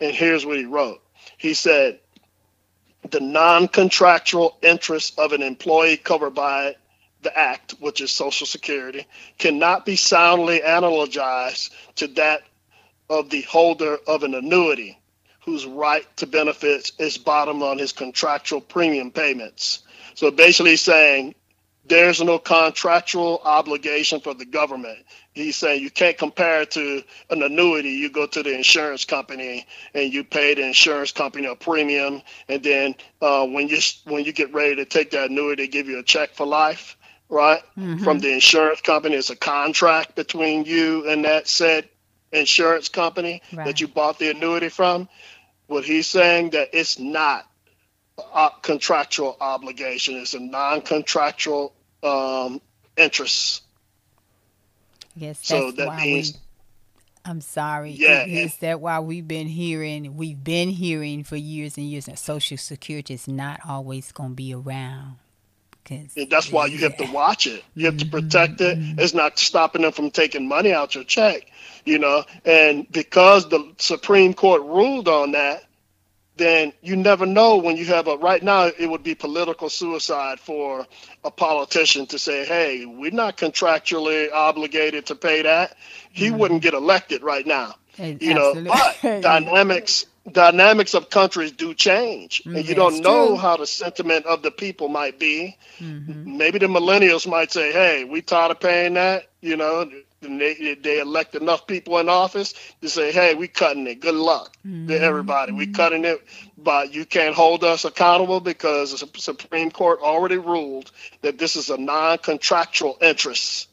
and 0.00 0.14
here's 0.14 0.44
what 0.44 0.58
he 0.58 0.64
wrote. 0.64 1.00
He 1.38 1.54
said, 1.54 2.00
the 3.10 3.20
non-contractual 3.20 4.56
interests 4.62 5.16
of 5.18 5.32
an 5.32 5.42
employee 5.42 5.96
covered 5.96 6.34
by 6.34 6.74
the 7.22 7.36
act, 7.36 7.74
which 7.80 8.00
is 8.00 8.10
Social 8.10 8.46
Security, 8.46 9.06
cannot 9.38 9.86
be 9.86 9.96
soundly 9.96 10.60
analogized 10.60 11.70
to 11.96 12.08
that 12.08 12.42
of 13.08 13.30
the 13.30 13.42
holder 13.42 13.98
of 14.06 14.22
an 14.22 14.34
annuity 14.34 14.98
whose 15.44 15.66
right 15.66 16.04
to 16.16 16.26
benefits 16.26 16.92
is 16.98 17.18
bottomed 17.18 17.62
on 17.62 17.78
his 17.78 17.92
contractual 17.92 18.60
premium 18.60 19.10
payments. 19.10 19.80
So 20.14 20.30
basically 20.30 20.76
saying 20.76 21.34
there's 21.86 22.22
no 22.22 22.38
contractual 22.38 23.42
obligation 23.44 24.20
for 24.20 24.32
the 24.32 24.46
government. 24.46 24.98
He's 25.34 25.56
saying 25.56 25.82
you 25.82 25.90
can't 25.90 26.16
compare 26.16 26.62
it 26.62 26.70
to 26.72 27.02
an 27.28 27.42
annuity. 27.42 27.90
You 27.90 28.08
go 28.08 28.26
to 28.26 28.42
the 28.42 28.54
insurance 28.54 29.04
company 29.04 29.66
and 29.92 30.12
you 30.12 30.24
pay 30.24 30.54
the 30.54 30.66
insurance 30.66 31.12
company 31.12 31.46
a 31.46 31.54
premium, 31.54 32.22
and 32.48 32.62
then 32.62 32.94
uh, 33.20 33.46
when 33.46 33.68
you 33.68 33.78
when 34.04 34.24
you 34.24 34.32
get 34.32 34.54
ready 34.54 34.76
to 34.76 34.84
take 34.84 35.10
that 35.10 35.30
annuity, 35.30 35.64
they 35.64 35.68
give 35.68 35.88
you 35.88 35.98
a 35.98 36.02
check 36.02 36.34
for 36.34 36.46
life, 36.46 36.96
right? 37.28 37.62
Mm-hmm. 37.76 38.04
From 38.04 38.20
the 38.20 38.32
insurance 38.32 38.80
company, 38.80 39.16
it's 39.16 39.30
a 39.30 39.36
contract 39.36 40.14
between 40.14 40.64
you 40.64 41.08
and 41.08 41.24
that 41.24 41.48
said 41.48 41.88
insurance 42.34 42.88
company 42.88 43.42
right. 43.52 43.66
that 43.66 43.80
you 43.80 43.88
bought 43.88 44.18
the 44.18 44.30
annuity 44.30 44.68
from. 44.68 45.08
What 45.66 45.84
he's 45.84 46.06
saying 46.06 46.50
that 46.50 46.70
it's 46.72 46.98
not 46.98 47.46
a 48.18 48.50
contractual 48.62 49.36
obligation; 49.40 50.16
it's 50.16 50.34
a 50.34 50.40
non-contractual 50.40 51.72
um, 52.02 52.60
interest. 52.96 53.62
Yes, 55.16 55.38
so 55.42 55.70
that 55.72 55.96
means. 55.96 56.34
We, 56.34 56.38
I'm 57.26 57.40
sorry. 57.40 57.92
Yeah, 57.92 58.26
is 58.26 58.56
that 58.58 58.80
why 58.80 59.00
we've 59.00 59.26
been 59.26 59.46
hearing? 59.46 60.16
We've 60.16 60.42
been 60.42 60.68
hearing 60.68 61.24
for 61.24 61.36
years 61.36 61.78
and 61.78 61.88
years 61.88 62.04
that 62.04 62.18
Social 62.18 62.58
Security 62.58 63.14
is 63.14 63.26
not 63.26 63.60
always 63.66 64.12
going 64.12 64.30
to 64.30 64.34
be 64.34 64.52
around. 64.52 65.16
That's 66.30 66.50
why 66.50 66.66
you 66.66 66.78
have 66.78 66.96
to 66.96 67.10
watch 67.12 67.46
it. 67.46 67.62
You 67.74 67.86
have 67.86 67.98
to 67.98 68.06
protect 68.06 68.60
it. 68.60 68.78
Mm-hmm. 68.78 68.98
It's 68.98 69.14
not 69.14 69.38
stopping 69.38 69.82
them 69.82 69.92
from 69.92 70.10
taking 70.10 70.48
money 70.48 70.72
out 70.72 70.94
your 70.94 71.04
check, 71.04 71.50
you 71.84 71.98
know. 71.98 72.24
And 72.44 72.90
because 72.90 73.48
the 73.48 73.72
Supreme 73.78 74.34
Court 74.34 74.62
ruled 74.62 75.08
on 75.08 75.32
that, 75.32 75.64
then 76.36 76.72
you 76.82 76.96
never 76.96 77.26
know 77.26 77.58
when 77.58 77.76
you 77.76 77.84
have 77.86 78.08
a 78.08 78.16
right 78.16 78.42
now 78.42 78.64
it 78.66 78.90
would 78.90 79.02
be 79.02 79.14
political 79.14 79.68
suicide 79.68 80.40
for 80.40 80.86
a 81.22 81.30
politician 81.30 82.06
to 82.06 82.18
say 82.18 82.44
hey 82.44 82.84
we're 82.84 83.10
not 83.10 83.36
contractually 83.36 84.32
obligated 84.32 85.06
to 85.06 85.14
pay 85.14 85.42
that 85.42 85.76
he 86.10 86.26
mm-hmm. 86.26 86.38
wouldn't 86.38 86.62
get 86.62 86.74
elected 86.74 87.22
right 87.22 87.46
now 87.46 87.74
you 87.98 88.34
know 88.34 88.52
but 88.64 89.22
dynamics 89.22 90.06
dynamics 90.32 90.94
of 90.94 91.10
countries 91.10 91.52
do 91.52 91.74
change 91.74 92.42
and 92.46 92.66
you 92.66 92.74
mm, 92.74 92.76
don't 92.76 93.00
know 93.00 93.28
true. 93.28 93.36
how 93.36 93.56
the 93.56 93.66
sentiment 93.66 94.24
of 94.24 94.42
the 94.42 94.50
people 94.50 94.88
might 94.88 95.18
be 95.18 95.56
mm-hmm. 95.78 96.38
maybe 96.38 96.58
the 96.58 96.66
millennials 96.66 97.28
might 97.28 97.52
say 97.52 97.70
hey 97.72 98.04
we 98.04 98.22
tired 98.22 98.50
of 98.50 98.58
paying 98.58 98.94
that 98.94 99.26
you 99.42 99.54
know 99.54 99.86
they, 100.24 100.74
they 100.80 101.00
elect 101.00 101.34
enough 101.34 101.66
people 101.66 101.98
in 101.98 102.08
office 102.08 102.54
to 102.80 102.88
say, 102.88 103.12
hey, 103.12 103.34
we 103.34 103.48
cutting 103.48 103.86
it. 103.86 104.00
Good 104.00 104.14
luck 104.14 104.56
mm-hmm. 104.66 104.88
to 104.88 105.00
everybody. 105.00 105.52
We 105.52 105.68
cutting 105.68 106.04
it, 106.04 106.24
but 106.56 106.94
you 106.94 107.04
can't 107.04 107.34
hold 107.34 107.64
us 107.64 107.84
accountable 107.84 108.40
because 108.40 108.98
the 108.98 109.20
Supreme 109.20 109.70
Court 109.70 110.00
already 110.00 110.38
ruled 110.38 110.90
that 111.22 111.38
this 111.38 111.56
is 111.56 111.70
a 111.70 111.76
non-contractual 111.76 112.98
interest. 113.00 113.68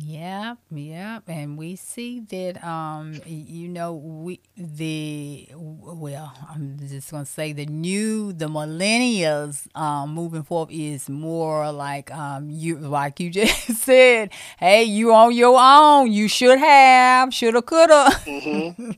Yep, 0.00 0.58
yep, 0.72 1.22
and 1.28 1.56
we 1.56 1.76
see 1.76 2.18
that 2.18 2.64
um 2.64 3.20
you 3.26 3.68
know 3.68 3.94
we 3.94 4.40
the 4.56 5.48
well 5.54 6.34
I'm 6.50 6.76
just 6.80 7.12
gonna 7.12 7.24
say 7.24 7.52
the 7.52 7.66
new 7.66 8.32
the 8.32 8.46
millennials 8.46 9.68
um 9.76 10.10
moving 10.10 10.42
forward 10.42 10.72
is 10.72 11.08
more 11.08 11.70
like 11.70 12.10
um 12.10 12.50
you 12.50 12.78
like 12.78 13.20
you 13.20 13.30
just 13.38 13.76
said 13.84 14.30
hey 14.58 14.82
you 14.82 15.14
on 15.14 15.32
your 15.32 15.58
own 15.60 16.10
you 16.10 16.26
should 16.26 16.58
have 16.58 17.32
shoulda 17.32 17.62
coulda 17.62 18.06
mm-hmm. 18.24 18.90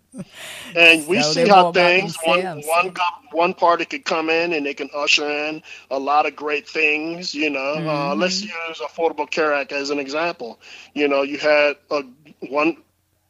and 0.77 1.07
we 1.07 1.21
so 1.23 1.33
see 1.33 1.49
how 1.49 1.73
things 1.73 2.17
one 2.25 2.43
one 2.63 2.95
one 3.33 3.55
party 3.55 3.85
could 3.85 4.05
come 4.05 4.31
in 4.31 4.55
and 4.55 4.65
they 4.65 4.73
can 4.73 4.89
usher 4.95 5.29
in 5.29 5.63
a 5.91 5.99
lot 5.99 6.25
of 6.25 6.35
great 6.35 6.67
things 6.67 7.35
you 7.35 7.51
know 7.51 7.77
mm-hmm. 7.77 7.89
uh, 7.89 8.15
let's 8.15 8.43
use 8.43 8.81
Affordable 8.81 9.31
Care 9.31 9.53
Act 9.53 9.73
as 9.73 9.91
an 9.91 9.99
example 9.99 10.59
you 10.95 11.09
know, 11.09 11.22
you 11.22 11.39
had 11.39 11.76
a, 11.91 12.03
one 12.41 12.76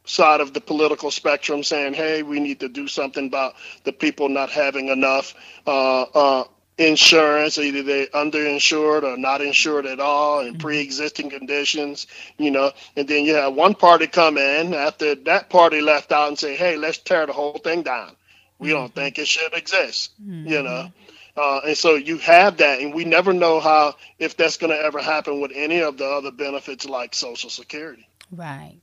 side 0.07 0.41
of 0.41 0.55
the 0.55 0.61
political 0.61 1.11
spectrum 1.11 1.63
saying, 1.63 1.95
"Hey, 1.95 2.23
we 2.23 2.41
need 2.41 2.61
to 2.61 2.69
do 2.69 2.89
something 2.89 3.27
about 3.27 3.55
the 3.85 3.93
people 3.93 4.29
not 4.29 4.51
having 4.51 4.89
enough 4.89 5.35
uh, 5.67 6.03
uh, 6.03 6.45
insurance, 6.79 7.59
either 7.59 7.83
they 7.83 8.07
underinsured 8.07 9.03
or 9.03 9.17
not 9.17 9.41
insured 9.41 9.87
at 9.87 10.01
all, 10.01 10.41
and 10.41 10.53
mm-hmm. 10.53 10.61
pre-existing 10.61 11.31
conditions." 11.31 12.07
You 12.39 12.51
know, 12.51 12.73
and 12.97 13.07
then 13.07 13.25
you 13.25 13.35
have 13.35 13.55
one 13.55 13.75
party 13.75 14.07
come 14.07 14.39
in 14.39 14.75
after 14.75 15.15
that 15.15 15.51
party 15.51 15.81
left 15.81 16.13
out 16.13 16.29
and 16.29 16.39
say, 16.39 16.57
"Hey, 16.57 16.77
let's 16.77 16.99
tear 16.99 17.27
the 17.27 17.33
whole 17.33 17.59
thing 17.59 17.83
down. 17.83 18.17
We 18.59 18.69
mm-hmm. 18.69 18.79
don't 18.79 18.95
think 18.95 19.19
it 19.19 19.29
should 19.29 19.55
exist." 19.55 20.13
Mm-hmm. 20.23 20.49
You 20.49 20.63
know. 20.63 20.93
Uh, 21.37 21.61
and 21.67 21.77
so 21.77 21.97
you 21.97 22.17
have 22.19 22.57
that, 22.57 22.81
and 22.81 22.95
we 22.95 23.05
never 23.05 23.33
know 23.33 23.61
how 23.61 23.95
if 24.19 24.37
that's 24.37 24.57
going 24.57 24.71
to 24.71 24.79
ever 24.79 25.01
happen 25.01 25.41
with 25.41 25.53
any 25.55 25.83
of 25.83 25.99
the 25.99 26.07
other 26.07 26.31
benefits 26.31 26.87
like 26.87 27.15
Social 27.15 27.51
Security. 27.51 28.09
Right, 28.33 28.79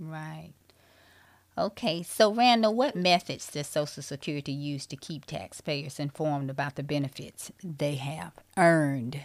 right. 0.00 0.52
Okay, 1.56 2.02
so 2.02 2.34
Randall, 2.34 2.74
what 2.74 2.96
methods 2.96 3.46
does 3.46 3.68
Social 3.68 4.02
Security 4.02 4.52
use 4.52 4.86
to 4.86 4.96
keep 4.96 5.24
taxpayers 5.24 6.00
informed 6.00 6.50
about 6.50 6.74
the 6.74 6.82
benefits 6.82 7.52
they 7.62 7.94
have 7.94 8.32
earned? 8.56 9.20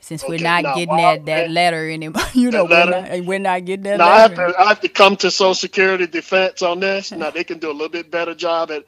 Since 0.00 0.24
okay, 0.24 0.32
we're 0.32 0.42
not 0.42 0.62
now, 0.62 0.74
getting 0.74 0.96
that, 0.96 1.24
that 1.26 1.50
letter 1.50 1.88
anymore, 1.90 2.22
you 2.34 2.50
know, 2.50 2.64
we're 2.64 2.84
not, 2.84 3.24
we're 3.24 3.38
not, 3.38 3.64
getting 3.64 3.84
that. 3.84 3.98
Now 3.98 4.08
I 4.08 4.20
have 4.20 4.34
to 4.34 4.54
I 4.58 4.68
have 4.68 4.80
to 4.80 4.88
come 4.88 5.16
to 5.16 5.30
Social 5.30 5.54
Security 5.54 6.06
defense 6.06 6.60
on 6.60 6.80
this. 6.80 7.12
Now 7.20 7.30
they 7.30 7.44
can 7.44 7.58
do 7.58 7.70
a 7.70 7.72
little 7.72 7.88
bit 7.88 8.10
better 8.10 8.34
job 8.34 8.70
at 8.70 8.84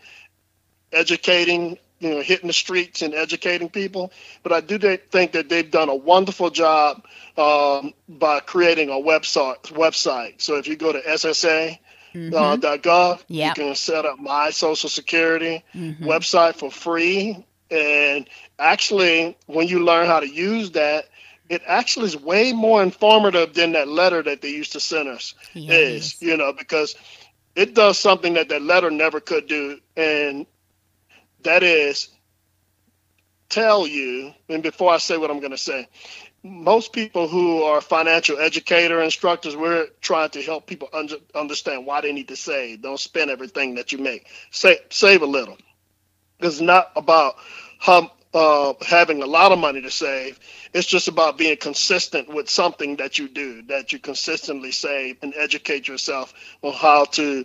educating 0.93 1.79
you 2.03 2.11
know, 2.11 2.21
hitting 2.21 2.49
the 2.49 2.53
streets 2.53 3.01
and 3.03 3.15
educating 3.15 3.71
people. 3.71 4.13
But 4.43 4.53
I 4.53 4.61
do 4.61 4.79
think 4.79 5.33
that 5.33 5.49
they've 5.49 5.71
done 5.71 5.89
a 5.89 5.95
wonderful 5.95 6.51
job 6.51 7.05
um, 7.37 7.95
by 8.09 8.41
creating 8.41 8.91
a 8.91 8.95
website. 8.95 9.63
Website. 9.73 10.43
So 10.43 10.57
if 10.57 10.67
you 10.67 10.77
go 10.77 10.93
to 10.93 11.01
SSA. 11.01 11.79
Mm-hmm. 12.15 12.35
Uh, 12.35 12.77
.gov. 12.77 13.23
Yep. 13.29 13.57
You 13.57 13.65
can 13.65 13.75
set 13.75 14.05
up 14.05 14.19
my 14.19 14.51
Social 14.51 14.91
Security 14.91 15.65
mm-hmm. 15.75 16.05
website 16.05 16.57
for 16.57 16.71
free. 16.71 17.43
And 17.71 18.29
actually, 18.59 19.35
when 19.47 19.67
you 19.67 19.83
learn 19.83 20.07
how 20.09 20.21
to 20.21 20.29
use 20.29 20.73
that, 20.73 21.07
it 21.49 21.63
actually 21.67 22.09
is 22.09 22.17
way 22.17 22.53
more 22.53 22.83
informative 22.83 23.55
than 23.55 23.73
that 23.73 23.89
letter 23.89 24.23
that 24.23 24.43
they 24.43 24.51
used 24.51 24.73
to 24.73 24.81
send 24.81 25.09
us 25.09 25.35
yes. 25.55 25.79
is, 25.79 26.23
you 26.23 26.37
know, 26.37 26.53
because 26.53 26.97
it 27.55 27.75
does 27.75 27.99
something 27.99 28.35
that 28.35 28.51
that 28.51 28.61
letter 28.61 28.91
never 28.91 29.21
could 29.21 29.47
do. 29.47 29.79
And 29.97 30.47
that 31.45 31.63
is 31.63 32.09
tell 33.49 33.87
you, 33.87 34.33
and 34.49 34.63
before 34.63 34.93
I 34.93 34.99
say 34.99 35.17
what 35.17 35.31
I'm 35.31 35.41
going 35.41 35.53
to 35.53 35.59
say, 35.59 35.89
most 36.43 36.93
people 36.93 37.29
who 37.29 37.63
are 37.65 37.81
financial 37.81 38.39
educator 38.39 39.01
instructors, 39.03 39.57
we're 39.57 39.87
trying 40.01 40.31
to 40.31 40.43
help 40.43 40.67
people 40.67 40.89
under, 40.93 41.17
understand 41.35 41.87
why 41.87 42.01
they 42.01 42.13
need 42.13 42.29
to 42.29 42.37
save. 42.37 42.83
Don't 42.83 42.99
spend 42.99 43.31
everything 43.31 43.77
that 43.77 43.93
you 43.93 43.99
make. 43.99 44.27
Save, 44.51 44.79
save 44.91 45.23
a 45.23 45.27
little. 45.27 45.57
It's 46.41 46.61
not 46.61 46.93
about 46.97 47.37
how, 47.79 48.11
uh, 48.35 48.75
having 48.83 49.23
a 49.23 49.27
lot 49.27 49.53
of 49.53 49.59
money 49.59 49.83
to 49.83 49.91
save. 49.91 50.41
It's 50.75 50.87
just 50.87 51.09
about 51.09 51.39
being 51.39 51.57
consistent 51.59 52.29
with 52.29 52.51
something 52.51 52.97
that 52.97 53.19
you 53.19 53.29
do, 53.29 53.63
that 53.65 53.93
you 53.93 53.99
consistently 54.01 54.73
save 54.73 55.19
and 55.23 55.35
educate 55.37 55.89
yourself 55.89 56.35
on 56.63 56.73
how 56.73 57.05
to 57.07 57.45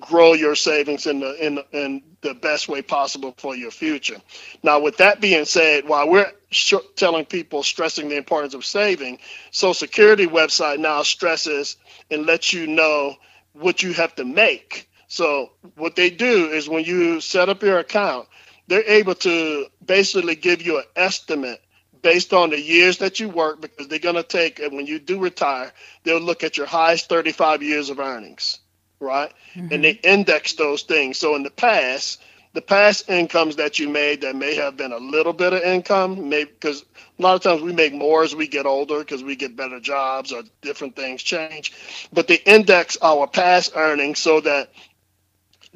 grow 0.00 0.34
your 0.34 0.54
savings 0.54 1.06
in 1.06 1.20
the 1.20 1.46
in 1.46 1.60
in 1.72 2.02
the 2.22 2.34
best 2.34 2.68
way 2.68 2.82
possible 2.82 3.34
for 3.38 3.56
your 3.56 3.70
future. 3.70 4.18
Now, 4.62 4.80
with 4.80 4.98
that 4.98 5.20
being 5.20 5.44
said, 5.44 5.88
while 5.88 6.08
we're 6.08 6.32
sh- 6.50 6.74
telling 6.96 7.24
people 7.26 7.62
stressing 7.62 8.08
the 8.08 8.16
importance 8.16 8.54
of 8.54 8.64
saving, 8.64 9.18
Social 9.52 9.74
Security 9.74 10.26
website 10.26 10.78
now 10.78 11.02
stresses 11.02 11.76
and 12.10 12.26
lets 12.26 12.52
you 12.52 12.66
know 12.66 13.16
what 13.54 13.82
you 13.82 13.92
have 13.94 14.14
to 14.16 14.24
make. 14.24 14.88
So 15.08 15.52
what 15.76 15.96
they 15.96 16.10
do 16.10 16.48
is 16.50 16.68
when 16.68 16.84
you 16.84 17.20
set 17.20 17.48
up 17.48 17.62
your 17.62 17.78
account, 17.78 18.28
they're 18.68 18.84
able 18.88 19.14
to 19.16 19.66
basically 19.84 20.36
give 20.36 20.62
you 20.62 20.78
an 20.78 20.84
estimate 20.96 21.62
based 22.02 22.32
on 22.34 22.50
the 22.50 22.60
years 22.60 22.98
that 22.98 23.20
you 23.20 23.28
work 23.28 23.60
because 23.60 23.88
they're 23.88 23.98
going 23.98 24.16
to 24.16 24.22
take 24.24 24.60
and 24.60 24.74
when 24.76 24.86
you 24.86 24.98
do 25.00 25.18
retire 25.20 25.72
they'll 26.04 26.20
look 26.20 26.44
at 26.44 26.56
your 26.56 26.66
highest 26.66 27.08
35 27.08 27.62
years 27.62 27.90
of 27.90 28.00
earnings 28.00 28.60
right? 29.00 29.32
Mm-hmm. 29.54 29.72
and 29.72 29.84
they 29.84 29.90
index 29.92 30.54
those 30.54 30.82
things. 30.82 31.18
So 31.18 31.34
in 31.34 31.42
the 31.42 31.50
past 31.50 32.22
the 32.54 32.62
past 32.62 33.10
incomes 33.10 33.56
that 33.56 33.78
you 33.78 33.86
made 33.86 34.22
that 34.22 34.34
may 34.34 34.54
have 34.54 34.78
been 34.78 34.92
a 34.92 34.96
little 34.96 35.34
bit 35.34 35.52
of 35.52 35.62
income 35.62 36.30
maybe 36.30 36.50
because 36.50 36.84
a 37.18 37.22
lot 37.22 37.34
of 37.34 37.42
times 37.42 37.60
we 37.60 37.72
make 37.72 37.92
more 37.92 38.22
as 38.22 38.34
we 38.34 38.46
get 38.48 38.64
older 38.64 39.00
because 39.00 39.22
we 39.22 39.36
get 39.36 39.56
better 39.56 39.78
jobs 39.78 40.32
or 40.32 40.42
different 40.62 40.96
things 40.96 41.22
change. 41.22 41.74
But 42.12 42.28
they 42.28 42.36
index 42.36 42.96
our 43.02 43.26
past 43.26 43.72
earnings 43.76 44.20
so 44.20 44.40
that 44.40 44.70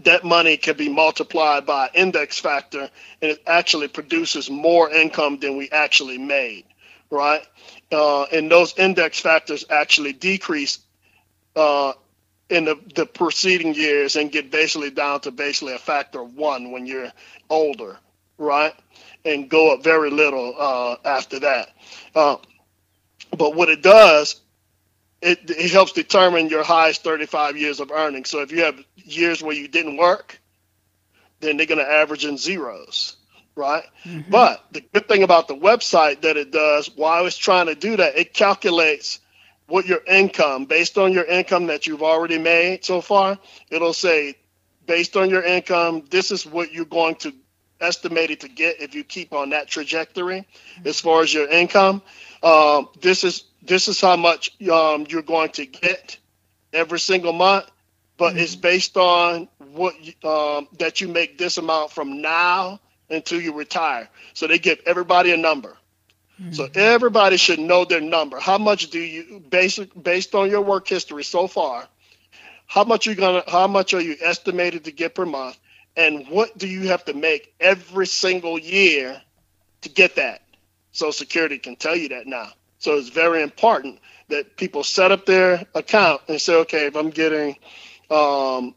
that 0.05 0.25
money 0.25 0.57
can 0.57 0.77
be 0.79 0.89
multiplied 0.89 1.67
by 1.67 1.91
index 1.93 2.39
factor 2.39 2.89
and 3.21 3.31
it 3.31 3.43
actually 3.47 3.89
produces 3.89 4.49
more 4.49 4.91
income 4.91 5.39
than 5.39 5.59
we 5.59 5.69
actually 5.71 6.17
made 6.17 6.65
right? 7.11 7.47
Uh, 7.93 8.23
and 8.25 8.51
those 8.51 8.77
index 8.79 9.21
factors 9.21 9.65
actually 9.69 10.13
decrease 10.13 10.79
uh, 11.57 11.93
in 12.51 12.65
the, 12.65 12.79
the 12.95 13.07
preceding 13.07 13.75
years 13.75 14.17
and 14.17 14.33
get 14.33 14.51
basically 14.51 14.91
down 14.91 15.21
to 15.21 15.31
basically 15.31 15.75
a 15.75 15.79
factor 15.79 16.21
of 16.21 16.35
one 16.35 16.73
when 16.73 16.87
you're 16.87 17.13
older 17.49 17.97
right 18.39 18.75
and 19.25 19.49
go 19.49 19.75
up 19.75 19.83
very 19.85 20.11
little 20.11 20.55
uh, 20.59 20.97
after 21.05 21.39
that 21.41 21.69
uh, 22.15 22.37
but 23.37 23.55
what 23.55 23.69
it 23.69 23.83
does 23.83 24.41
it, 25.23 25.51
it 25.51 25.71
helps 25.71 25.93
determine 25.93 26.49
your 26.49 26.63
highest 26.63 27.03
35 27.03 27.57
years 27.57 27.81
of 27.81 27.91
earnings. 27.91 28.31
So 28.31 28.41
if 28.41 28.53
you 28.53 28.63
have 28.63 28.83
years 28.97 29.43
where 29.43 29.55
you 29.55 29.69
didn't 29.69 29.97
work, 29.97 30.41
then 31.41 31.57
they're 31.57 31.67
going 31.67 31.79
to 31.79 31.91
average 31.91 32.25
in 32.25 32.39
zeros, 32.39 33.17
right? 33.55 33.85
Mm-hmm. 34.05 34.31
But 34.31 34.65
the 34.73 34.81
good 34.81 35.09
thing 35.09 35.23
about 35.23 35.49
the 35.49 35.57
website 35.57 36.23
that 36.23 36.37
it 36.37 36.51
does, 36.53 36.91
while 36.97 37.27
it's 37.27 37.37
trying 37.37 37.67
to 37.67 37.75
do 37.75 37.97
that, 37.97 38.17
it 38.17 38.33
calculates 38.33 39.21
what 39.71 39.87
your 39.87 40.01
income, 40.07 40.65
based 40.65 40.99
on 40.99 41.13
your 41.13 41.25
income 41.25 41.67
that 41.67 41.87
you've 41.87 42.03
already 42.03 42.39
made 42.39 42.85
so 42.85 43.01
far, 43.01 43.39
it'll 43.71 43.93
say, 43.93 44.35
based 44.87 45.17
on 45.17 45.31
your 45.31 45.43
income, 45.43 46.05
this 46.11 46.31
is 46.31 46.45
what 46.45 46.73
you're 46.73 46.85
going 46.85 47.15
to 47.17 47.33
estimate 47.81 48.31
it 48.31 48.41
to 48.41 48.49
get 48.49 48.81
if 48.81 48.95
you 48.95 49.05
keep 49.05 49.33
on 49.33 49.51
that 49.51 49.69
trajectory 49.69 50.47
as 50.85 51.01
far 51.01 51.23
as 51.23 51.33
your 51.33 51.49
income. 51.49 52.03
Um, 52.43 52.89
this 53.01 53.25
is 53.25 53.45
this 53.63 53.89
is 53.89 54.01
how 54.01 54.17
much 54.17 54.61
um, 54.69 55.07
you're 55.09 55.23
going 55.23 55.51
to 55.51 55.67
get 55.67 56.19
every 56.73 56.99
single 56.99 57.33
month, 57.33 57.71
but 58.17 58.31
mm-hmm. 58.31 58.41
it's 58.41 58.57
based 58.57 58.97
on 58.97 59.49
what 59.73 59.95
um, 60.25 60.69
that 60.79 61.01
you 61.01 61.09
make 61.09 61.39
this 61.39 61.59
amount 61.59 61.91
from 61.91 62.21
now 62.21 62.81
until 63.11 63.41
you 63.41 63.53
retire. 63.53 64.09
So 64.35 64.47
they 64.47 64.59
give 64.59 64.81
everybody 64.87 65.33
a 65.33 65.37
number. 65.37 65.77
Mm-hmm. 66.41 66.53
So 66.53 66.69
everybody 66.75 67.37
should 67.37 67.59
know 67.59 67.85
their 67.85 68.01
number. 68.01 68.41
How 68.41 68.57
much 68.57 68.91
do 68.91 68.99
you 68.99 69.41
basic 69.41 69.91
based 70.01 70.35
on 70.35 70.51
your 70.51 70.63
work 70.63 70.89
history 70.89 71.25
so 71.25 71.47
far? 71.47 71.87
How 72.67 72.85
much 72.85 73.07
you 73.07 73.15
gonna 73.15 73.43
how 73.47 73.67
much 73.67 73.93
are 73.95 74.01
you 74.01 74.17
estimated 74.23 74.85
to 74.85 74.93
get 74.93 75.15
per 75.15 75.27
month? 75.27 75.59
And 75.97 76.27
what 76.29 76.57
do 76.57 76.67
you 76.67 76.89
have 76.89 77.05
to 77.07 77.15
make 77.15 77.53
every 77.61 78.07
single 78.07 78.59
year 78.59 79.21
to 79.83 79.89
get 79.89 80.17
that? 80.17 80.43
Social 80.93 81.13
Security 81.13 81.59
can 81.59 81.77
tell 81.77 81.97
you 81.97 82.09
that 82.11 82.27
now. 82.27 82.49
So 82.79 82.97
it's 82.97 83.11
very 83.11 83.43
important 83.43 83.99
that 84.29 84.57
people 84.57 84.83
set 84.83 85.13
up 85.13 85.27
their 85.27 85.67
account 85.75 86.23
and 86.29 86.41
say, 86.41 86.55
okay, 86.61 86.87
if 86.87 86.97
I'm 86.97 87.11
getting 87.11 87.57
um, 88.11 88.75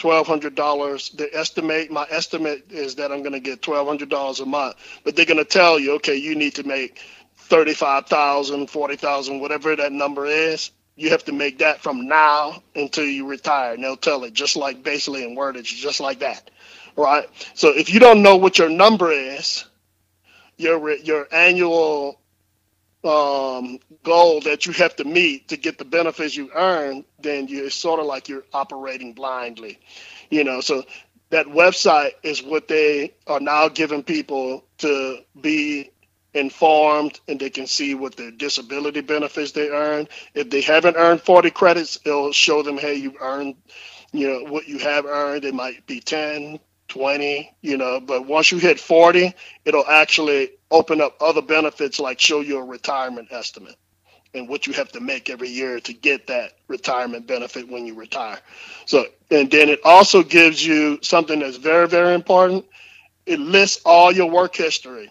twelve 0.00 0.26
hundred 0.28 0.56
dollars, 0.56 1.10
the 1.12 1.34
estimate 1.36 1.92
my 1.92 2.08
estimate 2.10 2.72
is 2.72 2.96
that 2.96 3.12
I'm 3.12 3.20
going 3.22 3.34
to 3.34 3.40
get 3.40 3.62
twelve 3.62 3.88
hundred 3.88 4.10
dollars 4.10 4.40
a 4.40 4.46
month, 4.46 4.76
but 5.04 5.16
they're 5.16 5.26
going 5.26 5.38
to 5.38 5.46
tell 5.46 5.80
you, 5.80 5.94
okay, 5.96 6.16
you 6.16 6.36
need 6.36 6.56
to 6.56 6.64
make 6.64 7.00
thirty-five 7.36 8.08
thousand, 8.08 8.68
forty 8.70 8.96
thousand, 8.96 9.40
whatever 9.40 9.76
that 9.76 9.92
number 9.92 10.26
is. 10.26 10.72
You 10.96 11.10
have 11.12 11.24
to 11.26 11.32
make 11.32 11.60
that 11.60 11.82
from 11.82 12.08
now 12.08 12.64
until 12.76 13.06
you 13.06 13.26
retire, 13.28 13.74
and 13.74 13.84
they'll 13.84 13.98
tell 13.98 14.24
it 14.24 14.34
just 14.34 14.56
like 14.56 14.84
basically 14.84 15.24
in 15.24 15.36
wordage, 15.36 15.66
just 15.66 16.00
like 16.00 16.20
that, 16.20 16.50
right? 16.96 17.28
So 17.54 17.70
if 17.70 17.94
you 17.94 18.00
don't 18.00 18.22
know 18.22 18.36
what 18.38 18.58
your 18.58 18.70
number 18.70 19.12
is, 19.12 19.66
your 20.58 20.90
your 20.98 21.28
annual 21.32 22.19
um, 23.04 23.78
goal 24.04 24.40
that 24.42 24.66
you 24.66 24.72
have 24.74 24.96
to 24.96 25.04
meet 25.04 25.48
to 25.48 25.56
get 25.56 25.78
the 25.78 25.84
benefits 25.84 26.36
you 26.36 26.50
earn, 26.54 27.04
then 27.20 27.48
you 27.48 27.66
it's 27.66 27.74
sort 27.74 28.00
of 28.00 28.06
like 28.06 28.28
you're 28.28 28.44
operating 28.52 29.14
blindly, 29.14 29.78
you 30.30 30.44
know. 30.44 30.60
So 30.60 30.84
that 31.30 31.46
website 31.46 32.12
is 32.22 32.42
what 32.42 32.68
they 32.68 33.14
are 33.26 33.40
now 33.40 33.68
giving 33.68 34.02
people 34.02 34.64
to 34.78 35.18
be 35.40 35.90
informed 36.34 37.20
and 37.28 37.40
they 37.40 37.50
can 37.50 37.66
see 37.66 37.94
what 37.94 38.16
their 38.16 38.30
disability 38.30 39.00
benefits 39.00 39.52
they 39.52 39.70
earn. 39.70 40.08
If 40.34 40.50
they 40.50 40.60
haven't 40.60 40.96
earned 40.96 41.22
40 41.22 41.50
credits, 41.50 41.98
it'll 42.04 42.32
show 42.32 42.62
them, 42.62 42.78
hey, 42.78 42.94
you 42.96 43.14
earned, 43.20 43.56
you 44.12 44.28
know, 44.28 44.52
what 44.52 44.68
you 44.68 44.78
have 44.78 45.06
earned. 45.06 45.44
It 45.44 45.54
might 45.54 45.86
be 45.86 46.00
10, 46.00 46.60
20, 46.88 47.56
you 47.62 47.76
know, 47.78 48.00
but 48.00 48.26
once 48.26 48.52
you 48.52 48.58
hit 48.58 48.78
40, 48.80 49.34
it'll 49.64 49.86
actually 49.86 50.50
open 50.70 51.00
up 51.00 51.16
other 51.20 51.42
benefits 51.42 51.98
like 52.00 52.20
show 52.20 52.40
you 52.40 52.58
a 52.58 52.64
retirement 52.64 53.28
estimate 53.32 53.76
and 54.34 54.48
what 54.48 54.66
you 54.66 54.72
have 54.72 54.92
to 54.92 55.00
make 55.00 55.28
every 55.28 55.48
year 55.48 55.80
to 55.80 55.92
get 55.92 56.26
that 56.28 56.52
retirement 56.68 57.26
benefit 57.26 57.68
when 57.68 57.84
you 57.84 57.94
retire. 57.94 58.38
So, 58.86 59.06
and 59.30 59.50
then 59.50 59.68
it 59.68 59.80
also 59.84 60.22
gives 60.22 60.64
you 60.64 60.98
something 61.02 61.40
that's 61.40 61.56
very, 61.56 61.88
very 61.88 62.14
important. 62.14 62.64
It 63.26 63.40
lists 63.40 63.82
all 63.84 64.12
your 64.12 64.30
work 64.30 64.54
history. 64.54 65.10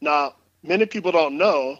Now, 0.00 0.34
many 0.62 0.86
people 0.86 1.12
don't 1.12 1.38
know 1.38 1.78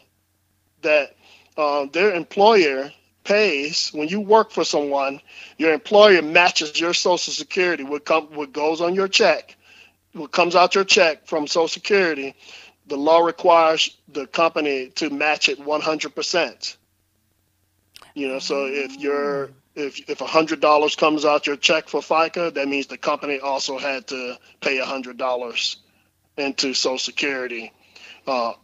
that 0.83 1.17
uh, 1.57 1.87
their 1.93 2.15
employer 2.15 2.93
pays 3.25 3.91
when 3.93 4.09
you 4.09 4.21
work 4.21 4.51
for 4.51 4.65
someone. 4.65 5.21
Your 5.59 5.73
employer 5.73 6.23
matches 6.23 6.81
your 6.81 6.95
Social 6.95 7.33
Security. 7.33 7.85
What 7.85 8.07
come 8.07 8.25
what 8.35 8.53
goes 8.53 8.81
on 8.81 8.95
your 8.95 9.09
check, 9.09 9.55
what 10.13 10.33
comes 10.33 10.57
out 10.57 10.75
your 10.75 10.85
check 10.85 11.27
from 11.27 11.47
Social 11.47 11.69
Security 11.69 12.35
the 12.89 12.97
law 12.97 13.21
requires 13.21 13.97
the 14.09 14.27
company 14.27 14.91
to 14.97 15.11
match 15.11 15.49
it 15.49 15.59
100%. 15.61 16.77
You 18.15 18.29
know, 18.29 18.39
so 18.39 18.67
if 18.67 18.97
you're 18.99 19.51
if 19.77 20.11
if 20.11 20.19
hundred 20.19 20.61
dollars 20.61 20.97
comes 20.97 21.25
out 21.25 21.47
your 21.47 21.57
check 21.57 21.89
for 21.89 22.01
FICA, 22.01 22.55
that 22.55 22.67
means 22.67 22.89
the 22.89 22.99
company 22.99 23.39
also 23.39 23.79
had 23.79 24.09
to 24.09 24.37
pay 24.61 24.79
hundred 24.79 25.19
dollars 25.19 25.77
into 26.37 26.75
Social 26.75 26.99
Security 26.99 27.73
uh, 28.27 28.55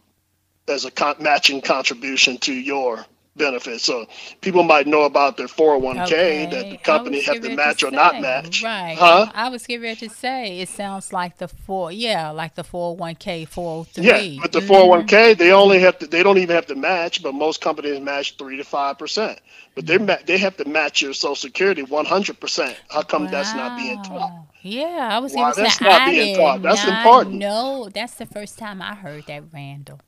as 0.67 0.83
a 0.85 0.91
con- 0.91 1.15
matching 1.19 1.61
contribution 1.61 2.37
to 2.39 2.53
your 2.53 3.05
benefits. 3.35 3.83
So 3.83 4.05
people 4.41 4.63
might 4.63 4.87
know 4.87 5.03
about 5.03 5.37
their 5.37 5.47
401k 5.47 6.01
okay. 6.03 6.45
that 6.51 6.69
the 6.69 6.77
company 6.77 7.21
have 7.21 7.41
to 7.41 7.55
match 7.55 7.79
to 7.79 7.87
or 7.87 7.89
say, 7.89 7.95
not 7.95 8.21
match. 8.21 8.63
Right. 8.63 8.97
Huh? 8.97 9.31
I 9.33 9.49
was 9.49 9.67
getting 9.67 9.83
ready 9.83 10.07
to 10.07 10.09
say 10.09 10.59
it 10.59 10.69
sounds 10.69 11.11
like 11.11 11.37
the 11.37 11.47
four 11.47 11.91
yeah, 11.91 12.31
like 12.31 12.55
the 12.55 12.63
401k, 12.63 13.47
403. 13.47 14.03
Yeah, 14.03 14.41
but 14.41 14.51
the 14.51 14.59
mm-hmm. 14.59 14.71
401k 14.71 15.37
they 15.37 15.51
only 15.51 15.79
have 15.79 15.99
to 15.99 16.07
they 16.07 16.23
don't 16.23 16.37
even 16.37 16.55
have 16.55 16.67
to 16.67 16.75
match, 16.75 17.21
but 17.21 17.33
most 17.33 17.61
companies 17.61 17.99
match 17.99 18.37
3 18.37 18.57
to 18.57 18.63
5%. 18.63 19.37
But 19.75 19.85
they 19.85 19.97
ma- 19.97 20.17
they 20.25 20.37
have 20.37 20.55
to 20.57 20.65
match 20.65 21.01
your 21.01 21.13
social 21.13 21.35
security 21.35 21.83
100%. 21.83 22.75
How 22.89 23.01
come 23.01 23.25
wow. 23.25 23.31
that's 23.31 23.53
not 23.53 23.77
being 23.77 24.01
taught? 24.03 24.45
Yeah, 24.61 25.09
I 25.11 25.19
was 25.19 25.33
going 25.33 25.53
to 25.53 25.69
say 25.69 25.85
not 25.85 26.01
I 26.01 26.09
being 26.11 26.37
taught. 26.37 26.61
That's 26.61 26.87
important. 26.87 27.35
No, 27.35 27.89
that's 27.93 28.15
the 28.15 28.25
first 28.25 28.57
time 28.57 28.81
I 28.81 28.95
heard 28.95 29.27
that, 29.27 29.43
Randall. 29.53 29.99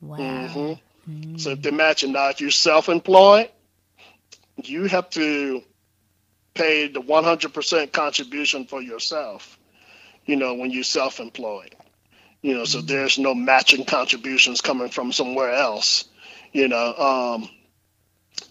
Wow. 0.00 0.18
Mm-hmm. 0.18 0.72
So 1.36 1.50
if 1.50 1.62
they're 1.62 1.72
matching 1.72 2.12
now, 2.12 2.28
if 2.28 2.40
you're 2.40 2.50
self-employed, 2.50 3.50
you 4.62 4.84
have 4.84 5.10
to 5.10 5.62
pay 6.54 6.88
the 6.88 7.00
100% 7.00 7.92
contribution 7.92 8.66
for 8.66 8.80
yourself. 8.80 9.58
You 10.26 10.36
know, 10.36 10.54
when 10.54 10.70
you're 10.70 10.84
self-employed. 10.84 11.74
You 12.42 12.54
know, 12.54 12.64
so 12.64 12.78
mm-hmm. 12.78 12.86
there's 12.86 13.18
no 13.18 13.34
matching 13.34 13.84
contributions 13.84 14.60
coming 14.60 14.88
from 14.88 15.12
somewhere 15.12 15.52
else. 15.52 16.04
You 16.52 16.68
know, 16.68 16.94
um, 16.94 17.48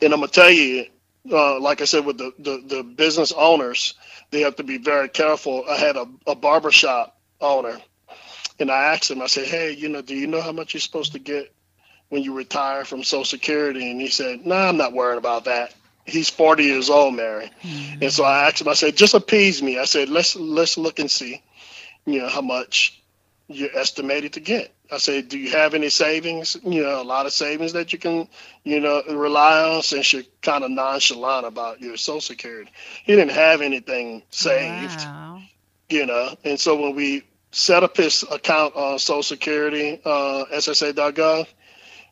and 0.01 0.13
I'm 0.13 0.19
gonna 0.19 0.27
tell 0.27 0.49
you, 0.49 0.87
uh, 1.31 1.59
like 1.59 1.81
I 1.81 1.85
said, 1.85 2.05
with 2.05 2.17
the, 2.17 2.33
the, 2.39 2.63
the 2.65 2.83
business 2.83 3.31
owners, 3.31 3.93
they 4.31 4.41
have 4.41 4.55
to 4.57 4.63
be 4.63 4.77
very 4.77 5.07
careful. 5.07 5.63
I 5.69 5.77
had 5.77 5.95
a, 5.95 6.07
a 6.25 6.35
barbershop 6.35 7.17
owner, 7.39 7.77
and 8.59 8.71
I 8.71 8.93
asked 8.93 9.11
him, 9.11 9.21
I 9.21 9.27
said, 9.27 9.47
hey, 9.47 9.71
you 9.71 9.87
know, 9.89 10.01
do 10.01 10.15
you 10.15 10.27
know 10.27 10.41
how 10.41 10.51
much 10.51 10.73
you're 10.73 10.81
supposed 10.81 11.11
to 11.13 11.19
get 11.19 11.53
when 12.11 12.23
you 12.23 12.33
retire 12.33 12.83
from 12.85 13.03
Social 13.03 13.25
Security? 13.25 13.89
And 13.89 13.99
he 13.99 14.09
said, 14.09 14.45
No, 14.45 14.55
nah, 14.55 14.69
I'm 14.69 14.77
not 14.77 14.93
worried 14.93 15.17
about 15.17 15.45
that. 15.45 15.73
He's 16.05 16.29
40 16.29 16.63
years 16.63 16.89
old, 16.89 17.15
Mary. 17.15 17.49
Mm-hmm. 17.63 18.03
And 18.03 18.11
so 18.11 18.23
I 18.23 18.47
asked 18.47 18.61
him, 18.61 18.67
I 18.67 18.73
said, 18.73 18.97
just 18.97 19.13
appease 19.13 19.61
me. 19.63 19.77
I 19.79 19.85
said, 19.85 20.09
let's 20.09 20.35
let's 20.35 20.77
look 20.77 20.99
and 20.99 21.09
see, 21.09 21.41
you 22.05 22.19
know, 22.19 22.27
how 22.27 22.41
much 22.41 23.01
you're 23.47 23.75
estimated 23.75 24.33
to 24.33 24.39
get. 24.39 24.73
I 24.91 24.97
said, 24.97 25.29
do 25.29 25.37
you 25.37 25.51
have 25.51 25.73
any 25.73 25.89
savings? 25.89 26.57
You 26.63 26.83
know, 26.83 27.01
a 27.01 27.03
lot 27.03 27.25
of 27.25 27.31
savings 27.31 27.73
that 27.73 27.93
you 27.93 27.99
can, 27.99 28.27
you 28.63 28.81
know, 28.81 29.01
rely 29.09 29.75
on 29.75 29.83
since 29.83 30.11
you're 30.11 30.23
kind 30.41 30.65
of 30.65 30.71
nonchalant 30.71 31.45
about 31.45 31.79
your 31.79 31.95
Social 31.95 32.19
Security. 32.19 32.69
He 33.05 33.15
didn't 33.15 33.31
have 33.31 33.61
anything 33.61 34.23
saved, 34.31 34.99
wow. 34.99 35.41
you 35.89 36.05
know. 36.05 36.35
And 36.43 36.59
so 36.59 36.75
when 36.75 36.95
we 36.95 37.23
set 37.51 37.83
up 37.83 37.95
his 37.95 38.23
account 38.29 38.75
on 38.75 38.99
Social 38.99 39.23
Security, 39.23 40.01
uh, 40.03 40.45
SSA.gov. 40.53 41.47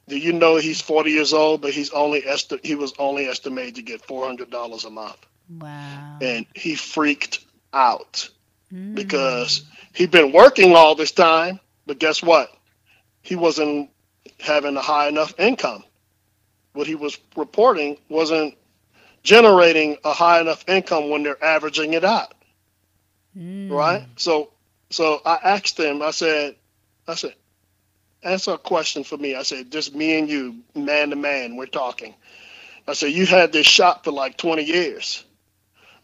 Do 0.09 0.17
you 0.17 0.33
know 0.33 0.57
he's 0.57 0.81
40 0.81 1.11
years 1.11 1.33
old, 1.33 1.61
but 1.61 1.71
he's 1.71 1.91
only 1.91 2.25
esti- 2.27 2.59
he 2.63 2.75
was 2.75 2.93
only 2.99 3.25
estimated 3.27 3.75
to 3.75 3.81
get 3.83 4.01
$400 4.05 4.85
a 4.85 4.89
month. 4.89 5.17
Wow. 5.49 6.17
And 6.21 6.45
he 6.55 6.75
freaked 6.75 7.45
out 7.73 8.29
Mm. 8.73 8.93
because 8.95 9.63
he'd 9.93 10.11
been 10.11 10.31
working 10.31 10.75
all 10.75 10.93
this 10.95 11.11
time, 11.11 11.59
but 11.87 11.97
guess 11.99 12.21
what? 12.21 12.51
He 13.23 13.35
wasn't 13.35 13.89
having 14.39 14.75
a 14.77 14.81
high 14.81 15.07
enough 15.07 15.33
income. 15.39 15.83
What 16.73 16.85
he 16.87 16.93
was 16.95 17.17
reporting 17.35 17.97
wasn't 18.09 18.55
generating 19.23 19.97
a 20.03 20.13
high 20.13 20.39
enough 20.39 20.63
income 20.67 21.09
when 21.09 21.23
they're 21.23 21.43
averaging 21.43 21.93
it 21.93 22.03
out, 22.05 22.33
Mm. 23.37 23.71
right? 23.71 24.05
So, 24.17 24.51
so 24.91 25.21
I 25.25 25.39
asked 25.43 25.79
him. 25.79 26.01
I 26.01 26.11
said, 26.11 26.55
I 27.07 27.15
said, 27.15 27.33
answer 28.23 28.53
a 28.53 28.57
question 28.57 29.03
for 29.03 29.17
me. 29.17 29.35
I 29.35 29.43
said, 29.43 29.71
just 29.71 29.95
me 29.95 30.17
and 30.17 30.29
you, 30.29 30.57
man 30.75 31.09
to 31.11 31.15
man, 31.15 31.55
we're 31.55 31.65
talking. 31.65 32.13
I 32.87 32.93
said, 32.93 33.11
you 33.11 33.25
had 33.25 33.51
this 33.51 33.67
shop 33.67 34.03
for 34.03 34.11
like 34.11 34.37
20 34.37 34.63
years. 34.63 35.23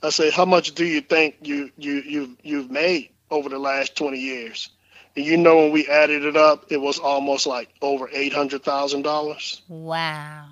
I 0.03 0.09
said, 0.09 0.34
how 0.34 0.45
much 0.45 0.76
do 0.76 0.86
you 0.86 1.01
think 1.01 1.36
you 1.41 1.72
you 1.78 2.01
you 2.01 2.38
you've 2.43 2.70
made 2.70 3.09
over 3.32 3.49
the 3.49 3.57
last 3.57 3.95
20 3.95 4.20
years? 4.20 4.70
And 5.16 5.26
you 5.26 5.38
know, 5.38 5.57
when 5.57 5.72
we 5.72 5.88
added 5.88 6.26
it 6.26 6.38
up, 6.38 6.66
it 6.70 6.78
was 6.78 6.99
almost 6.99 7.47
like 7.47 7.70
over 7.82 8.09
eight 8.11 8.34
hundred 8.34 8.63
thousand 8.63 9.01
dollars. 9.01 9.61
Wow. 9.68 10.47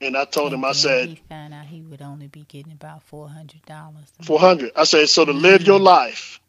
And 0.00 0.16
I 0.16 0.24
told 0.24 0.52
him, 0.52 0.64
I 0.64 0.72
said, 0.72 1.10
he 1.10 1.14
found 1.28 1.54
out 1.54 1.66
he 1.66 1.80
would 1.82 2.02
only 2.02 2.26
be 2.26 2.44
getting 2.48 2.72
about 2.72 3.02
four 3.02 3.28
hundred 3.28 3.64
dollars. 3.66 4.12
400. 4.22 4.72
I 4.74 4.84
said, 4.84 5.08
so 5.08 5.24
to 5.24 5.32
live 5.32 5.62
your 5.62 5.78
life 5.78 6.40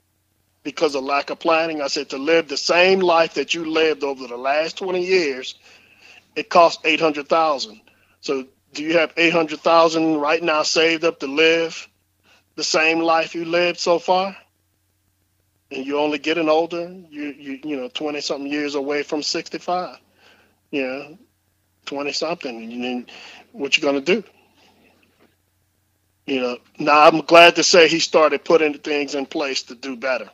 because 0.68 0.96
of 0.96 1.04
lack 1.06 1.30
of 1.30 1.40
planning, 1.40 1.82
I 1.82 1.88
said, 1.88 2.10
to 2.10 2.18
live 2.18 2.50
the 2.50 2.58
same 2.58 3.00
life 3.00 3.36
that 3.36 3.54
you 3.54 3.72
lived 3.72 4.04
over 4.04 4.28
the 4.28 4.36
last 4.36 4.78
20 4.80 5.02
years, 5.02 5.56
it 6.36 6.50
costs 6.50 6.82
800,000. 6.84 7.80
So 8.20 8.46
do 8.74 8.84
you 8.84 8.98
have 8.98 9.14
800,000 9.16 10.18
right 10.18 10.44
now 10.44 10.64
saved 10.64 11.06
up 11.06 11.22
to 11.22 11.28
live 11.28 11.88
the 12.58 12.66
same 12.66 13.00
life 13.00 13.34
you 13.34 13.46
lived 13.46 13.80
so 13.80 13.98
far? 13.98 14.36
And 15.72 15.86
you're 15.86 16.02
only 16.02 16.18
getting 16.18 16.50
older. 16.50 16.94
You 17.10 17.34
you 17.40 17.60
you 17.64 17.78
know 17.78 17.88
20 17.88 18.20
something 18.20 18.52
years 18.52 18.76
away 18.76 19.04
from 19.04 19.24
65. 19.24 19.98
You 20.72 20.82
know, 20.86 21.18
20 21.86 22.12
something. 22.12 22.74
And 22.74 22.84
then 22.84 23.08
what 23.54 23.78
you 23.78 23.84
gonna 23.84 24.02
do? 24.02 24.22
You 26.26 26.42
know, 26.42 26.58
now 26.78 27.08
I'm 27.08 27.22
glad 27.22 27.56
to 27.56 27.64
say 27.64 27.88
he 27.88 28.00
started 28.00 28.44
putting 28.44 28.74
things 28.80 29.16
in 29.16 29.26
place 29.28 29.64
to 29.64 29.76
do 29.76 29.96
better. 29.96 30.30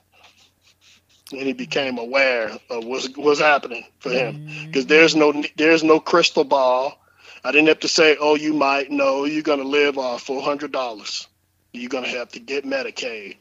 And 1.32 1.42
he 1.42 1.54
became 1.54 1.98
aware 1.98 2.52
of 2.70 2.86
what's 2.86 3.10
what's 3.16 3.40
happening 3.40 3.86
for 4.00 4.12
him. 4.12 4.48
Mm-hmm. 4.48 4.66
Because 4.68 4.86
there's 4.86 5.16
no 5.16 5.44
there's 5.58 5.84
no 5.84 6.00
crystal 6.00 6.44
ball. 6.44 7.00
I 7.44 7.52
didn't 7.52 7.68
have 7.68 7.82
to 7.82 7.88
say, 7.88 8.18
oh, 8.20 8.36
you 8.36 8.54
might 8.54 8.92
know 8.92 9.26
you're 9.26 9.42
gonna 9.42 9.64
live 9.64 9.98
off 9.98 10.24
four 10.24 10.42
hundred 10.42 10.72
dollars. 10.72 11.28
You're 11.72 11.90
gonna 11.90 12.08
have 12.08 12.30
to 12.30 12.40
get 12.40 12.66
Medicaid. 12.66 13.38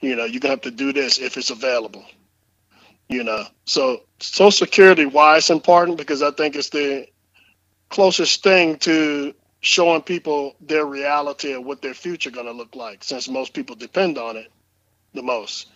You 0.00 0.16
know, 0.16 0.24
you're 0.24 0.40
gonna 0.40 0.52
have 0.52 0.62
to 0.62 0.70
do 0.70 0.92
this 0.92 1.18
if 1.18 1.36
it's 1.36 1.50
available. 1.50 2.04
You 3.08 3.24
know, 3.24 3.44
so 3.64 4.02
Social 4.20 4.52
Security, 4.52 5.04
why 5.04 5.38
it's 5.38 5.50
important 5.50 5.98
because 5.98 6.22
I 6.22 6.30
think 6.30 6.54
it's 6.54 6.70
the 6.70 7.06
closest 7.90 8.42
thing 8.42 8.78
to 8.78 9.34
showing 9.60 10.02
people 10.02 10.56
their 10.60 10.86
reality 10.86 11.52
of 11.52 11.64
what 11.64 11.82
their 11.82 11.94
future 11.94 12.30
going 12.30 12.46
to 12.46 12.52
look 12.52 12.74
like 12.74 13.04
since 13.04 13.28
most 13.28 13.52
people 13.52 13.76
depend 13.76 14.16
on 14.16 14.36
it 14.36 14.50
the 15.12 15.22
most 15.22 15.66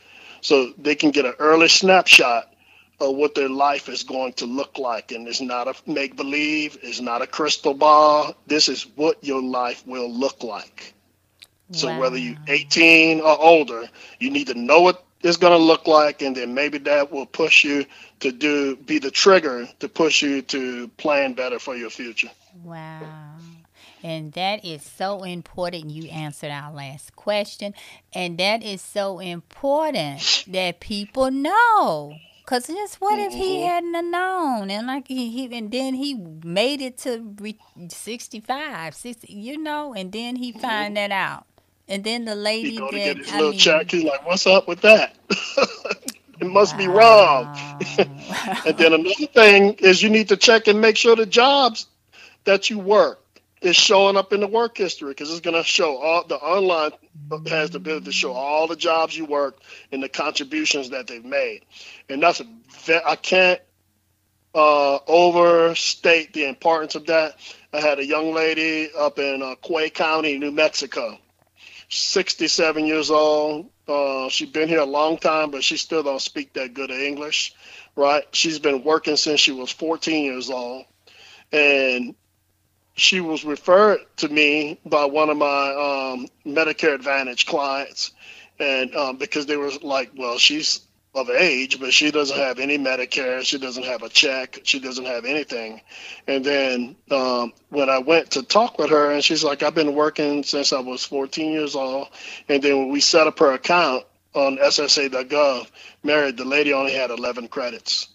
so 0.45 0.74
they 0.76 0.95
can 0.95 1.11
get 1.11 1.24
an 1.24 1.32
early 1.38 1.68
snapshot 1.68 2.53
of 3.01 3.16
what 3.16 3.34
their 3.34 3.49
life 3.49 3.88
is 3.88 4.03
going 4.03 4.34
to 4.34 4.45
look 4.45 4.78
like. 4.78 5.11
And 5.11 5.26
it's 5.26 5.40
not 5.40 5.66
a 5.68 5.74
make 5.90 6.16
believe 6.16 6.76
it's 6.82 7.01
not 7.01 7.22
a 7.22 7.26
crystal 7.26 7.72
ball. 7.72 8.36
This 8.47 8.68
is 8.68 8.86
what 8.95 9.24
your 9.24 9.42
life 9.42 9.86
will 9.86 10.12
look 10.12 10.45
like. 10.45 10.92
So 11.72 11.99
whether 11.99 12.18
you're 12.18 12.36
18 12.47 13.20
or 13.20 13.40
older 13.40 13.88
you 14.20 14.30
need 14.30 14.49
to 14.49 14.55
know 14.55 14.82
what 14.82 15.03
it's 15.22 15.38
going 15.38 15.59
to 15.59 15.64
look 15.64 15.86
like 15.86 16.20
and 16.20 16.36
then 16.36 16.53
maybe 16.53 16.78
that 16.78 17.11
will 17.11 17.26
push 17.26 17.64
you 17.64 17.86
to 18.20 18.30
do 18.30 18.76
be 18.76 18.99
the 18.99 19.11
trigger 19.11 19.66
to 19.80 19.88
push 19.88 20.22
you 20.22 20.42
to 20.42 20.88
plan 20.99 21.32
better 21.32 21.59
for 21.59 21.74
your 21.74 21.90
future. 21.90 22.30
Wow. 22.62 23.34
And 24.05 24.32
that 24.34 24.66
is 24.66 24.82
so 24.82 25.22
important. 25.22 25.88
You 25.88 26.11
answered 26.11 26.50
our 26.50 26.70
last 26.70 27.16
question. 27.16 27.72
And 28.12 28.36
that 28.36 28.62
is 28.62 28.82
so 28.82 29.18
important 29.18 30.44
that 30.48 30.78
people 30.78 31.30
know. 31.30 32.14
Cause 32.44 32.66
just 32.66 33.00
what 33.00 33.18
if 33.18 33.32
he 33.32 33.62
hadn't 33.62 34.11
known 34.11 34.70
and 34.70 34.86
like 34.86 35.09
he, 35.09 35.30
he 35.30 35.57
and 35.57 35.72
then 35.72 35.94
he 35.94 36.14
made 36.44 36.82
it 36.82 36.98
to 36.98 37.34
re- 37.40 37.59
65, 37.88 38.94
60, 38.94 39.32
you 39.32 39.57
know, 39.57 39.94
and 39.94 40.12
then 40.12 40.36
he 40.36 40.52
mm-hmm. 40.52 40.61
find 40.61 40.94
that 40.98 41.11
out. 41.11 41.46
And 41.88 42.05
then 42.05 42.26
the 42.26 42.34
lady 42.34 42.72
He 42.72 42.76
go 42.76 42.90
to 42.90 42.96
that 42.98 43.05
get 43.05 43.16
his 43.16 43.32
I 43.32 43.36
little 43.36 43.50
mean, 43.52 43.59
check. 43.59 43.90
He's 43.90 44.05
like, 44.05 44.26
"What's 44.26 44.46
up 44.46 44.68
with 44.68 44.82
that? 44.82 45.16
it 46.40 46.46
must 46.46 46.76
be 46.76 46.86
wrong." 46.86 47.46
And 48.66 48.76
then 48.76 48.92
another 48.92 49.26
thing 49.32 49.74
is 49.78 50.02
you 50.02 50.11
need 50.11 50.28
to 50.28 50.36
check 50.36 50.66
and 50.66 50.80
make 50.80 50.98
sure 50.98 51.16
the 51.16 51.24
jobs 51.24 51.86
that 52.44 52.68
you 52.68 52.78
work 52.78 53.24
is 53.65 53.77
showing 53.77 54.17
up 54.17 54.33
in 54.33 54.41
the 54.41 54.47
work 54.47 54.77
history 54.77 55.09
because 55.09 55.31
it's 55.31 55.41
going 55.41 55.57
to 55.57 55.65
show 55.65 55.97
all 55.97 56.25
the 56.25 56.37
online 56.37 56.93
has 57.49 57.71
the 57.71 57.79
ability 57.79 58.05
to 58.05 58.12
show 58.12 58.33
all 58.33 58.67
the 58.67 58.77
jobs 58.77 59.17
you 59.17 59.25
worked 59.25 59.62
and 59.91 60.03
the 60.03 60.09
contributions 60.09 60.91
that 60.91 61.07
they've 61.07 61.25
made. 61.25 61.62
And 62.09 62.23
that's 62.23 62.41
a 62.41 63.09
I 63.09 63.17
can't 63.17 63.61
uh, 64.55 64.99
overstate 65.07 66.35
the 66.35 66.47
importance 66.47 66.95
of 66.95 67.07
that. 67.07 67.37
I 67.73 67.81
had 67.81 67.99
a 67.99 68.07
young 68.07 68.35
lady 68.35 68.91
up 68.97 69.19
in 69.19 69.43
uh, 69.43 69.55
Quay 69.62 69.91
County, 69.91 70.39
New 70.39 70.53
Mexico, 70.53 71.19
67 71.89 72.87
years 72.87 73.11
old. 73.11 73.71
Uh, 73.89 74.29
she's 74.29 74.51
been 74.51 74.69
here 74.69 74.81
a 74.81 74.85
long 74.85 75.17
time, 75.17 75.51
but 75.51 75.65
she 75.65 75.77
still 75.77 76.03
don't 76.03 76.21
speak 76.21 76.53
that 76.53 76.75
good 76.75 76.91
of 76.91 76.99
English, 76.99 77.55
right? 77.97 78.25
She's 78.33 78.59
been 78.59 78.85
working 78.85 79.17
since 79.17 79.41
she 79.41 79.53
was 79.53 79.71
14 79.73 80.25
years 80.25 80.51
old, 80.51 80.85
and 81.51 82.15
she 82.95 83.20
was 83.20 83.45
referred 83.45 84.01
to 84.16 84.28
me 84.28 84.78
by 84.86 85.05
one 85.05 85.30
of 85.30 85.36
my 85.36 85.68
um, 85.70 86.26
Medicare 86.47 86.95
Advantage 86.95 87.47
clients, 87.47 88.12
and 88.59 88.95
um, 88.95 89.16
because 89.16 89.47
they 89.47 89.57
were 89.57 89.72
like, 89.82 90.11
well, 90.16 90.38
she's 90.38 90.80
of 91.14 91.30
age, 91.30 91.78
but 91.78 91.92
she 91.92 92.11
doesn't 92.11 92.36
have 92.36 92.59
any 92.59 92.76
Medicare. 92.76 93.45
She 93.45 93.57
doesn't 93.57 93.84
have 93.84 94.03
a 94.03 94.09
check. 94.09 94.59
She 94.64 94.80
doesn't 94.80 95.05
have 95.05 95.24
anything. 95.24 95.80
And 96.26 96.45
then 96.45 96.97
um, 97.11 97.53
when 97.68 97.88
I 97.88 97.99
went 97.99 98.32
to 98.32 98.42
talk 98.42 98.78
with 98.80 98.90
her, 98.90 99.12
and 99.12 99.22
she's 99.22 99.45
like, 99.45 99.62
I've 99.62 99.76
been 99.76 99.95
working 99.95 100.42
since 100.42 100.72
I 100.72 100.80
was 100.80 101.05
14 101.05 101.53
years 101.53 101.76
old. 101.76 102.09
And 102.49 102.61
then 102.61 102.78
when 102.78 102.88
we 102.90 103.01
set 103.01 103.28
up 103.28 103.38
her 103.38 103.53
account 103.53 104.05
on 104.34 104.57
SSA.gov, 104.57 105.70
married, 106.03 106.36
the 106.36 106.45
lady 106.45 106.72
only 106.72 106.92
had 106.92 107.11
11 107.11 107.47
credits 107.47 108.09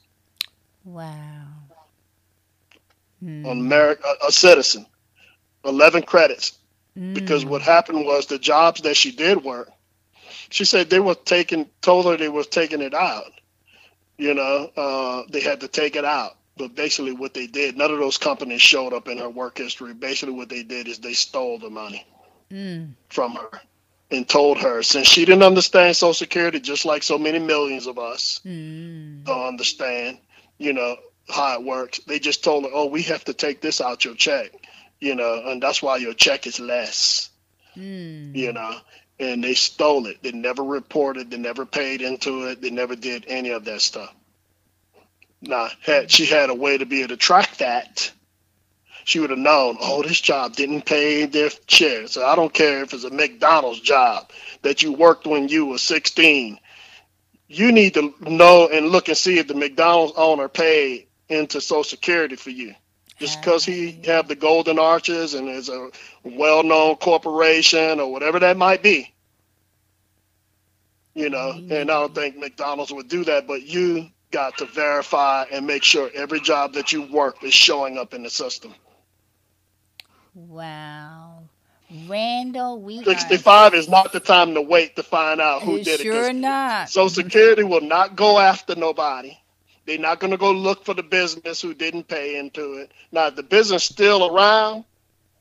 wow. 0.90 1.46
On 3.44 3.68
merit, 3.68 4.00
a, 4.06 4.28
a 4.28 4.32
citizen, 4.32 4.86
11 5.66 6.04
credits. 6.04 6.58
Because 7.14 7.46
Mm. 7.46 7.50
what 7.50 7.62
happened 7.62 8.06
was 8.06 8.28
the 8.28 8.40
jobs 8.40 8.82
that 8.82 8.96
she 8.98 9.12
did 9.12 9.44
work, 9.44 9.70
she 10.50 10.66
said 10.66 10.90
they 10.90 11.00
were 11.00 11.16
taking, 11.16 11.70
told 11.82 12.06
her 12.06 12.18
they 12.18 12.30
was 12.30 12.48
taking 12.48 12.82
it 12.82 12.94
out. 12.94 13.32
You 14.18 14.34
know, 14.34 14.70
uh, 14.78 15.24
they 15.32 15.42
had 15.42 15.62
to 15.62 15.68
take 15.68 15.96
it 15.96 16.06
out. 16.06 16.38
But 16.58 16.76
basically, 16.76 17.14
what 17.14 17.34
they 17.34 17.48
did, 17.48 17.78
none 17.78 17.92
of 17.92 18.00
those 18.00 18.18
companies 18.18 18.62
showed 18.62 18.94
up 18.94 19.08
in 19.08 19.18
her 19.18 19.30
work 19.30 19.58
history. 19.58 19.94
Basically, 19.94 20.36
what 20.36 20.50
they 20.50 20.64
did 20.64 20.88
is 20.88 21.00
they 21.00 21.14
stole 21.14 21.58
the 21.60 21.70
money 21.70 22.06
Mm. 22.52 22.96
from 23.10 23.36
her 23.36 23.62
and 24.12 24.28
told 24.28 24.58
her 24.60 24.82
since 24.84 25.08
she 25.08 25.26
didn't 25.26 25.44
understand 25.44 25.96
Social 25.96 26.14
Security, 26.14 26.60
just 26.60 26.86
like 26.86 27.04
so 27.04 27.18
many 27.18 27.40
millions 27.40 27.88
of 27.88 27.98
us 28.00 28.42
Mm. 28.46 29.24
don't 29.26 29.48
understand, 29.48 30.20
you 30.58 30.74
know, 30.74 30.98
how 31.30 31.54
it 31.56 31.64
works. 31.64 32.00
They 32.08 32.20
just 32.20 32.44
told 32.44 32.64
her, 32.64 32.70
oh, 32.74 32.88
we 32.88 33.04
have 33.04 33.24
to 33.26 33.34
take 33.34 33.62
this 33.62 33.82
out 33.82 34.06
your 34.06 34.16
check, 34.16 34.52
you 35.00 35.16
know, 35.16 35.44
and 35.46 35.62
that's 35.62 35.82
why 35.82 35.98
your 35.98 36.14
check 36.14 36.48
is 36.48 36.60
less, 36.60 37.30
Mm. 37.78 38.36
you 38.36 38.52
know. 38.52 38.76
And 39.20 39.44
they 39.44 39.54
stole 39.54 40.08
it. 40.08 40.24
They 40.24 40.32
never 40.32 40.64
reported. 40.64 41.30
They 41.30 41.38
never 41.38 41.66
paid 41.66 42.02
into 42.02 42.48
it. 42.48 42.62
They 42.62 42.70
never 42.70 42.96
did 42.96 43.26
any 43.28 43.50
of 43.50 43.66
that 43.66 43.82
stuff. 43.82 44.14
Now, 45.42 45.70
had 45.82 46.10
she 46.10 46.26
had 46.26 46.50
a 46.50 46.56
way 46.56 46.78
to 46.78 46.86
be 46.86 47.00
able 47.00 47.10
to 47.10 47.18
track 47.18 47.58
that, 47.58 48.12
she 49.04 49.20
would 49.20 49.30
have 49.30 49.40
known, 49.40 49.78
oh, 49.82 50.04
this 50.04 50.22
job 50.22 50.56
didn't 50.56 50.86
pay 50.86 51.26
their 51.26 51.50
share. 51.68 52.08
So 52.08 52.26
I 52.26 52.36
don't 52.36 52.54
care 52.54 52.82
if 52.84 52.94
it's 52.94 53.04
a 53.04 53.10
McDonald's 53.10 53.82
job 53.82 54.32
that 54.62 54.84
you 54.84 54.94
worked 54.94 55.28
when 55.28 55.50
you 55.50 55.66
were 55.66 55.78
16. 55.78 56.60
You 57.48 57.72
need 57.72 57.96
to 57.96 58.14
know 58.22 58.70
and 58.72 58.90
look 58.90 59.08
and 59.10 59.18
see 59.18 59.40
if 59.40 59.48
the 59.48 59.56
McDonald's 59.56 60.14
owner 60.16 60.48
paid 60.48 61.08
into 61.30 61.62
Social 61.62 61.84
Security 61.84 62.36
for 62.36 62.50
you. 62.50 62.76
Just 63.20 63.38
ah. 63.38 63.42
because 63.42 63.66
he 63.66 64.02
have 64.06 64.28
the 64.28 64.36
golden 64.36 64.80
arches 64.80 65.34
and 65.34 65.50
is 65.50 65.70
a 65.70 65.90
well-known 66.24 66.96
corporation 66.98 68.00
or 68.00 68.12
whatever 68.12 68.40
that 68.40 68.58
might 68.58 68.82
be, 68.84 69.14
you 71.14 71.30
know, 71.30 71.52
and 71.52 71.74
I 71.74 71.86
don't 71.86 72.16
think 72.16 72.38
McDonald's 72.38 72.94
would 72.94 73.10
do 73.10 73.26
that, 73.26 73.48
but 73.48 73.64
you 73.64 74.10
got 74.32 74.58
to 74.60 74.66
verify 74.66 75.46
and 75.52 75.66
make 75.68 75.84
sure 75.84 76.10
every 76.16 76.40
job 76.40 76.74
that 76.74 76.92
you 76.92 77.04
work 77.12 77.44
is 77.44 77.54
showing 77.54 77.98
up 77.98 78.14
in 78.14 78.24
the 78.24 78.30
system. 78.30 78.74
Wow. 80.36 81.44
Randall, 82.08 82.80
we 82.82 83.04
65 83.04 83.74
is 83.74 83.90
not 83.90 84.14
the 84.14 84.20
time 84.20 84.54
to 84.54 84.62
wait 84.62 84.96
to 84.96 85.04
find 85.04 85.42
out 85.42 85.64
who 85.64 85.78
It's 85.78 85.86
did 85.86 86.02
it. 86.02 86.04
'cause 86.04 86.26
sure 86.28 86.34
not. 86.34 86.90
Social 86.90 87.10
Security 87.10 87.64
will 87.64 87.82
not 87.82 88.16
go 88.16 88.38
after 88.40 88.76
nobody. 88.76 89.36
They're 89.90 89.98
not 89.98 90.20
going 90.20 90.30
to 90.30 90.38
go 90.38 90.52
look 90.52 90.86
for 90.86 90.94
the 90.94 91.02
business 91.02 91.60
who 91.60 91.74
didn't 91.74 92.08
pay 92.08 92.38
into 92.38 92.74
it. 92.76 92.92
Now, 93.12 93.32
the 93.32 93.42
business 93.42 93.84
still 93.84 94.24
around, 94.36 94.86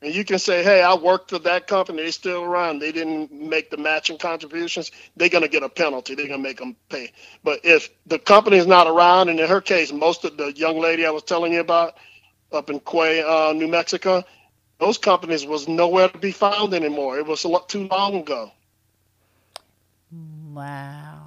and 0.01 0.11
you 0.11 0.25
can 0.25 0.39
say, 0.39 0.63
"Hey, 0.63 0.81
I 0.81 0.95
worked 0.95 1.29
for 1.29 1.37
that 1.37 1.67
company. 1.67 2.01
They're 2.01 2.11
still 2.11 2.41
around. 2.41 2.79
They 2.79 2.91
didn't 2.91 3.31
make 3.31 3.69
the 3.69 3.77
matching 3.77 4.17
contributions." 4.17 4.89
They're 5.15 5.29
going 5.29 5.43
to 5.43 5.49
get 5.49 5.61
a 5.61 5.69
penalty. 5.69 6.15
They're 6.15 6.25
going 6.25 6.41
to 6.41 6.49
make 6.49 6.57
them 6.57 6.75
pay. 6.89 7.11
But 7.43 7.59
if 7.63 7.91
the 8.07 8.17
company 8.17 8.57
is 8.57 8.65
not 8.65 8.87
around, 8.87 9.29
and 9.29 9.39
in 9.39 9.47
her 9.47 9.61
case, 9.61 9.91
most 9.93 10.25
of 10.25 10.35
the 10.35 10.51
young 10.53 10.79
lady 10.79 11.05
I 11.05 11.11
was 11.11 11.21
telling 11.21 11.53
you 11.53 11.59
about 11.59 11.95
up 12.51 12.71
in 12.71 12.79
Quay, 12.79 13.21
uh, 13.21 13.53
New 13.53 13.67
Mexico, 13.67 14.23
those 14.79 14.97
companies 14.97 15.45
was 15.45 15.67
nowhere 15.67 16.09
to 16.09 16.17
be 16.17 16.31
found 16.31 16.73
anymore. 16.73 17.19
It 17.19 17.27
was 17.27 17.43
a 17.43 17.49
lot 17.49 17.69
too 17.69 17.87
long 17.87 18.15
ago. 18.15 18.51
Wow. 20.53 21.18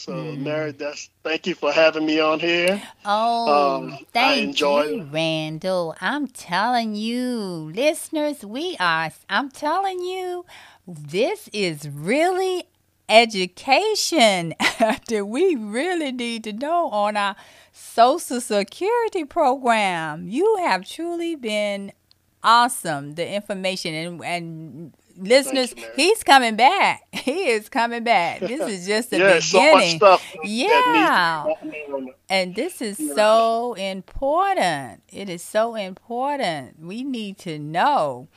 So, 0.00 0.12
Hmm. 0.14 0.42
Mary, 0.44 0.72
that's 0.72 1.10
thank 1.22 1.46
you 1.46 1.54
for 1.54 1.70
having 1.72 2.06
me 2.06 2.20
on 2.20 2.40
here. 2.40 2.82
Oh, 3.04 3.76
Um, 3.76 3.98
thank 4.14 4.58
you. 4.60 5.02
Randall. 5.12 5.94
I'm 6.00 6.26
telling 6.26 6.94
you, 6.94 7.70
listeners, 7.74 8.44
we 8.44 8.76
are, 8.80 9.10
I'm 9.28 9.50
telling 9.50 10.00
you, 10.00 10.46
this 10.86 11.48
is 11.52 11.86
really 11.88 12.64
education 13.10 14.54
that 14.78 15.26
we 15.26 15.54
really 15.54 16.12
need 16.12 16.44
to 16.44 16.52
know 16.52 16.88
on 16.90 17.16
our 17.16 17.36
Social 17.72 18.40
Security 18.40 19.24
program. 19.24 20.28
You 20.28 20.56
have 20.60 20.86
truly 20.88 21.34
been 21.36 21.92
awesome. 22.42 23.14
The 23.16 23.28
information 23.34 23.94
and, 23.94 24.24
and 24.24 24.94
listeners, 25.20 25.74
Mary. 25.76 25.88
he's 25.96 26.22
coming 26.22 26.56
back. 26.56 27.02
He 27.20 27.48
is 27.50 27.68
coming 27.68 28.02
back. 28.02 28.40
This 28.40 28.60
is 28.60 28.86
just 28.86 29.10
the 29.10 29.18
yeah, 29.20 29.40
so 29.40 29.58
beginning. 29.58 29.96
stuff. 29.98 30.34
Yeah. 30.42 30.68
That 30.68 31.46
needs 31.52 31.60
to 31.60 31.70
be 31.70 31.76
happening. 31.78 32.14
And 32.30 32.54
this 32.54 32.80
is 32.80 32.96
so 33.14 33.74
important. 33.74 35.02
It 35.08 35.28
is 35.28 35.42
so 35.42 35.74
important. 35.74 36.80
We 36.80 37.02
need 37.04 37.36
to 37.38 37.58
know. 37.58 38.28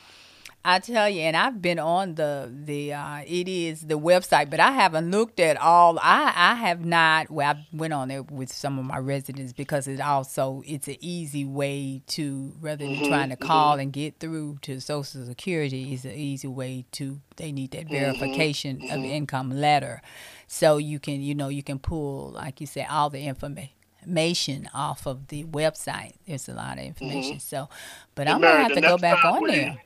I 0.66 0.78
tell 0.78 1.10
you, 1.10 1.20
and 1.20 1.36
I've 1.36 1.60
been 1.60 1.78
on 1.78 2.14
the 2.14 2.50
the 2.50 2.94
uh, 2.94 3.20
it 3.26 3.48
is 3.48 3.82
the 3.82 3.98
website, 3.98 4.48
but 4.48 4.60
I 4.60 4.70
haven't 4.70 5.10
looked 5.10 5.38
at 5.38 5.58
all. 5.58 5.98
I 5.98 6.32
I 6.34 6.54
have 6.54 6.84
not. 6.84 7.30
Well, 7.30 7.54
I 7.54 7.66
went 7.70 7.92
on 7.92 8.08
there 8.08 8.22
with 8.22 8.50
some 8.50 8.78
of 8.78 8.86
my 8.86 8.96
residents 8.96 9.52
because 9.52 9.86
it 9.86 10.00
also 10.00 10.62
it's 10.66 10.88
an 10.88 10.96
easy 11.00 11.44
way 11.44 12.00
to 12.08 12.54
rather 12.60 12.86
than 12.86 13.06
trying 13.06 13.28
to 13.28 13.36
call 13.36 13.78
and 13.78 13.92
get 13.92 14.18
through 14.20 14.58
to 14.62 14.80
Social 14.80 15.26
Security 15.26 15.92
is 15.92 16.06
an 16.06 16.12
easy 16.12 16.48
way 16.48 16.86
to. 16.92 17.20
They 17.36 17.52
need 17.52 17.72
that 17.72 17.88
verification 17.88 18.80
of 18.90 19.00
income 19.00 19.50
letter, 19.50 20.00
so 20.46 20.78
you 20.78 20.98
can 20.98 21.20
you 21.20 21.34
know 21.34 21.48
you 21.48 21.62
can 21.62 21.78
pull 21.78 22.30
like 22.30 22.62
you 22.62 22.66
said 22.66 22.86
all 22.88 23.10
the 23.10 23.20
information 23.20 23.70
information 24.00 24.68
off 24.74 25.06
of 25.06 25.28
the 25.28 25.44
website. 25.44 26.12
There's 26.26 26.48
a 26.48 26.52
lot 26.52 26.78
of 26.78 26.84
information. 26.84 27.40
So, 27.40 27.68
but 28.14 28.28
I'm 28.28 28.40
gonna 28.40 28.62
have 28.62 28.74
to 28.74 28.80
go 28.80 28.98
back 28.98 29.24
on 29.24 29.46
there. 29.46 29.76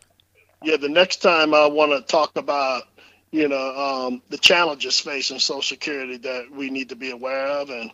Yeah, 0.62 0.76
the 0.76 0.88
next 0.90 1.18
time 1.22 1.54
I 1.54 1.66
want 1.68 1.92
to 1.92 2.02
talk 2.02 2.36
about, 2.36 2.84
you 3.32 3.48
know, 3.48 3.76
um, 4.08 4.22
the 4.30 4.38
challenges 4.38 5.00
facing 5.00 5.38
Social 5.40 5.62
Security 5.62 6.18
that 6.18 6.50
we 6.52 6.70
need 6.70 6.90
to 6.90 6.96
be 6.96 7.12
aware 7.12 7.46
of, 7.48 7.70
and 7.70 7.92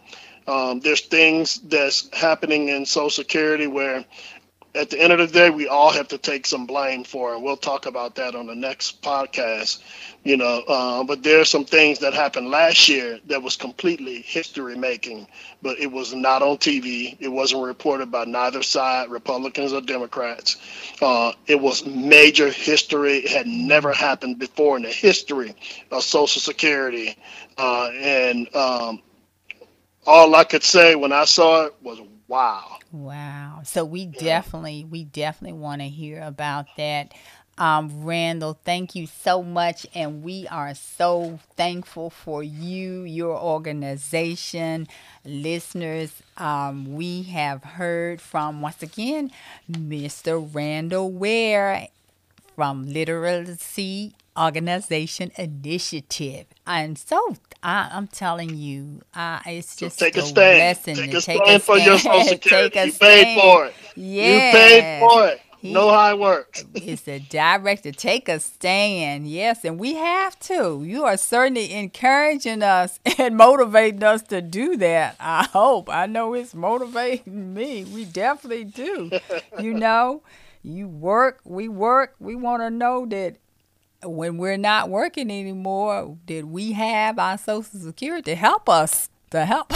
um, 0.48 0.80
there's 0.80 1.02
things 1.02 1.60
that's 1.62 2.08
happening 2.16 2.70
in 2.70 2.86
Social 2.86 3.10
Security 3.10 3.66
where, 3.68 4.04
at 4.74 4.90
the 4.90 5.00
end 5.00 5.12
of 5.12 5.18
the 5.18 5.26
day, 5.28 5.50
we 5.50 5.68
all 5.68 5.92
have 5.92 6.08
to 6.08 6.18
take 6.18 6.46
some 6.46 6.66
blame 6.66 7.04
for, 7.04 7.34
and 7.34 7.42
we'll 7.42 7.56
talk 7.56 7.86
about 7.86 8.16
that 8.16 8.34
on 8.34 8.46
the 8.46 8.54
next 8.54 9.02
podcast. 9.02 9.80
You 10.24 10.36
know, 10.36 10.62
uh, 10.66 11.04
but 11.04 11.22
there 11.22 11.40
are 11.40 11.44
some 11.44 11.64
things 11.64 11.98
that 12.00 12.14
happened 12.14 12.48
last 12.50 12.88
year 12.88 13.20
that 13.26 13.42
was 13.42 13.56
completely 13.56 14.22
history 14.22 14.76
making, 14.76 15.28
but 15.62 15.78
it 15.78 15.90
was 15.92 16.14
not 16.14 16.42
on 16.42 16.56
TV. 16.58 17.16
It 17.20 17.28
wasn't 17.28 17.64
reported 17.64 18.10
by 18.10 18.24
neither 18.24 18.62
side, 18.62 19.10
Republicans 19.10 19.72
or 19.72 19.80
Democrats. 19.82 20.56
Uh, 21.00 21.32
it 21.46 21.60
was 21.60 21.86
major 21.86 22.50
history. 22.50 23.18
It 23.18 23.30
had 23.30 23.46
never 23.46 23.92
happened 23.92 24.38
before 24.38 24.76
in 24.76 24.82
the 24.82 24.90
history 24.90 25.54
of 25.90 26.02
Social 26.02 26.40
Security. 26.40 27.16
Uh, 27.58 27.90
and 27.94 28.54
um, 28.56 29.02
all 30.06 30.34
I 30.34 30.44
could 30.44 30.64
say 30.64 30.94
when 30.94 31.12
I 31.12 31.24
saw 31.26 31.66
it 31.66 31.74
was, 31.82 32.00
wow. 32.28 32.73
Wow. 32.94 33.62
So 33.64 33.84
we 33.84 34.06
definitely, 34.06 34.84
we 34.88 35.04
definitely 35.04 35.58
want 35.58 35.82
to 35.82 35.88
hear 35.88 36.22
about 36.22 36.66
that. 36.76 37.12
Um, 37.58 38.04
Randall, 38.04 38.58
thank 38.64 38.94
you 38.94 39.06
so 39.08 39.42
much. 39.42 39.86
And 39.94 40.22
we 40.22 40.46
are 40.48 40.74
so 40.74 41.40
thankful 41.56 42.10
for 42.10 42.42
you, 42.44 43.02
your 43.02 43.36
organization, 43.36 44.86
listeners. 45.24 46.22
Um, 46.36 46.94
we 46.94 47.24
have 47.24 47.64
heard 47.64 48.20
from, 48.20 48.60
once 48.62 48.82
again, 48.82 49.32
Mr. 49.68 50.38
Randall 50.38 51.10
Ware 51.10 51.88
from 52.54 52.86
Literacy 52.92 54.14
Organization 54.38 55.30
Initiative. 55.36 56.46
And 56.66 56.98
so 56.98 57.36
I, 57.62 57.90
I'm 57.92 58.06
telling 58.08 58.56
you, 58.56 59.02
uh, 59.14 59.40
it's 59.46 59.76
just 59.76 59.98
take 59.98 60.16
a 60.16 60.22
stand. 60.22 60.58
lesson 60.58 60.94
Take 60.96 61.08
a 61.14 61.20
take 61.20 61.42
stand 61.42 61.56
a 61.56 61.58
for 61.60 61.78
your 61.78 61.98
Social 61.98 62.20
stand. 62.22 62.28
Security. 62.28 62.78
You 62.80 62.92
paid 62.92 63.40
for 63.40 63.66
it. 63.66 63.74
Yeah. 63.96 64.24
You 64.46 64.52
paid 64.52 65.00
for 65.00 65.28
it. 65.28 65.40
He- 65.58 65.72
know 65.72 65.88
how 65.90 66.10
it 66.10 66.18
works. 66.18 66.62
It's 66.74 67.02
the 67.02 67.20
director. 67.20 67.90
Take 67.90 68.28
a 68.28 68.38
stand. 68.38 69.26
Yes, 69.26 69.64
and 69.64 69.78
we 69.78 69.94
have 69.94 70.38
to. 70.40 70.82
You 70.84 71.04
are 71.04 71.16
certainly 71.16 71.72
encouraging 71.72 72.62
us 72.62 73.00
and 73.18 73.34
motivating 73.36 74.02
us 74.02 74.20
to 74.24 74.42
do 74.42 74.76
that. 74.76 75.16
I 75.18 75.44
hope. 75.52 75.88
I 75.88 76.04
know 76.04 76.34
it's 76.34 76.54
motivating 76.54 77.54
me. 77.54 77.84
We 77.84 78.04
definitely 78.04 78.64
do. 78.64 79.10
you 79.58 79.72
know, 79.72 80.22
you 80.62 80.86
work, 80.86 81.40
we 81.44 81.68
work. 81.68 82.14
We 82.18 82.34
want 82.36 82.60
to 82.62 82.68
know 82.70 83.06
that 83.06 83.36
when 84.04 84.38
we're 84.38 84.56
not 84.56 84.90
working 84.90 85.30
anymore, 85.30 86.16
did 86.26 86.46
we 86.46 86.72
have 86.72 87.18
our 87.18 87.38
Social 87.38 87.80
Security 87.80 88.32
to 88.32 88.36
help 88.36 88.68
us. 88.68 89.08
To 89.30 89.44
help, 89.44 89.72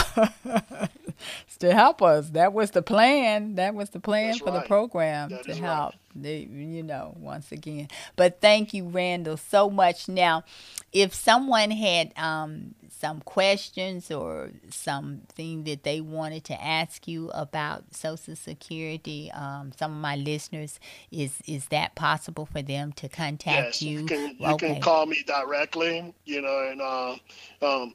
to 1.59 1.75
help 1.75 2.01
us. 2.01 2.31
That 2.31 2.53
was 2.53 2.71
the 2.71 2.83
plan. 2.83 3.57
That 3.57 3.75
was 3.75 3.91
the 3.91 3.99
plan 3.99 4.29
That's 4.29 4.39
for 4.39 4.53
the 4.53 4.61
program 4.61 5.31
That 5.31 5.45
to 5.45 5.61
right. 5.61 5.95
They, 6.23 6.41
you 6.41 6.83
know, 6.83 7.15
once 7.19 7.53
again. 7.53 7.89
But 8.17 8.41
thank 8.41 8.75
you, 8.75 8.89
Randall, 8.89 9.37
so 9.37 9.71
much. 9.71 10.09
Now, 10.09 10.45
if 10.93 11.15
someone 11.15 11.71
had 11.71 12.13
um, 12.17 12.75
some 12.89 13.21
questions 13.21 14.11
or 14.11 14.51
something 14.71 15.65
that 15.65 15.85
they 15.85 16.01
wanted 16.01 16.45
to 16.45 16.63
ask 16.63 17.07
you 17.07 17.31
about 17.31 17.95
Social 17.95 18.37
Security, 18.37 19.31
um, 19.33 19.73
some 19.79 19.93
of 19.93 19.99
my 19.99 20.17
listeners, 20.17 20.81
is 21.11 21.41
is 21.47 21.67
that 21.67 21.95
possible 21.95 22.47
for 22.47 22.63
them 22.63 22.93
to 22.93 23.09
contact 23.09 23.81
Yes, 23.81 23.83
you 23.83 24.05
can 24.07 24.37
you 24.39 24.47
okay. 24.47 24.75
can 24.75 24.83
call 24.83 25.07
me 25.07 25.23
directly. 25.27 26.15
You 26.25 26.43
know, 26.43 26.69
and 26.71 26.81
uh, 26.81 27.17
um, 27.63 27.95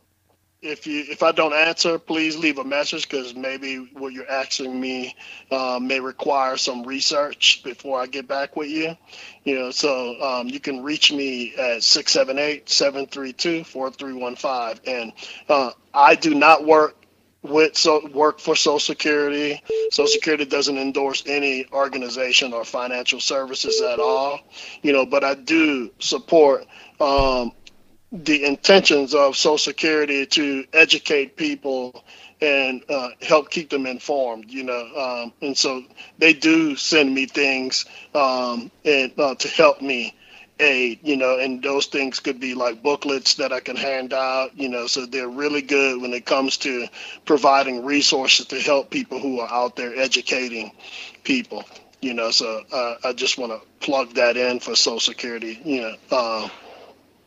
if 0.63 0.87
you 0.87 1.03
if 1.07 1.21
I 1.21 1.31
don't 1.33 1.53
answer, 1.53 1.99
please 1.99 2.35
leave 2.37 2.57
a 2.57 2.63
message 2.63 3.07
because 3.09 3.35
maybe 3.35 3.89
what 3.93 4.13
you're 4.13 4.29
asking 4.29 4.79
me 4.79 5.13
uh, 5.51 5.77
may 5.81 5.99
require 5.99 6.55
some 6.57 6.83
research 6.83 7.61
before 7.63 7.99
I 7.99 8.05
get 8.07 8.27
back 8.27 8.55
with 8.55 8.69
you. 8.69 8.95
You 9.43 9.59
know, 9.59 9.71
so 9.71 10.21
um, 10.21 10.47
you 10.47 10.61
can 10.61 10.81
reach 10.81 11.11
me 11.11 11.53
at 11.55 11.81
678-732-4315. 11.81 14.79
And 14.87 15.11
uh, 15.49 15.71
I 15.93 16.15
do 16.15 16.33
not 16.33 16.65
work 16.65 16.95
with 17.41 17.75
so 17.75 18.07
work 18.13 18.39
for 18.39 18.55
Social 18.55 18.79
Security. 18.79 19.61
Social 19.91 20.07
Security 20.07 20.45
doesn't 20.45 20.77
endorse 20.77 21.23
any 21.25 21.65
organization 21.73 22.53
or 22.53 22.63
financial 22.63 23.19
services 23.19 23.81
at 23.81 23.99
all. 23.99 24.39
You 24.81 24.93
know, 24.93 25.05
but 25.05 25.25
I 25.25 25.33
do 25.35 25.91
support 25.99 26.65
um, 27.01 27.51
the 28.13 28.45
intentions 28.45 29.15
of 29.15 29.35
Social 29.35 29.57
Security 29.57 30.25
to 30.27 30.65
educate 30.73 31.35
people 31.35 32.05
and 32.41 32.83
uh, 32.89 33.09
help 33.21 33.49
keep 33.49 33.69
them 33.71 33.87
informed. 33.87 34.51
You 34.51 34.63
know, 34.63 34.85
um, 34.95 35.33
and 35.41 35.57
so 35.57 35.83
they 36.19 36.33
do 36.33 36.75
send 36.75 37.13
me 37.13 37.25
things 37.25 37.85
um, 38.13 38.71
and 38.85 39.11
uh, 39.19 39.35
to 39.35 39.47
help 39.47 39.81
me 39.81 40.15
aid. 40.59 40.99
You 41.03 41.17
know, 41.17 41.39
and 41.39 41.63
those 41.63 41.87
things 41.87 42.19
could 42.19 42.39
be 42.39 42.53
like 42.53 42.83
booklets 42.83 43.35
that 43.35 43.51
I 43.51 43.61
can 43.61 43.75
hand 43.77 44.13
out. 44.13 44.55
You 44.57 44.69
know, 44.69 44.85
so 44.87 45.07
they're 45.07 45.29
really 45.29 45.63
good 45.63 45.99
when 46.01 46.13
it 46.13 46.25
comes 46.27 46.57
to 46.59 46.87
providing 47.25 47.83
resources 47.83 48.45
to 48.47 48.59
help 48.59 48.91
people 48.91 49.19
who 49.19 49.39
are 49.39 49.49
out 49.51 49.75
there 49.75 49.95
educating 49.97 50.71
people. 51.23 51.65
You 52.01 52.13
know, 52.13 52.31
so 52.31 52.61
uh, 52.71 52.95
I 53.05 53.13
just 53.13 53.39
want 53.39 53.53
to 53.53 53.61
plug 53.85 54.13
that 54.15 54.37
in 54.37 54.59
for 54.59 54.75
Social 54.75 54.99
Security. 54.99 55.59
You 55.65 55.81
know. 56.11 56.51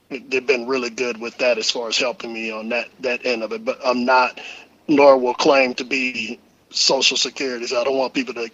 They've 0.09 0.47
been 0.47 0.67
really 0.67 0.91
good 0.91 1.19
with 1.19 1.37
that 1.39 1.59
as 1.59 1.71
far 1.71 1.89
as 1.89 1.99
helping 1.99 2.33
me 2.33 2.51
on 2.51 2.69
that 2.69 2.89
that 3.01 3.27
end 3.27 3.43
of 3.43 3.53
it. 3.53 3.65
But 3.65 3.81
I'm 3.85 4.05
not, 4.05 4.41
nor 4.87 5.19
will 5.19 5.35
claim 5.35 5.75
to 5.75 5.85
be 5.85 6.39
Social 6.71 7.17
Security. 7.17 7.67
So 7.67 7.81
I 7.81 7.85
don't 7.85 7.97
want 7.97 8.15
people 8.15 8.35
to 8.35 8.51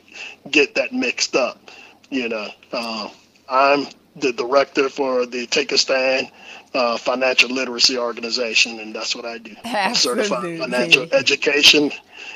get 0.50 0.74
that 0.76 0.92
mixed 0.92 1.36
up. 1.36 1.70
You 2.10 2.28
know, 2.28 2.48
uh, 2.72 3.08
I'm 3.48 3.86
the 4.16 4.32
director 4.32 4.88
for 4.88 5.26
the 5.26 5.46
Take 5.46 5.72
a 5.72 5.78
Stand 5.78 6.30
uh, 6.74 6.96
Financial 6.96 7.50
Literacy 7.50 7.98
Organization, 7.98 8.80
and 8.80 8.94
that's 8.94 9.14
what 9.14 9.24
I 9.24 9.38
do. 9.38 9.54
Absolutely. 9.64 10.22
I'm 10.22 10.28
certified 10.28 10.58
financial 10.58 11.06
education 11.12 11.90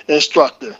instructor. 0.08 0.76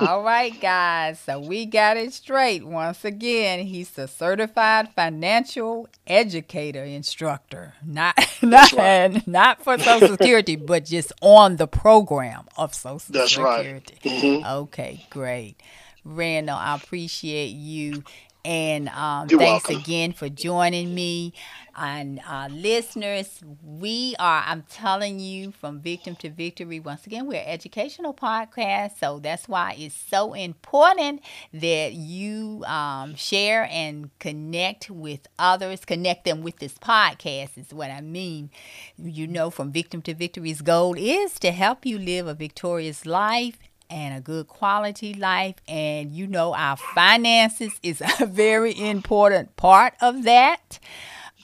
All 0.00 0.22
right, 0.22 0.58
guys. 0.60 1.18
So 1.20 1.38
we 1.38 1.66
got 1.66 1.96
it 1.96 2.12
straight. 2.12 2.64
Once 2.64 3.04
again, 3.04 3.66
he's 3.66 3.90
the 3.90 4.08
certified 4.08 4.90
financial 4.94 5.88
educator 6.06 6.84
instructor. 6.84 7.74
Not 7.84 8.16
not 8.42 8.72
right. 8.72 9.26
not 9.26 9.62
for 9.62 9.78
Social 9.78 10.08
Security, 10.08 10.56
but 10.56 10.84
just 10.86 11.12
on 11.20 11.56
the 11.56 11.66
program 11.66 12.44
of 12.56 12.74
Social 12.74 13.12
That's 13.12 13.36
right. 13.36 13.86
Security. 13.86 14.38
Mhm. 14.40 14.50
Okay, 14.62 15.06
great. 15.10 15.56
Randall, 16.04 16.56
I 16.56 16.76
appreciate 16.76 17.50
you. 17.50 18.04
And 18.44 18.88
um, 18.88 19.28
thanks 19.28 19.68
welcome. 19.68 19.76
again 19.76 20.12
for 20.12 20.28
joining 20.28 20.92
me. 20.94 21.32
And 21.76 22.20
uh, 22.28 22.48
listeners, 22.50 23.40
we 23.62 24.14
are, 24.18 24.44
I'm 24.46 24.62
telling 24.62 25.18
you, 25.20 25.52
from 25.52 25.80
victim 25.80 26.16
to 26.16 26.28
victory. 26.30 26.80
Once 26.80 27.06
again, 27.06 27.26
we're 27.26 27.40
an 27.40 27.48
educational 27.48 28.12
podcast. 28.12 28.98
So 28.98 29.18
that's 29.18 29.48
why 29.48 29.76
it's 29.78 29.94
so 29.94 30.34
important 30.34 31.22
that 31.52 31.94
you 31.94 32.62
um, 32.66 33.14
share 33.14 33.68
and 33.70 34.10
connect 34.18 34.90
with 34.90 35.26
others, 35.38 35.84
connect 35.84 36.24
them 36.24 36.42
with 36.42 36.58
this 36.58 36.74
podcast, 36.74 37.56
is 37.56 37.72
what 37.72 37.90
I 37.90 38.02
mean. 38.02 38.50
You 38.98 39.26
know, 39.26 39.50
from 39.50 39.72
victim 39.72 40.02
to 40.02 40.14
victory's 40.14 40.60
goal 40.60 40.94
is 40.98 41.38
to 41.40 41.52
help 41.52 41.86
you 41.86 41.98
live 41.98 42.26
a 42.26 42.34
victorious 42.34 43.06
life 43.06 43.58
and 43.88 44.16
a 44.16 44.20
good 44.20 44.48
quality 44.48 45.14
life. 45.14 45.56
And 45.68 46.12
you 46.12 46.26
know, 46.26 46.54
our 46.54 46.76
finances 46.76 47.78
is 47.82 48.02
a 48.20 48.26
very 48.26 48.78
important 48.78 49.56
part 49.56 49.94
of 50.00 50.24
that. 50.24 50.78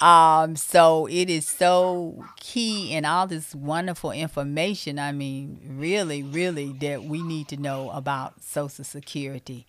Um, 0.00 0.56
so 0.56 1.06
it 1.06 1.28
is 1.28 1.46
so 1.48 2.24
key 2.38 2.92
in 2.92 3.04
all 3.04 3.26
this 3.26 3.54
wonderful 3.54 4.12
information. 4.12 4.98
I 4.98 5.12
mean, 5.12 5.60
really, 5.66 6.22
really, 6.22 6.72
that 6.80 7.04
we 7.04 7.22
need 7.22 7.48
to 7.48 7.56
know 7.56 7.90
about 7.90 8.42
Social 8.42 8.84
Security. 8.84 9.66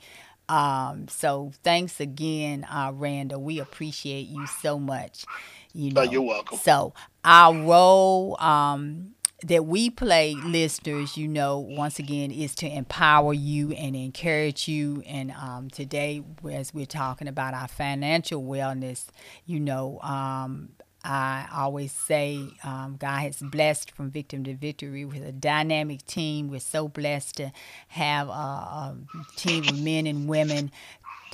Um, 0.47 1.07
so 1.07 1.51
thanks 1.63 1.99
again, 1.99 2.63
uh, 2.65 2.91
Randall. 2.93 3.41
We 3.41 3.59
appreciate 3.59 4.27
you 4.27 4.45
so 4.47 4.79
much. 4.79 5.25
You 5.73 5.91
know, 5.93 6.01
Oh, 6.01 6.03
you're 6.03 6.21
welcome. 6.21 6.57
so 6.57 6.93
our 7.23 7.53
role 7.55 8.39
um, 8.41 9.13
that 9.43 9.65
we 9.65 9.89
play, 9.89 10.35
listeners, 10.35 11.17
you 11.17 11.27
know, 11.27 11.59
once 11.59 11.99
again, 11.99 12.31
is 12.31 12.55
to 12.55 12.67
empower 12.67 13.33
you 13.33 13.71
and 13.71 13.95
encourage 13.95 14.67
you. 14.67 15.01
And 15.07 15.31
um, 15.31 15.69
today, 15.69 16.23
as 16.51 16.73
we're 16.73 16.85
talking 16.85 17.27
about 17.27 17.53
our 17.53 17.67
financial 17.67 18.43
wellness, 18.43 19.05
you 19.45 19.59
know, 19.59 19.99
um, 20.01 20.69
I 21.03 21.47
always 21.55 21.93
say 21.93 22.49
um, 22.63 22.97
God 22.99 23.19
has 23.19 23.37
blessed 23.37 23.91
from 23.91 24.11
victim 24.11 24.43
to 24.43 24.53
victory 24.53 25.05
with 25.05 25.25
a 25.25 25.31
dynamic 25.31 26.05
team. 26.05 26.49
We're 26.49 26.59
so 26.59 26.89
blessed 26.89 27.37
to 27.37 27.53
have 27.87 28.27
a, 28.27 28.31
a 28.31 28.97
team 29.37 29.63
of 29.69 29.81
men 29.81 30.07
and 30.07 30.27
women 30.27 30.71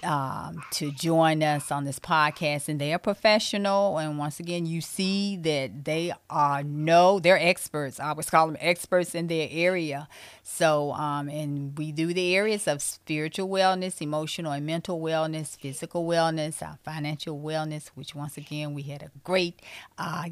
um, 0.05 0.63
to 0.71 0.91
join 0.91 1.43
us 1.43 1.71
on 1.71 1.83
this 1.83 1.99
podcast, 1.99 2.69
and 2.69 2.79
they 2.79 2.93
are 2.93 2.99
professional. 2.99 3.97
And 3.97 4.17
once 4.17 4.39
again, 4.39 4.65
you 4.65 4.81
see 4.81 5.35
that 5.37 5.85
they 5.85 6.13
are 6.29 6.63
no, 6.63 7.19
they're 7.19 7.39
experts. 7.39 7.99
I 7.99 8.09
always 8.09 8.29
call 8.29 8.47
them 8.47 8.57
experts 8.59 9.15
in 9.15 9.27
their 9.27 9.47
area. 9.51 10.07
So, 10.43 10.93
um, 10.93 11.27
and 11.27 11.77
we 11.77 11.91
do 11.91 12.13
the 12.13 12.35
areas 12.35 12.67
of 12.67 12.81
spiritual 12.81 13.49
wellness, 13.49 14.01
emotional 14.01 14.51
and 14.51 14.65
mental 14.65 14.99
wellness, 15.01 15.57
physical 15.57 16.05
wellness, 16.05 16.61
financial 16.83 17.39
wellness. 17.39 17.87
Which 17.95 18.15
once 18.15 18.37
again, 18.37 18.73
we 18.73 18.83
had 18.83 19.03
a 19.03 19.11
great 19.23 19.61
uh, 19.97 20.25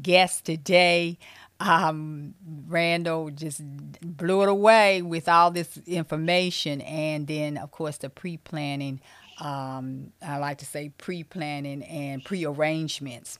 guest 0.00 0.44
today. 0.44 1.18
Um, 1.60 2.34
Randall 2.66 3.30
just 3.30 3.60
blew 4.00 4.42
it 4.42 4.48
away 4.48 5.02
with 5.02 5.28
all 5.28 5.50
this 5.50 5.78
information, 5.86 6.80
and 6.80 7.26
then 7.26 7.58
of 7.58 7.70
course 7.70 7.98
the 7.98 8.08
pre-planning. 8.08 9.00
Um, 9.38 10.12
I 10.26 10.38
like 10.38 10.58
to 10.58 10.66
say 10.66 10.90
pre-planning 10.96 11.82
and 11.82 12.24
pre-arrangements. 12.24 13.38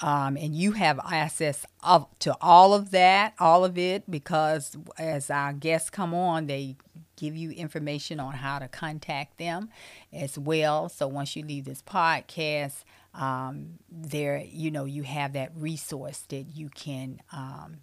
Um, 0.00 0.36
and 0.36 0.54
you 0.54 0.72
have 0.72 1.00
access 1.10 1.64
of, 1.82 2.06
to 2.18 2.36
all 2.40 2.74
of 2.74 2.90
that, 2.90 3.34
all 3.40 3.64
of 3.64 3.78
it, 3.78 4.10
because 4.10 4.76
as 4.98 5.30
our 5.30 5.52
guests 5.52 5.88
come 5.88 6.12
on, 6.12 6.46
they 6.46 6.76
give 7.16 7.34
you 7.34 7.50
information 7.50 8.20
on 8.20 8.34
how 8.34 8.58
to 8.58 8.68
contact 8.68 9.38
them 9.38 9.70
as 10.12 10.38
well. 10.38 10.88
So 10.90 11.08
once 11.08 11.34
you 11.34 11.44
leave 11.44 11.64
this 11.64 11.80
podcast, 11.80 12.84
um, 13.16 13.78
there, 13.90 14.42
you 14.46 14.70
know, 14.70 14.84
you 14.84 15.02
have 15.02 15.32
that 15.32 15.52
resource 15.56 16.24
that 16.28 16.44
you 16.54 16.68
can 16.68 17.20
um, 17.32 17.78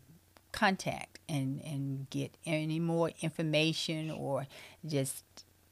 contact 0.52 1.20
and, 1.28 1.62
and 1.62 2.10
get 2.10 2.38
any 2.46 2.80
more 2.80 3.12
information 3.22 4.12
or 4.12 4.46
just 4.86 5.24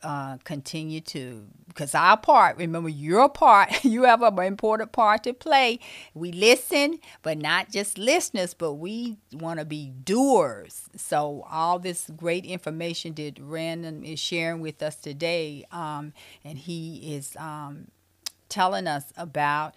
uh, 0.04 0.38
continue 0.44 1.00
to 1.00 1.46
because 1.68 1.94
our 1.94 2.18
part 2.18 2.58
remember 2.58 2.90
your 2.90 3.30
part 3.30 3.84
you 3.84 4.02
have 4.02 4.24
an 4.24 4.40
important 4.40 4.92
part 4.92 5.24
to 5.24 5.32
play. 5.32 5.80
We 6.16 6.32
listen 6.32 6.98
but 7.22 7.38
not 7.38 7.72
just 7.72 8.00
listeners 8.00 8.56
but 8.56 8.74
we 8.74 9.18
want 9.32 9.60
to 9.60 9.66
be 9.66 9.92
doers. 9.92 10.90
So 10.96 11.46
all 11.48 11.78
this 11.78 12.10
great 12.18 12.46
information 12.46 13.14
that 13.16 13.38
Randall 13.40 14.04
is 14.04 14.20
sharing 14.20 14.60
with 14.60 14.82
us 14.82 14.96
today 14.96 15.66
um, 15.72 16.14
and 16.44 16.58
he 16.58 17.16
is 17.16 17.36
um, 17.38 17.90
telling 18.52 18.86
us 18.86 19.12
about 19.18 19.74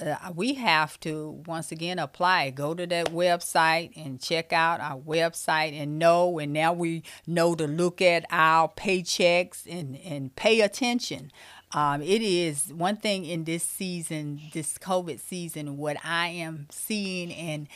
uh, 0.00 0.16
we 0.34 0.54
have 0.54 1.00
to 1.00 1.42
once 1.46 1.72
again 1.72 1.98
apply. 1.98 2.50
Go 2.50 2.74
to 2.74 2.86
that 2.86 3.06
website 3.06 3.90
and 3.96 4.20
check 4.20 4.52
out 4.52 4.80
our 4.80 4.98
website 4.98 5.72
and 5.80 5.98
know 5.98 6.38
and 6.38 6.52
now 6.52 6.72
we 6.72 7.02
know 7.26 7.56
to 7.56 7.66
look 7.66 8.00
at 8.00 8.24
our 8.30 8.68
paychecks 8.68 9.66
and 9.68 9.96
and 9.96 10.34
pay 10.36 10.60
attention. 10.60 11.32
Um, 11.72 12.00
it 12.00 12.22
is 12.22 12.72
one 12.72 12.96
thing 12.96 13.24
in 13.26 13.44
this 13.44 13.62
season 13.62 14.40
this 14.54 14.78
covid 14.78 15.20
season 15.20 15.76
what 15.76 15.98
i 16.02 16.28
am 16.28 16.66
seeing 16.70 17.30
and 17.30 17.68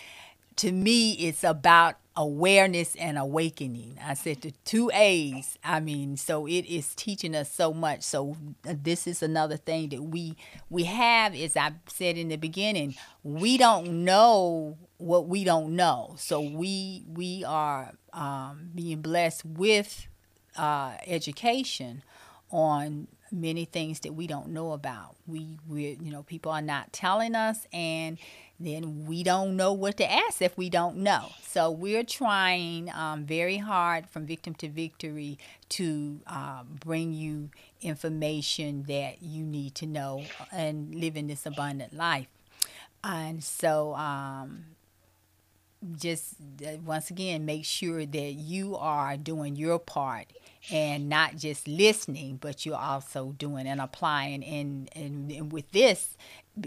to 0.56 0.72
me 0.72 1.12
it's 1.12 1.44
about 1.44 1.96
awareness 2.14 2.94
and 2.96 3.18
awakening. 3.18 3.98
I 4.04 4.14
said 4.14 4.42
the 4.42 4.52
two 4.64 4.90
a's 4.92 5.58
i 5.64 5.80
mean 5.80 6.16
so 6.18 6.46
it 6.46 6.66
is 6.66 6.94
teaching 6.94 7.34
us 7.34 7.50
so 7.50 7.72
much. 7.72 8.02
So 8.02 8.36
uh, 8.68 8.74
this 8.80 9.06
is 9.06 9.22
another 9.22 9.56
thing 9.56 9.88
that 9.90 10.02
we 10.02 10.36
we 10.68 10.84
have 10.84 11.34
as 11.34 11.56
i 11.56 11.72
said 11.86 12.18
in 12.18 12.28
the 12.28 12.36
beginning 12.36 12.94
we 13.22 13.56
don't 13.56 14.04
know 14.04 14.76
what 14.98 15.26
we 15.28 15.44
don't 15.44 15.74
know. 15.74 16.14
So 16.16 16.40
we 16.40 17.04
we 17.06 17.44
are 17.44 17.92
um, 18.12 18.70
being 18.74 19.00
blessed 19.00 19.44
with 19.44 20.06
uh, 20.56 20.94
education 21.06 22.02
on 22.50 23.08
many 23.30 23.64
things 23.64 24.00
that 24.00 24.14
we 24.14 24.26
don't 24.26 24.48
know 24.48 24.72
about. 24.72 25.16
We 25.26 25.58
we 25.68 25.98
you 26.00 26.12
know 26.12 26.22
people 26.22 26.52
are 26.52 26.62
not 26.62 26.92
telling 26.92 27.34
us 27.34 27.66
and 27.72 28.18
then 28.66 29.06
we 29.06 29.22
don't 29.22 29.56
know 29.56 29.72
what 29.72 29.96
to 29.98 30.10
ask 30.10 30.42
if 30.42 30.56
we 30.56 30.70
don't 30.70 30.96
know. 30.98 31.30
So 31.42 31.70
we're 31.70 32.04
trying 32.04 32.90
um, 32.92 33.24
very 33.24 33.58
hard 33.58 34.08
from 34.08 34.26
victim 34.26 34.54
to 34.54 34.68
victory 34.68 35.38
to 35.70 36.20
uh, 36.26 36.62
bring 36.64 37.12
you 37.12 37.50
information 37.80 38.84
that 38.84 39.22
you 39.22 39.44
need 39.44 39.74
to 39.76 39.86
know 39.86 40.24
and 40.50 40.94
live 40.94 41.16
in 41.16 41.26
this 41.26 41.46
abundant 41.46 41.94
life. 41.94 42.28
And 43.04 43.42
so 43.42 43.94
um, 43.94 44.64
just 45.96 46.34
uh, 46.64 46.76
once 46.84 47.10
again 47.10 47.44
make 47.44 47.64
sure 47.64 48.06
that 48.06 48.32
you 48.32 48.76
are 48.76 49.16
doing 49.16 49.56
your 49.56 49.78
part 49.78 50.26
and 50.70 51.08
not 51.08 51.36
just 51.36 51.66
listening 51.66 52.36
but 52.40 52.64
you're 52.64 52.76
also 52.76 53.34
doing 53.36 53.66
and 53.66 53.80
applying 53.80 54.44
and 54.44 54.88
and, 54.94 55.32
and 55.32 55.52
with 55.52 55.70
this 55.72 56.16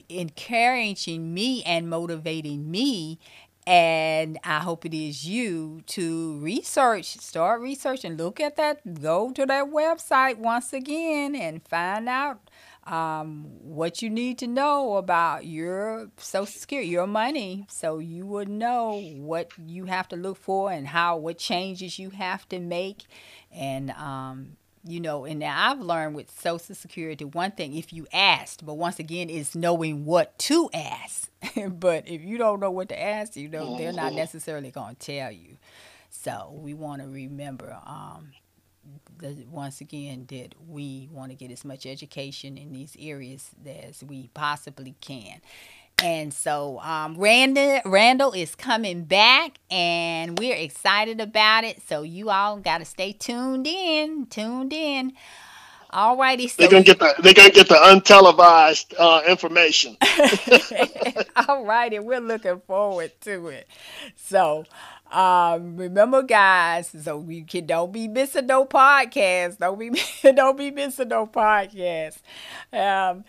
encouraging 0.10 1.34
me 1.34 1.64
and 1.64 1.90
motivating 1.90 2.70
me 2.70 3.20
and 3.68 4.38
I 4.44 4.60
hope 4.60 4.86
it 4.86 4.94
is 4.94 5.28
you 5.28 5.82
to 5.88 6.38
research, 6.40 7.18
start 7.18 7.62
researching, 7.62 8.16
look 8.16 8.40
at 8.40 8.58
that, 8.58 9.02
go 9.02 9.32
to 9.32 9.46
that 9.46 9.66
website 9.66 10.38
once 10.38 10.72
again 10.72 11.36
and 11.36 11.68
find 11.68 12.08
out 12.08 12.52
um, 12.86 13.46
what 13.62 14.04
you 14.04 14.12
need 14.12 14.38
to 14.40 14.48
know 14.48 14.98
about 14.98 15.46
your 15.46 16.12
social 16.18 16.46
security, 16.46 16.90
your 16.90 17.08
money, 17.08 17.66
so 17.68 17.98
you 17.98 18.28
would 18.28 18.50
know 18.50 19.02
what 19.16 19.50
you 19.58 19.86
have 19.86 20.08
to 20.10 20.16
look 20.16 20.38
for 20.38 20.72
and 20.72 20.88
how 20.88 21.18
what 21.18 21.40
changes 21.40 21.98
you 21.98 22.12
have 22.12 22.48
to 22.50 22.60
make, 22.60 23.06
and 23.52 23.90
um, 23.92 24.58
you 24.88 25.00
know, 25.00 25.26
and 25.26 25.40
now 25.40 25.72
I've 25.72 25.82
learned 25.82 26.16
with 26.16 26.30
Social 26.40 26.76
Security 26.76 27.26
one 27.26 27.52
thing 27.52 27.76
if 27.76 27.92
you 27.92 28.06
asked, 28.14 28.66
but 28.66 28.76
once 28.76 29.00
again, 29.00 29.30
is 29.30 29.56
knowing 29.56 30.06
what 30.06 30.38
to 30.40 30.70
ask. 30.74 31.30
but 31.70 32.08
if 32.08 32.22
you 32.22 32.38
don't 32.38 32.60
know 32.60 32.70
what 32.70 32.90
to 32.90 33.02
ask, 33.02 33.36
you 33.36 33.50
know, 33.50 33.78
they're 33.78 33.92
not 33.92 34.14
necessarily 34.14 34.70
going 34.70 34.96
to 34.96 35.06
tell 35.06 35.32
you. 35.32 35.58
So 36.12 36.54
we 36.56 36.74
want 36.74 37.02
to 37.02 37.08
remember, 37.08 37.78
um, 37.86 38.32
the, 39.18 39.46
once 39.50 39.82
again, 39.82 40.26
that 40.30 40.54
we 40.68 41.10
want 41.12 41.32
to 41.32 41.36
get 41.36 41.52
as 41.52 41.66
much 41.66 41.86
education 41.86 42.58
in 42.58 42.72
these 42.72 42.96
areas 43.00 43.52
as 43.66 44.04
we 44.04 44.30
possibly 44.34 44.96
can. 45.02 45.42
And 46.04 46.34
so 46.34 46.80
um, 46.82 47.16
Randall, 47.18 47.80
Randall 47.86 48.34
is 48.34 48.54
coming 48.54 49.06
back, 49.06 49.58
and 49.72 50.38
we're 50.38 50.56
excited 50.56 51.22
about 51.22 51.64
it. 51.64 51.82
So 51.88 52.04
you 52.04 52.30
all 52.30 52.58
got 52.58 52.80
to 52.80 52.86
stay 52.86 53.14
tuned 53.14 53.66
in, 53.66 54.28
tuned 54.28 54.74
in. 54.74 55.14
All 55.92 56.18
righty. 56.18 56.50
So 56.50 56.56
they're 56.60 56.70
gonna 56.70 56.84
get 56.84 57.00
the 57.00 57.16
they're 57.20 57.34
gonna 57.34 57.52
get 57.52 57.70
the 57.70 57.76
untelevised 57.76 58.94
uh, 59.00 59.22
information. 59.30 59.96
all 61.48 61.64
righty, 61.64 62.00
we're 62.00 62.20
looking 62.20 62.60
forward 62.68 63.12
to 63.22 63.48
it. 63.48 63.68
So. 64.16 64.66
Um, 65.12 65.78
remember, 65.78 66.24
guys. 66.24 66.92
So 67.04 67.18
we 67.18 67.44
can 67.44 67.68
don't 67.68 67.94
be 67.94 68.08
missing 68.08 68.48
no 68.48 68.66
podcast. 68.66 69.60
Don't 69.60 69.80
be 69.80 69.92
don't 70.34 70.58
be 70.58 70.72
missing 70.72 71.10
no 71.10 71.28
podcast. 71.28 72.18
Um, 72.74 73.24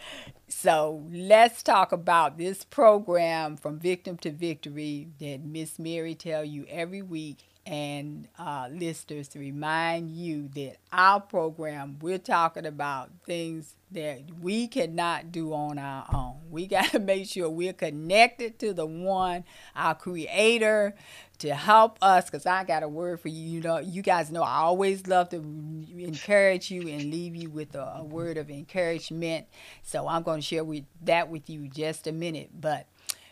so 0.49 1.05
let's 1.11 1.63
talk 1.63 1.93
about 1.93 2.39
this 2.39 2.65
program 2.65 3.57
from 3.57 3.79
victim 3.79 4.17
to 4.19 4.31
victory 4.31 5.09
that 5.19 5.45
Miss 5.45 5.79
Mary 5.79 6.15
tell 6.15 6.45
you 6.45 6.65
every 6.69 7.03
week 7.03 7.45
and 7.67 8.29
uh, 8.39 8.69
listeners 8.71 9.27
to 9.29 9.41
remind 9.41 10.11
you 10.11 10.49
that 10.55 10.77
our 10.93 11.21
program 11.21 11.99
we're 12.01 12.17
talking 12.19 12.65
about 12.65 13.11
things 13.27 13.75
that 13.91 14.23
we 14.41 14.69
cannot 14.69 15.33
do 15.33 15.53
on 15.53 15.79
our 15.79 16.07
own. 16.13 16.37
We 16.51 16.67
got 16.69 16.91
to 16.93 16.99
make 17.01 17.29
sure 17.29 17.51
we're 17.51 17.73
connected 17.73 18.59
to 18.61 18.73
the 18.73 18.87
one 18.87 19.45
our 19.75 19.95
creator 19.95 20.95
to 21.39 21.55
help 21.55 21.99
us 22.01 22.25
because 22.25 22.47
i 22.47 22.65
got 22.65 22.83
a 22.83 22.89
word 22.89 23.21
for 23.21 23.29
you. 23.29 23.43
You 23.57 23.61
know 23.61 23.79
you 23.79 24.03
guys 24.03 24.31
know 24.31 24.43
i 24.43 24.59
always 24.59 25.07
love 25.07 25.29
to 25.31 25.37
encourage 25.37 26.71
you 26.71 26.89
and 26.89 27.11
leave 27.11 27.37
you 27.37 27.51
with 27.51 27.75
a, 27.75 27.97
a 27.99 28.05
word 28.05 28.37
of 28.39 28.49
encouragement. 28.49 29.47
So 29.83 30.09
i'm 30.09 30.23
going 30.23 30.41
to 30.41 30.47
share 30.47 30.65
with 30.65 30.85
that 31.03 31.29
with 31.29 31.51
you 31.51 31.69
just 31.69 32.07
a 32.07 32.13
minute. 32.13 32.51
But 32.59 32.87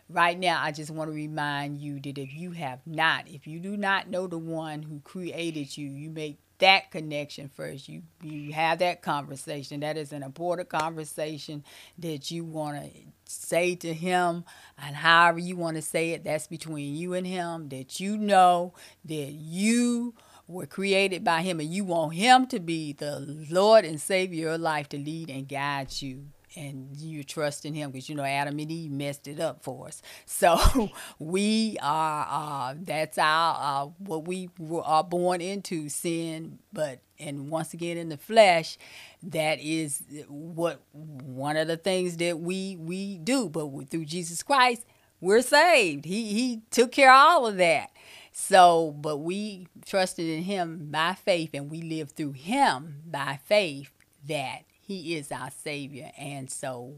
right 0.09 0.39
now, 0.39 0.61
I 0.63 0.73
just 0.73 0.91
want 0.91 1.11
to 1.11 1.15
remind 1.15 1.79
you 1.79 2.01
that 2.01 2.19
if 2.19 2.35
you 2.35 2.53
have 2.53 2.81
not, 2.87 3.29
if 3.29 3.47
you 3.47 3.59
do 3.61 3.77
not 3.77 4.09
know 4.09 4.27
the 4.27 4.39
one 4.39 4.83
who 4.83 5.01
created 5.01 5.77
you, 5.77 5.89
you 5.89 6.11
make 6.11 6.39
that 6.59 6.91
connection 6.91 7.49
first. 7.49 7.89
You 7.89 8.03
you 8.23 8.53
have 8.53 8.79
that 8.79 9.03
conversation. 9.03 9.81
That 9.81 9.97
is 9.97 10.13
an 10.13 10.23
important 10.23 10.69
conversation 10.69 11.65
that 11.99 12.31
you 12.31 12.45
want 12.45 12.83
to 12.83 12.91
say 13.27 13.75
to 13.77 13.93
him, 13.93 14.45
and 14.79 14.97
however 14.97 15.39
you 15.39 15.57
want 15.57 15.77
to 15.77 15.83
say 15.83 16.11
it, 16.11 16.25
that's 16.25 16.47
between 16.47 16.95
you 16.95 17.15
and 17.15 17.27
him. 17.27 17.69
That 17.71 17.99
you 18.01 18.17
know 18.17 18.75
that 19.05 19.33
you 19.33 20.15
were 20.47 20.67
created 20.67 21.25
by 21.25 21.41
him 21.43 21.59
and 21.59 21.71
you 21.73 21.85
want 21.85 22.15
him 22.15 22.47
to 22.47 22.61
be 22.61 22.93
the 22.93 23.47
Lord 23.51 23.85
and 23.85 24.01
Savior 24.01 24.49
of 24.49 24.51
your 24.51 24.59
life 24.59 24.89
to 24.91 24.99
lead 24.99 25.31
and 25.31 25.49
guide 25.49 26.03
you 26.03 26.27
and 26.57 26.97
you 26.97 27.25
trust 27.25 27.65
in 27.65 27.75
him 27.75 27.91
because 27.91 28.09
you 28.09 28.15
know 28.15 28.25
Adam 28.25 28.59
and 28.59 28.71
Eve 28.71 28.91
messed 28.91 29.27
it 29.27 29.41
up 29.41 29.63
for 29.63 29.89
us. 29.89 30.03
So 30.27 30.91
we 31.19 31.77
are 31.81 32.27
uh, 32.29 32.75
that's 32.79 33.19
our 33.19 33.85
uh, 33.85 33.87
what 33.99 34.27
we 34.27 34.51
are 34.83 35.05
born 35.05 35.41
into 35.41 35.89
sin, 35.89 36.59
but 36.73 37.01
and 37.19 37.51
once 37.51 37.73
again 37.73 37.97
in 37.97 38.09
the 38.09 38.17
flesh, 38.17 38.77
that 39.23 39.61
is 39.61 40.03
what 40.29 40.83
one 40.93 41.57
of 41.57 41.69
the 41.69 41.77
things 41.77 42.17
that 42.19 42.41
we 42.41 42.77
we 42.77 43.19
do. 43.19 43.49
But 43.49 43.91
through 43.91 44.05
Jesus 44.07 44.43
Christ, 44.43 44.85
we're 45.21 45.43
saved. 45.43 46.05
He 46.05 46.33
he 46.33 46.63
took 46.71 46.93
care 46.93 47.13
of 47.13 47.21
all 47.21 47.47
of 47.47 47.57
that. 47.57 47.91
So, 48.33 48.91
but 48.99 49.19
we 49.19 49.69
trusted 49.87 50.27
in 50.27 50.43
him 50.43 50.89
by 50.91 51.15
faith 51.15 51.51
and 51.55 51.71
we 51.71 51.83
live 51.83 52.11
through 52.11 52.33
him 52.33 53.03
by 53.07 53.39
faith 53.45 53.93
that 54.27 54.65
he 54.87 55.17
is 55.17 55.33
our 55.33 55.51
Savior. 55.51 56.11
And 56.19 56.51
so 56.51 56.95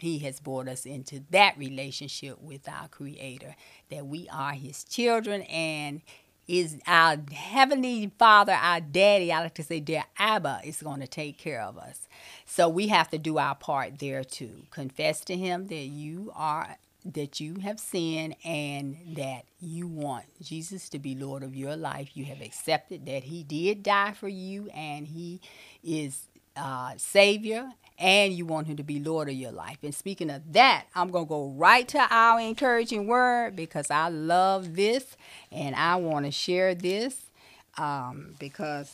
He 0.00 0.20
has 0.20 0.40
brought 0.40 0.68
us 0.68 0.86
into 0.86 1.22
that 1.30 1.58
relationship 1.58 2.40
with 2.40 2.66
our 2.66 2.88
Creator, 2.88 3.56
that 3.90 4.06
we 4.06 4.26
are 4.32 4.52
His 4.52 4.84
children 4.84 5.42
and 5.42 6.00
is 6.48 6.78
our 6.86 7.16
Heavenly 7.32 8.10
Father, 8.18 8.52
our 8.52 8.80
Daddy, 8.80 9.32
I 9.32 9.40
like 9.40 9.54
to 9.54 9.64
say, 9.64 9.80
dear 9.80 10.04
Abba, 10.18 10.60
is 10.64 10.80
going 10.80 11.00
to 11.00 11.06
take 11.06 11.36
care 11.36 11.60
of 11.60 11.76
us. 11.76 12.08
So 12.46 12.68
we 12.70 12.88
have 12.88 13.10
to 13.10 13.18
do 13.18 13.36
our 13.36 13.54
part 13.54 13.98
there 13.98 14.24
too. 14.24 14.62
Confess 14.70 15.20
to 15.26 15.36
Him 15.36 15.66
that 15.66 15.74
you 15.74 16.32
are 16.34 16.76
that 17.04 17.38
you 17.38 17.56
have 17.56 17.78
sinned 17.78 18.34
and 18.44 18.96
that 19.16 19.44
you 19.60 19.86
want 19.86 20.24
Jesus 20.42 20.88
to 20.88 20.98
be 20.98 21.14
Lord 21.14 21.44
of 21.44 21.54
your 21.54 21.76
life. 21.76 22.16
You 22.16 22.24
have 22.24 22.40
accepted 22.40 23.06
that 23.06 23.24
He 23.24 23.44
did 23.44 23.82
die 23.82 24.12
for 24.12 24.28
you 24.28 24.70
and 24.70 25.06
He 25.06 25.40
is 25.84 26.22
uh, 26.56 26.92
Savior 26.96 27.70
and 27.98 28.32
you 28.32 28.44
want 28.46 28.66
Him 28.66 28.76
to 28.76 28.82
be 28.82 29.00
Lord 29.00 29.28
of 29.28 29.34
your 29.34 29.52
life. 29.52 29.78
And 29.82 29.94
speaking 29.94 30.30
of 30.30 30.52
that, 30.52 30.86
I'm 30.94 31.10
going 31.10 31.24
to 31.24 31.28
go 31.28 31.48
right 31.48 31.86
to 31.88 32.06
our 32.10 32.40
encouraging 32.40 33.06
word 33.06 33.56
because 33.56 33.90
I 33.90 34.08
love 34.08 34.76
this 34.76 35.16
and 35.50 35.74
I 35.74 35.96
want 35.96 36.26
to 36.26 36.30
share 36.32 36.74
this 36.74 37.30
um, 37.78 38.34
because 38.38 38.92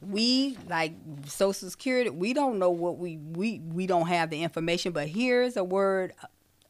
we 0.00 0.56
like 0.68 0.92
social 1.26 1.68
security 1.68 2.08
we 2.08 2.32
don't 2.32 2.58
know 2.58 2.70
what 2.70 2.98
we 2.98 3.16
we 3.16 3.58
we 3.58 3.84
don't 3.86 4.06
have 4.06 4.30
the 4.30 4.42
information 4.42 4.92
but 4.92 5.08
here's 5.08 5.56
a 5.56 5.64
word 5.64 6.12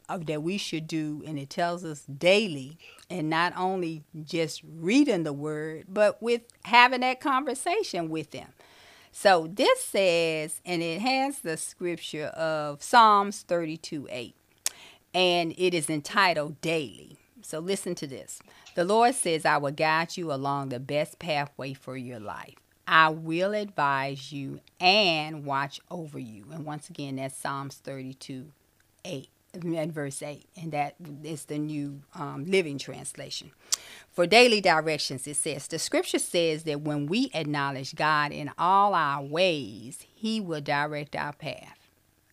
of, 0.07 0.25
that 0.25 0.41
we 0.41 0.57
should 0.57 0.87
do 0.87 1.21
and 1.27 1.37
it 1.37 1.47
tells 1.47 1.85
us 1.85 2.01
daily 2.05 2.75
and 3.07 3.29
not 3.29 3.53
only 3.55 4.03
just 4.23 4.63
reading 4.79 5.23
the 5.23 5.33
word 5.33 5.85
but 5.87 6.19
with 6.23 6.41
having 6.63 7.01
that 7.01 7.21
conversation 7.21 8.09
with 8.09 8.31
them 8.31 8.47
so 9.11 9.47
this 9.51 9.83
says, 9.83 10.61
and 10.65 10.81
it 10.81 11.01
has 11.01 11.39
the 11.39 11.57
scripture 11.57 12.27
of 12.27 12.81
Psalms 12.83 13.41
32 13.41 14.07
8, 14.09 14.35
and 15.13 15.53
it 15.57 15.73
is 15.73 15.89
entitled 15.89 16.61
Daily. 16.61 17.17
So 17.41 17.59
listen 17.59 17.95
to 17.95 18.07
this. 18.07 18.39
The 18.75 18.85
Lord 18.85 19.15
says, 19.15 19.45
I 19.45 19.57
will 19.57 19.71
guide 19.71 20.17
you 20.17 20.31
along 20.31 20.69
the 20.69 20.79
best 20.79 21.19
pathway 21.19 21.73
for 21.73 21.97
your 21.97 22.19
life. 22.19 22.55
I 22.87 23.09
will 23.09 23.53
advise 23.53 24.31
you 24.31 24.61
and 24.79 25.45
watch 25.45 25.79
over 25.91 26.17
you. 26.17 26.45
And 26.51 26.65
once 26.65 26.89
again, 26.89 27.17
that's 27.17 27.37
Psalms 27.37 27.75
32 27.75 28.51
8 29.05 29.29
and 29.53 29.93
verse 29.93 30.21
8, 30.21 30.45
and 30.61 30.71
that 30.71 30.95
is 31.23 31.45
the 31.45 31.57
new 31.57 32.01
um, 32.13 32.45
living 32.45 32.77
translation. 32.77 33.51
For 34.11 34.27
daily 34.27 34.59
directions, 34.59 35.27
it 35.27 35.35
says 35.35 35.67
the 35.67 35.79
scripture 35.79 36.19
says 36.19 36.63
that 36.63 36.81
when 36.81 37.05
we 37.05 37.29
acknowledge 37.33 37.95
God 37.95 38.31
in 38.31 38.51
all 38.57 38.93
our 38.93 39.23
ways, 39.23 40.05
He 40.13 40.41
will 40.41 40.61
direct 40.61 41.15
our 41.15 41.33
path. 41.33 41.77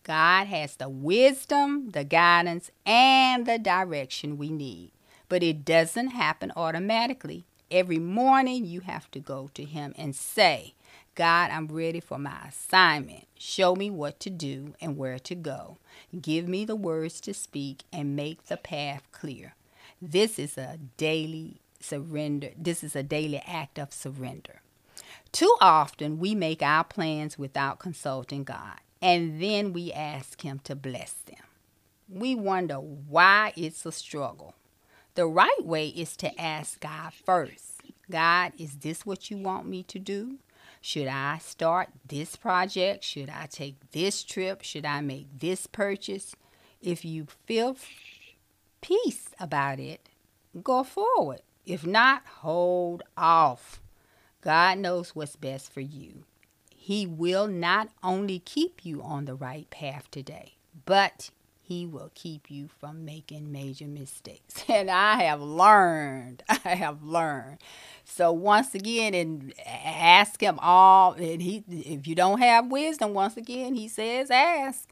God 0.03 0.47
has 0.47 0.75
the 0.75 0.89
wisdom, 0.89 1.91
the 1.91 2.03
guidance, 2.03 2.71
and 2.85 3.45
the 3.45 3.59
direction 3.59 4.37
we 4.37 4.49
need. 4.49 4.91
But 5.29 5.43
it 5.43 5.65
doesn't 5.65 6.09
happen 6.09 6.51
automatically. 6.55 7.45
Every 7.69 7.99
morning, 7.99 8.65
you 8.65 8.79
have 8.81 9.11
to 9.11 9.19
go 9.19 9.49
to 9.53 9.63
Him 9.63 9.93
and 9.97 10.15
say, 10.15 10.73
God, 11.15 11.51
I'm 11.51 11.67
ready 11.67 11.99
for 11.99 12.17
my 12.17 12.37
assignment. 12.47 13.27
Show 13.37 13.75
me 13.75 13.89
what 13.89 14.19
to 14.21 14.29
do 14.29 14.75
and 14.79 14.97
where 14.97 15.19
to 15.19 15.35
go. 15.35 15.77
Give 16.21 16.47
me 16.47 16.63
the 16.63 16.75
words 16.75 17.19
to 17.21 17.33
speak 17.33 17.83
and 17.91 18.15
make 18.15 18.45
the 18.45 18.57
path 18.57 19.03
clear. 19.11 19.55
This 20.01 20.37
is 20.37 20.57
a 20.57 20.77
daily 20.95 21.59
surrender. 21.79 22.51
This 22.57 22.83
is 22.83 22.95
a 22.95 23.03
daily 23.03 23.41
act 23.45 23.77
of 23.79 23.93
surrender. 23.93 24.61
Too 25.31 25.55
often 25.61 26.19
we 26.19 26.35
make 26.35 26.61
our 26.61 26.83
plans 26.83 27.37
without 27.37 27.79
consulting 27.79 28.43
God, 28.43 28.79
and 29.01 29.41
then 29.41 29.73
we 29.73 29.91
ask 29.91 30.41
Him 30.41 30.59
to 30.63 30.75
bless 30.75 31.13
them. 31.13 31.43
We 32.09 32.35
wonder 32.35 32.75
why 32.75 33.53
it's 33.55 33.85
a 33.85 33.91
struggle. 33.91 34.55
The 35.15 35.27
right 35.27 35.63
way 35.63 35.87
is 35.87 36.15
to 36.17 36.39
ask 36.39 36.79
God 36.79 37.11
first 37.13 37.77
God, 38.09 38.53
is 38.57 38.77
this 38.77 39.05
what 39.05 39.29
you 39.29 39.37
want 39.37 39.67
me 39.67 39.83
to 39.83 39.99
do? 39.99 40.37
Should 40.79 41.07
I 41.07 41.39
start 41.39 41.89
this 42.07 42.35
project? 42.35 43.03
Should 43.03 43.29
I 43.29 43.47
take 43.47 43.91
this 43.91 44.23
trip? 44.23 44.61
Should 44.61 44.85
I 44.85 45.01
make 45.01 45.39
this 45.39 45.67
purchase? 45.67 46.35
If 46.81 47.03
you 47.03 47.27
feel 47.45 47.75
peace 48.81 49.29
about 49.39 49.79
it, 49.79 50.07
go 50.63 50.83
forward. 50.83 51.41
If 51.67 51.85
not, 51.85 52.23
hold 52.39 53.03
off. 53.17 53.81
God 54.41 54.77
knows 54.77 55.13
what's 55.13 55.35
best 55.35 55.71
for 55.71 55.81
you. 55.81 56.23
He 56.73 57.05
will 57.05 57.47
not 57.47 57.89
only 58.01 58.39
keep 58.39 58.85
you 58.85 59.03
on 59.03 59.25
the 59.25 59.35
right 59.35 59.69
path 59.69 60.09
today, 60.09 60.53
but 60.85 61.29
he 61.61 61.85
will 61.85 62.11
keep 62.15 62.49
you 62.49 62.69
from 62.79 63.03
making 63.03 63.51
major 63.51 63.87
mistakes. 63.87 64.63
And 64.69 64.89
I 64.89 65.23
have 65.23 65.41
learned, 65.41 66.41
I 66.49 66.75
have 66.75 67.03
learned. 67.03 67.57
So 68.05 68.31
once 68.31 68.73
again, 68.73 69.13
and 69.13 69.53
ask 69.65 70.41
him 70.41 70.57
all. 70.61 71.13
And 71.13 71.41
he, 71.41 71.65
if 71.69 72.07
you 72.07 72.15
don't 72.15 72.39
have 72.39 72.71
wisdom, 72.71 73.13
once 73.13 73.35
again, 73.35 73.73
he 73.73 73.89
says 73.89 74.31
ask. 74.31 74.86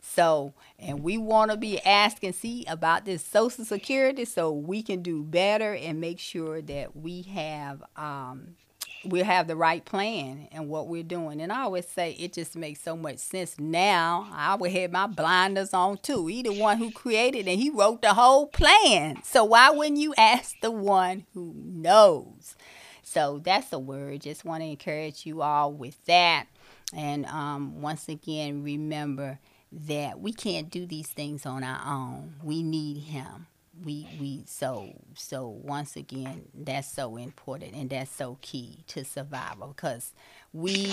So, 0.00 0.54
and 0.78 1.02
we 1.02 1.18
want 1.18 1.50
to 1.50 1.56
be 1.56 1.80
asking, 1.80 2.32
see 2.32 2.64
about 2.66 3.04
this 3.04 3.24
Social 3.24 3.64
Security, 3.64 4.24
so 4.24 4.50
we 4.50 4.82
can 4.82 5.02
do 5.02 5.22
better 5.22 5.74
and 5.74 6.00
make 6.00 6.18
sure 6.18 6.62
that 6.62 6.96
we 6.96 7.22
have 7.22 7.82
um, 7.96 8.56
we 9.04 9.20
have 9.20 9.46
the 9.46 9.56
right 9.56 9.84
plan 9.84 10.48
and 10.52 10.68
what 10.68 10.88
we're 10.88 11.02
doing. 11.02 11.40
And 11.40 11.52
I 11.52 11.62
always 11.62 11.88
say 11.88 12.12
it 12.12 12.32
just 12.32 12.54
makes 12.56 12.80
so 12.80 12.96
much 12.96 13.18
sense 13.18 13.58
now. 13.58 14.28
I 14.32 14.56
would 14.56 14.72
have 14.72 14.92
my 14.92 15.06
blinders 15.06 15.72
on 15.72 15.98
too. 15.98 16.26
He 16.26 16.42
the 16.42 16.52
one 16.52 16.78
who 16.78 16.90
created 16.90 17.48
and 17.48 17.58
he 17.58 17.70
wrote 17.70 18.02
the 18.02 18.14
whole 18.14 18.46
plan. 18.46 19.22
So 19.24 19.44
why 19.44 19.70
wouldn't 19.70 19.98
you 19.98 20.14
ask 20.18 20.54
the 20.60 20.70
one 20.70 21.24
who 21.32 21.54
knows? 21.56 22.54
So 23.02 23.40
that's 23.42 23.72
a 23.72 23.78
word. 23.78 24.20
Just 24.20 24.44
want 24.44 24.62
to 24.62 24.68
encourage 24.68 25.24
you 25.24 25.42
all 25.42 25.72
with 25.72 26.04
that. 26.04 26.46
And 26.94 27.24
um, 27.26 27.80
once 27.80 28.08
again, 28.08 28.62
remember 28.62 29.38
that 29.72 30.20
we 30.20 30.32
can't 30.32 30.70
do 30.70 30.86
these 30.86 31.06
things 31.08 31.46
on 31.46 31.62
our 31.62 31.80
own. 31.86 32.34
We 32.42 32.62
need 32.62 32.98
him. 32.98 33.46
We 33.84 34.06
we 34.20 34.42
so 34.46 34.92
so 35.14 35.48
once 35.48 35.96
again 35.96 36.42
that's 36.54 36.90
so 36.90 37.16
important 37.16 37.74
and 37.74 37.88
that's 37.88 38.10
so 38.10 38.36
key 38.42 38.84
to 38.88 39.04
survival 39.06 39.68
because 39.68 40.12
we 40.52 40.92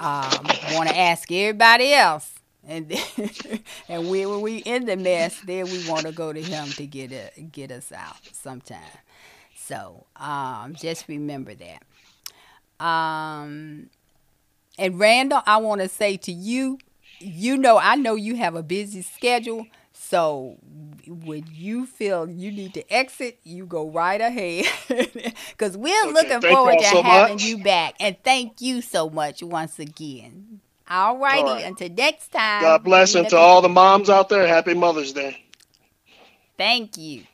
um, 0.00 0.44
want 0.72 0.90
to 0.90 0.98
ask 0.98 1.30
everybody 1.32 1.94
else. 1.94 2.34
And 2.66 2.88
then, 2.90 3.30
and 3.88 4.10
we, 4.10 4.26
when 4.26 4.42
we 4.42 4.58
in 4.58 4.84
the 4.84 4.96
mess 4.96 5.40
then 5.46 5.66
we 5.66 5.88
want 5.88 6.04
to 6.06 6.12
go 6.12 6.32
to 6.34 6.42
him 6.42 6.68
to 6.72 6.86
get 6.86 7.12
a, 7.12 7.40
get 7.40 7.70
us 7.70 7.92
out 7.92 8.16
sometime. 8.32 8.78
So 9.56 10.04
um, 10.16 10.74
just 10.74 11.08
remember 11.08 11.54
that. 11.54 12.84
Um, 12.84 13.88
and 14.78 14.98
randall 14.98 15.42
i 15.46 15.56
want 15.56 15.80
to 15.80 15.88
say 15.88 16.16
to 16.16 16.32
you 16.32 16.78
you 17.20 17.56
know 17.56 17.78
i 17.78 17.94
know 17.94 18.14
you 18.14 18.36
have 18.36 18.54
a 18.54 18.62
busy 18.62 19.02
schedule 19.02 19.66
so 19.92 20.56
when 21.06 21.44
you 21.52 21.86
feel 21.86 22.28
you 22.30 22.50
need 22.50 22.74
to 22.74 22.92
exit, 22.92 23.38
you 23.44 23.66
go 23.66 23.90
right 23.90 24.20
ahead 24.20 24.66
because 24.88 25.76
we're 25.76 26.04
okay, 26.04 26.12
looking 26.12 26.40
forward 26.40 26.78
to 26.78 26.84
so 26.84 27.02
having 27.02 27.34
much. 27.34 27.44
you 27.44 27.58
back. 27.58 27.94
And 28.00 28.16
thank 28.22 28.60
you 28.60 28.80
so 28.80 29.10
much 29.10 29.42
once 29.42 29.78
again. 29.78 30.60
All 30.88 31.18
righty. 31.18 31.42
Right. 31.44 31.64
Until 31.64 31.90
next 31.90 32.28
time. 32.28 32.62
God 32.62 32.84
bless. 32.84 33.14
And 33.14 33.28
to 33.28 33.36
all 33.36 33.60
the 33.60 33.68
moms 33.68 34.08
out 34.08 34.28
there, 34.28 34.46
happy 34.46 34.74
Mother's 34.74 35.12
Day. 35.12 35.44
Thank 36.56 36.96
you. 36.96 37.24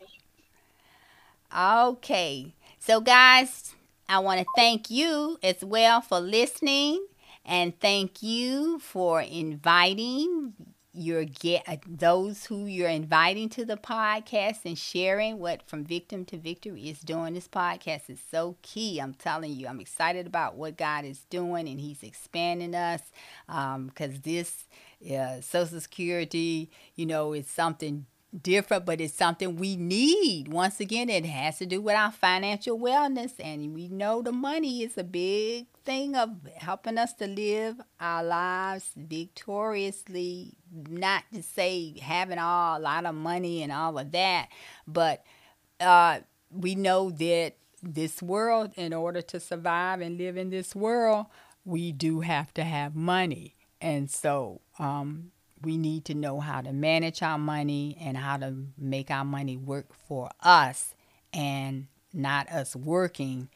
Okay. 1.57 2.55
So, 2.81 3.01
guys, 3.01 3.75
I 4.09 4.19
want 4.19 4.41
to 4.41 4.47
thank 4.57 4.91
you 4.91 5.39
as 5.43 5.65
well 5.65 6.01
for 6.01 6.19
listening 6.19 7.07
and 7.45 7.79
thank 7.81 8.23
you 8.23 8.79
for 8.79 9.21
inviting 9.21 10.55
you're 10.97 11.25
get 11.25 11.65
uh, 11.67 11.77
those 11.89 12.45
who 12.45 12.67
you're 12.67 12.89
inviting 12.89 13.49
to 13.49 13.65
the 13.65 13.77
podcast 13.77 14.59
and 14.65 14.79
sharing 14.79 15.39
what 15.41 15.61
from 15.69 15.85
victim 15.85 16.25
to 16.25 16.37
victory 16.37 16.89
is 16.89 17.01
doing. 17.01 17.35
This 17.35 17.49
podcast 17.49 18.09
is 18.09 18.21
so 18.31 18.57
key 18.63 19.01
i'm 19.01 19.15
telling 19.15 19.53
you. 19.53 19.67
I'm 19.67 19.81
excited 19.81 20.27
about 20.27 20.55
what 20.55 20.77
god 20.77 21.05
is 21.05 21.25
doing 21.31 21.69
and 21.69 21.81
he's 21.81 22.03
expanding 22.03 22.75
us 22.75 23.03
because 23.47 24.15
um, 24.15 24.21
this 24.23 24.67
uh, 25.13 25.41
social 25.41 25.81
security 25.81 26.71
you 26.95 27.07
know 27.07 27.33
is 27.33 27.49
something 27.49 28.07
different, 28.43 28.85
but 28.85 29.01
it's 29.01 29.15
something 29.15 29.57
we 29.57 29.77
need. 29.77 30.49
Once 30.49 30.81
again, 30.81 31.09
it 31.09 31.25
has 31.25 31.59
to 31.59 31.67
do 31.67 31.81
with 31.81 31.95
our 31.95 32.11
financial 32.11 32.79
wellness, 32.79 33.33
and 33.39 33.75
we 33.75 33.89
know 33.89 34.23
the 34.23 34.33
money 34.33 34.83
is 34.83 34.99
a 34.99 35.05
big 35.05 35.67
thing 35.85 36.17
of 36.17 36.31
helping 36.57 36.99
us 36.99 37.13
to 37.15 37.27
live 37.27 37.81
our 38.01 38.25
lives 38.25 38.91
victoriously. 38.97 40.55
Not 40.73 41.25
to 41.33 41.43
say 41.43 41.99
having 42.01 42.39
all 42.39 42.79
a 42.79 42.81
lot 42.81 43.07
of 43.07 43.15
money 43.15 43.63
and 43.63 43.71
all 43.71 43.99
of 43.99 44.11
that, 44.13 44.49
but 44.87 45.25
uh, 45.81 46.21
we 46.51 46.75
know 46.75 47.11
that 47.11 47.55
this 47.83 48.23
world, 48.23 48.73
in 48.77 48.93
order 48.93 49.23
to 49.23 49.39
survive 49.39 50.01
and 50.01 50.19
live 50.19 50.37
in 50.37 50.51
this 50.51 50.75
world, 50.75 51.27
we 51.65 51.93
do 51.93 52.21
have 52.21 52.53
to 52.55 52.65
have 52.65 52.97
money, 52.97 53.55
and 53.81 54.11
so 54.11 54.61
um, 54.79 55.31
we 55.65 55.77
need 55.77 56.05
to 56.07 56.15
know 56.15 56.41
how 56.41 56.61
to 56.61 56.73
manage 56.73 57.23
our 57.23 57.39
money 57.39 57.97
and 58.01 58.17
how 58.17 58.37
to 58.37 58.55
make 58.79 59.11
our 59.11 59.25
money 59.25 59.57
work 59.57 59.87
for 60.09 60.31
us 60.43 60.95
and 61.33 61.87
not 62.13 62.49
us 62.51 62.77
working 62.77 63.49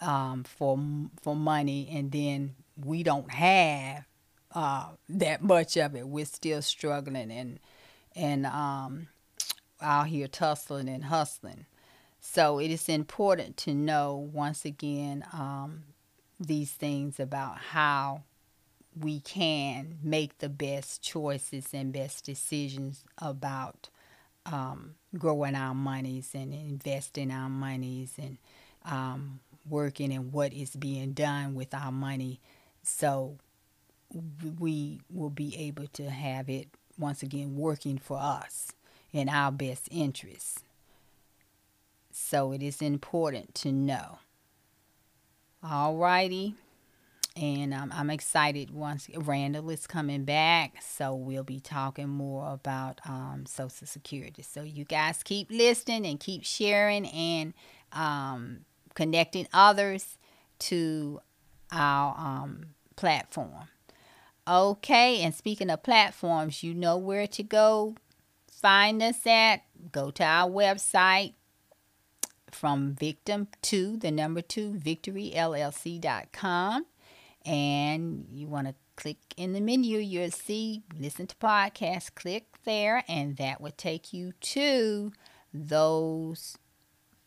um, 0.00 0.44
for 0.44 0.78
for 1.20 1.36
money 1.36 1.88
and 1.92 2.10
then 2.10 2.54
we 2.76 3.02
don't 3.02 3.30
have 3.30 4.04
uh, 4.54 4.88
that 5.08 5.42
much 5.42 5.76
of 5.76 5.94
it. 5.94 6.06
We're 6.06 6.24
still 6.24 6.62
struggling 6.62 7.30
and 7.30 7.58
and 8.14 8.46
um, 8.46 9.08
out 9.80 10.08
here 10.08 10.28
tussling 10.28 10.88
and 10.88 11.04
hustling. 11.04 11.66
So 12.20 12.58
it 12.58 12.70
is 12.70 12.88
important 12.88 13.56
to 13.58 13.74
know 13.74 14.30
once 14.32 14.64
again 14.64 15.24
um, 15.32 15.84
these 16.38 16.70
things 16.70 17.18
about 17.18 17.58
how 17.58 18.22
we 18.98 19.20
can 19.20 19.98
make 20.02 20.38
the 20.38 20.48
best 20.48 21.02
choices 21.02 21.68
and 21.72 21.92
best 21.92 22.24
decisions 22.24 23.04
about 23.18 23.88
um, 24.46 24.94
growing 25.16 25.54
our 25.54 25.74
monies 25.74 26.30
and 26.34 26.52
investing 26.52 27.30
our 27.30 27.48
monies 27.48 28.14
and 28.18 28.38
um, 28.84 29.40
working 29.68 30.12
and 30.12 30.32
what 30.32 30.52
is 30.52 30.74
being 30.76 31.12
done 31.12 31.54
with 31.54 31.72
our 31.72 31.92
money 31.92 32.40
so 32.82 33.38
we 34.58 35.00
will 35.10 35.30
be 35.30 35.56
able 35.56 35.86
to 35.88 36.10
have 36.10 36.48
it 36.48 36.68
once 36.98 37.22
again 37.22 37.56
working 37.56 37.98
for 37.98 38.18
us 38.18 38.72
in 39.12 39.28
our 39.28 39.50
best 39.52 39.88
interests. 39.90 40.60
So 42.10 42.52
it 42.52 42.62
is 42.62 42.82
important 42.82 43.54
to 43.56 43.72
know. 43.72 44.18
All 45.62 45.96
righty 45.96 46.54
and 47.34 47.72
um, 47.72 47.90
I'm 47.94 48.10
excited 48.10 48.70
once 48.70 49.08
Randall 49.14 49.70
is 49.70 49.86
coming 49.86 50.24
back. 50.24 50.82
So 50.82 51.14
we'll 51.14 51.44
be 51.44 51.60
talking 51.60 52.08
more 52.08 52.52
about 52.52 53.00
um, 53.06 53.44
Social 53.46 53.86
Security. 53.86 54.42
So 54.42 54.62
you 54.62 54.84
guys 54.84 55.22
keep 55.22 55.50
listening 55.50 56.04
and 56.06 56.20
keep 56.20 56.44
sharing 56.44 57.06
and 57.06 57.54
um, 57.92 58.66
connecting 58.94 59.48
others 59.52 60.18
to 60.60 61.20
our 61.70 62.14
um, 62.18 62.74
platform. 62.96 63.68
Okay, 64.46 65.22
and 65.22 65.34
speaking 65.34 65.70
of 65.70 65.82
platforms, 65.82 66.62
you 66.62 66.74
know 66.74 66.98
where 66.98 67.26
to 67.28 67.42
go 67.42 67.96
find 68.50 69.02
us 69.02 69.26
at. 69.26 69.62
Go 69.90 70.10
to 70.10 70.24
our 70.24 70.50
website 70.50 71.32
from 72.50 72.94
victim 72.94 73.48
to 73.62 73.96
the 73.96 74.10
number 74.10 74.42
two 74.42 74.72
victoryllc.com 74.72 76.84
and 77.44 78.26
you 78.32 78.46
want 78.46 78.68
to 78.68 78.74
click 78.96 79.18
in 79.36 79.52
the 79.52 79.60
menu, 79.60 79.98
you'll 79.98 80.30
see 80.30 80.82
listen 80.98 81.26
to 81.26 81.36
podcasts. 81.36 82.14
Click 82.14 82.46
there, 82.64 83.04
and 83.08 83.36
that 83.36 83.60
will 83.60 83.72
take 83.72 84.12
you 84.12 84.32
to 84.40 85.12
those 85.52 86.56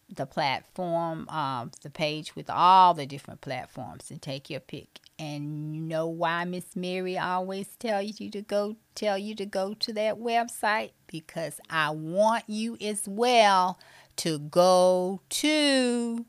the 0.07 0.25
platform, 0.25 1.27
um, 1.29 1.71
the 1.81 1.89
page 1.89 2.35
with 2.35 2.49
all 2.49 2.93
the 2.93 3.05
different 3.05 3.41
platforms, 3.41 4.11
and 4.11 4.21
take 4.21 4.49
your 4.49 4.59
pick. 4.59 4.99
And 5.17 5.75
you 5.75 5.81
know 5.81 6.07
why 6.07 6.45
Miss 6.45 6.75
Mary 6.75 7.17
always 7.17 7.67
tells 7.77 8.19
you 8.19 8.29
to 8.31 8.41
go 8.41 8.75
tell 8.93 9.17
you 9.17 9.35
to 9.35 9.45
go 9.45 9.73
to 9.73 9.93
that 9.93 10.17
website 10.17 10.91
because 11.07 11.59
I 11.69 11.89
want 11.91 12.43
you 12.47 12.77
as 12.81 13.07
well 13.07 13.79
to 14.17 14.39
go 14.39 15.21
to 15.29 16.25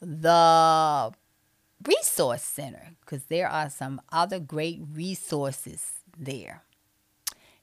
the 0.00 1.12
resource 1.86 2.42
center 2.42 2.90
because 3.00 3.24
there 3.24 3.48
are 3.48 3.70
some 3.70 4.00
other 4.12 4.38
great 4.38 4.80
resources 4.92 5.92
there 6.18 6.62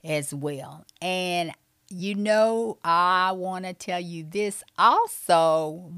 as 0.03 0.33
well. 0.33 0.85
And 1.01 1.51
you 1.89 2.15
know, 2.15 2.77
I 2.83 3.31
want 3.31 3.65
to 3.65 3.73
tell 3.73 3.99
you 3.99 4.25
this 4.29 4.63
also. 4.77 5.91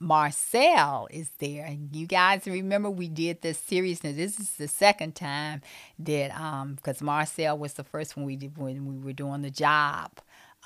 Marcel 0.00 1.08
is 1.10 1.30
there. 1.38 1.64
And 1.64 1.94
you 1.94 2.06
guys 2.06 2.42
remember 2.46 2.90
we 2.90 3.08
did 3.08 3.40
this 3.40 3.58
series. 3.58 4.04
Now 4.04 4.12
this 4.12 4.38
is 4.38 4.50
the 4.52 4.68
second 4.68 5.14
time 5.14 5.62
that 5.98 6.38
um 6.38 6.74
because 6.74 7.00
Marcel 7.00 7.56
was 7.56 7.74
the 7.74 7.84
first 7.84 8.16
one 8.16 8.26
we 8.26 8.36
did 8.36 8.58
when 8.58 8.86
we 8.86 8.98
were 8.98 9.12
doing 9.12 9.42
the 9.42 9.50
job 9.50 10.10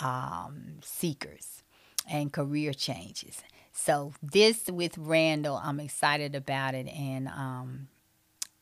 um 0.01 0.79
seekers 0.83 1.63
and 2.11 2.33
career 2.33 2.73
changes. 2.73 3.43
So 3.81 4.13
this 4.21 4.67
with 4.67 4.99
Randall, 4.99 5.59
I'm 5.63 5.79
excited 5.79 6.35
about 6.35 6.75
it, 6.75 6.89
and 6.89 7.29
um, 7.29 7.89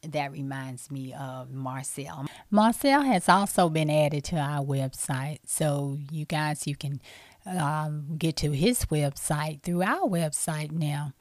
that 0.02 0.30
reminds 0.30 0.90
me 0.90 1.14
of 1.14 1.50
Marcel. 1.50 2.26
Marcel 2.50 3.00
has 3.00 3.26
also 3.26 3.70
been 3.70 3.88
added 3.88 4.24
to 4.24 4.36
our 4.36 4.62
website, 4.62 5.38
so 5.46 5.98
you 6.12 6.26
guys, 6.26 6.66
you 6.66 6.76
can 6.76 7.00
um, 7.46 8.16
get 8.18 8.36
to 8.36 8.50
his 8.52 8.84
website 8.84 9.62
through 9.62 9.82
our 9.82 10.06
website 10.06 10.70
now. 10.70 11.12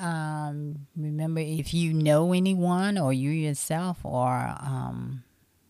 Um, 0.00 0.86
remember, 0.96 1.40
if 1.40 1.74
you 1.74 1.92
know 1.92 2.32
anyone 2.32 2.96
or 2.96 3.12
you 3.12 3.30
yourself 3.30 3.98
or 4.04 4.54
um, 4.58 5.22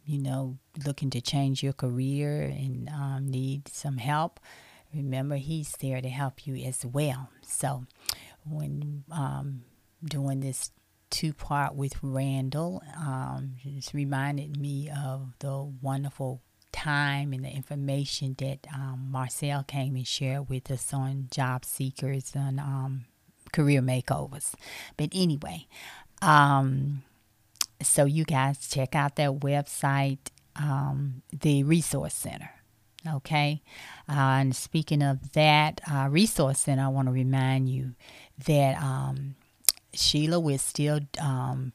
you 0.06 0.18
know 0.22 0.58
looking 0.86 1.10
to 1.10 1.20
change 1.20 1.62
your 1.62 1.72
career 1.72 2.42
and 2.42 2.88
um, 2.88 3.26
need 3.28 3.66
some 3.68 3.96
help, 3.96 4.38
remember 4.96 5.36
he's 5.36 5.72
there 5.80 6.00
to 6.00 6.08
help 6.08 6.46
you 6.46 6.56
as 6.66 6.84
well. 6.84 7.30
So 7.42 7.84
when 8.48 9.04
um, 9.10 9.62
doing 10.04 10.40
this 10.40 10.70
two 11.10 11.32
part 11.32 11.74
with 11.74 11.94
Randall, 12.02 12.82
um, 12.96 13.54
it's 13.64 13.94
reminded 13.94 14.56
me 14.56 14.90
of 14.90 15.32
the 15.38 15.62
wonderful 15.80 16.42
time 16.72 17.32
and 17.32 17.44
the 17.44 17.50
information 17.50 18.34
that 18.38 18.66
um, 18.74 19.08
Marcel 19.10 19.64
came 19.64 19.96
and 19.96 20.06
shared 20.06 20.48
with 20.48 20.70
us 20.70 20.92
on 20.92 21.28
job 21.30 21.64
seekers 21.64 22.32
and 22.34 22.60
um, 22.60 23.06
career 23.52 23.80
makeovers. 23.80 24.54
But 24.96 25.10
anyway, 25.14 25.66
um, 26.20 27.02
so 27.82 28.04
you 28.04 28.24
guys 28.24 28.68
check 28.68 28.94
out 28.94 29.16
that 29.16 29.30
website, 29.40 30.18
um, 30.56 31.22
the 31.32 31.62
Resource 31.62 32.14
Center. 32.14 32.50
Okay, 33.08 33.62
uh, 34.08 34.12
and 34.12 34.56
speaking 34.56 35.02
of 35.02 35.32
that 35.32 35.80
uh, 35.90 36.08
resource 36.10 36.60
center, 36.60 36.84
I 36.84 36.88
want 36.88 37.08
to 37.08 37.12
remind 37.12 37.68
you 37.68 37.94
that 38.46 38.80
um, 38.82 39.36
Sheila, 39.94 40.38
we're 40.40 40.58
still 40.58 41.00
um, 41.20 41.72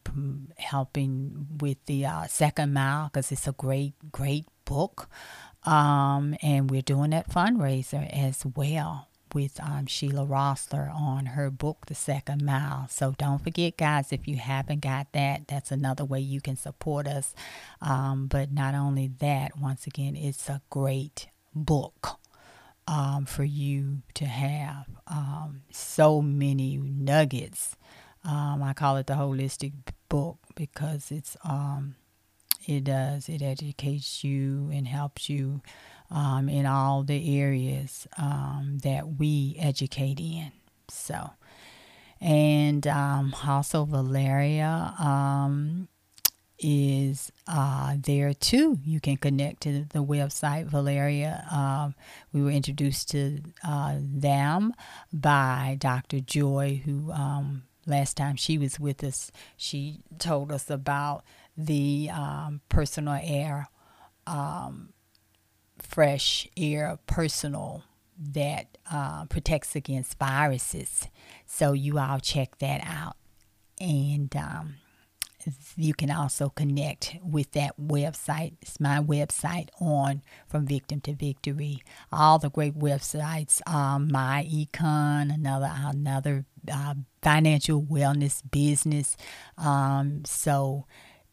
helping 0.58 1.48
with 1.60 1.84
the 1.86 2.06
uh, 2.06 2.28
second 2.28 2.74
mile 2.74 3.08
because 3.08 3.32
it's 3.32 3.48
a 3.48 3.53
great, 3.53 3.94
great 4.12 4.45
book. 4.66 5.10
Um, 5.64 6.36
and 6.41 6.72
we're 6.72 6.82
doing 6.82 7.12
that 7.12 7.30
fundraiser 7.30 8.10
as 8.12 8.44
well 8.45 9.08
with 9.34 9.60
um, 9.62 9.86
Sheila 9.86 10.26
Rossler 10.26 10.94
on 10.94 11.28
her 11.28 11.49
book, 11.49 11.86
The 11.88 11.95
Second 11.95 12.44
Mile. 12.44 12.88
So 12.90 13.14
don't 13.18 13.44
forget, 13.44 13.78
guys, 13.78 14.12
if 14.12 14.28
you 14.28 14.38
haven't 14.38 14.82
got 14.82 15.12
that, 15.14 15.48
that's 15.48 15.72
another 15.72 16.06
way 16.06 16.20
you 16.20 16.41
can 16.41 16.56
support 16.56 17.08
us. 17.08 17.34
Um, 17.82 18.28
but 18.28 18.52
not 18.52 18.76
only 18.76 19.08
that, 19.20 19.58
once 19.58 19.88
again, 19.88 20.16
it's 20.16 20.49
a 20.49 20.62
great 20.70 21.28
book. 21.53 22.18
Um, 22.88 23.26
for 23.26 23.44
you 23.44 24.02
to 24.16 24.26
have 24.26 24.88
um, 25.08 25.62
so 25.72 26.22
many 26.22 26.78
nuggets. 26.78 27.78
Um, 28.26 28.62
I 28.64 28.74
call 28.74 28.98
it 28.98 29.08
the 29.08 29.14
holistic 29.14 29.72
book 30.10 30.40
because 30.56 31.12
it's 31.12 31.38
um, 31.44 31.95
it 32.68 32.84
does 32.84 33.30
it 33.30 33.41
educates 33.41 34.24
you 34.24 34.70
and 34.74 34.88
helps 34.88 35.30
you 35.30 35.62
um, 36.11 36.49
in 36.49 36.65
all 36.65 37.03
the 37.03 37.39
areas 37.39 38.07
um, 38.17 38.79
that 38.83 39.17
we 39.17 39.55
educate 39.59 40.19
in. 40.19 40.51
So, 40.89 41.31
and 42.19 42.85
um, 42.85 43.33
also 43.47 43.85
Valeria 43.85 44.93
um, 44.99 45.88
is 46.59 47.31
uh, 47.47 47.95
there 47.97 48.33
too. 48.33 48.79
You 48.83 48.99
can 48.99 49.17
connect 49.17 49.61
to 49.61 49.85
the 49.85 50.03
website 50.03 50.65
Valeria. 50.65 51.45
Um, 51.49 51.95
we 52.33 52.41
were 52.41 52.51
introduced 52.51 53.09
to 53.11 53.39
uh, 53.63 53.95
them 53.99 54.73
by 55.13 55.77
Dr. 55.79 56.19
Joy, 56.19 56.81
who 56.85 57.11
um, 57.13 57.63
last 57.88 58.17
time 58.17 58.35
she 58.35 58.57
was 58.57 58.79
with 58.79 59.03
us, 59.03 59.31
she 59.55 60.01
told 60.19 60.51
us 60.51 60.69
about 60.69 61.23
the 61.57 62.09
personal 62.69 63.19
air 63.23 63.69
um, 64.27 64.90
fresh 65.91 66.47
air 66.55 66.97
personal 67.05 67.84
that 68.18 68.77
uh, 68.89 69.26
protects 69.26 69.76
against 69.76 70.18
viruses. 70.18 71.07
So 71.45 71.73
you 71.73 71.99
all 71.99 72.19
check 72.19 72.57
that 72.59 72.81
out. 72.85 73.18
And 73.80 74.34
um, 74.38 74.76
you 75.76 75.93
can 75.93 76.09
also 76.09 76.49
connect 76.49 77.18
with 77.22 77.51
that 77.53 77.73
website. 77.77 78.53
It's 78.61 78.80
my 78.80 78.99
website 78.99 79.68
on 79.81 80.22
From 80.47 80.65
Victim 80.65 81.01
to 81.01 81.13
Victory. 81.13 81.81
All 82.11 82.39
the 82.39 82.49
great 82.49 82.77
websites, 82.77 83.59
um, 83.68 84.09
My 84.11 84.47
Econ, 84.49 85.34
another 85.34 85.72
another 85.76 86.45
uh, 86.72 86.93
financial 87.22 87.81
wellness 87.81 88.41
business. 88.49 89.18
Um, 89.57 90.23
so, 90.26 90.85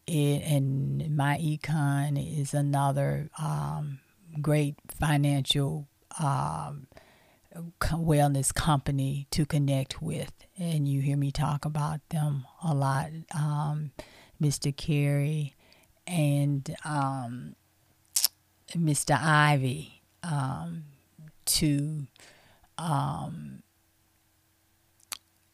it, 0.06 0.42
and 0.42 1.16
My 1.16 1.36
Econ 1.36 2.40
is 2.40 2.54
another 2.54 3.28
um, 3.38 4.00
great 4.38 4.76
financial 4.88 5.88
um, 6.18 6.86
wellness 7.90 8.52
company 8.54 9.26
to 9.30 9.44
connect 9.46 10.00
with. 10.00 10.32
And 10.58 10.88
you 10.88 11.00
hear 11.00 11.16
me 11.16 11.30
talk 11.30 11.64
about 11.64 12.00
them 12.08 12.46
a 12.62 12.74
lot. 12.74 13.10
Um, 13.34 13.92
Mr. 14.40 14.74
Carey 14.76 15.54
and 16.06 16.74
um, 16.84 17.54
Mr. 18.72 19.18
Ivy 19.20 20.02
um, 20.22 20.84
to 21.46 22.06
um, 22.76 23.62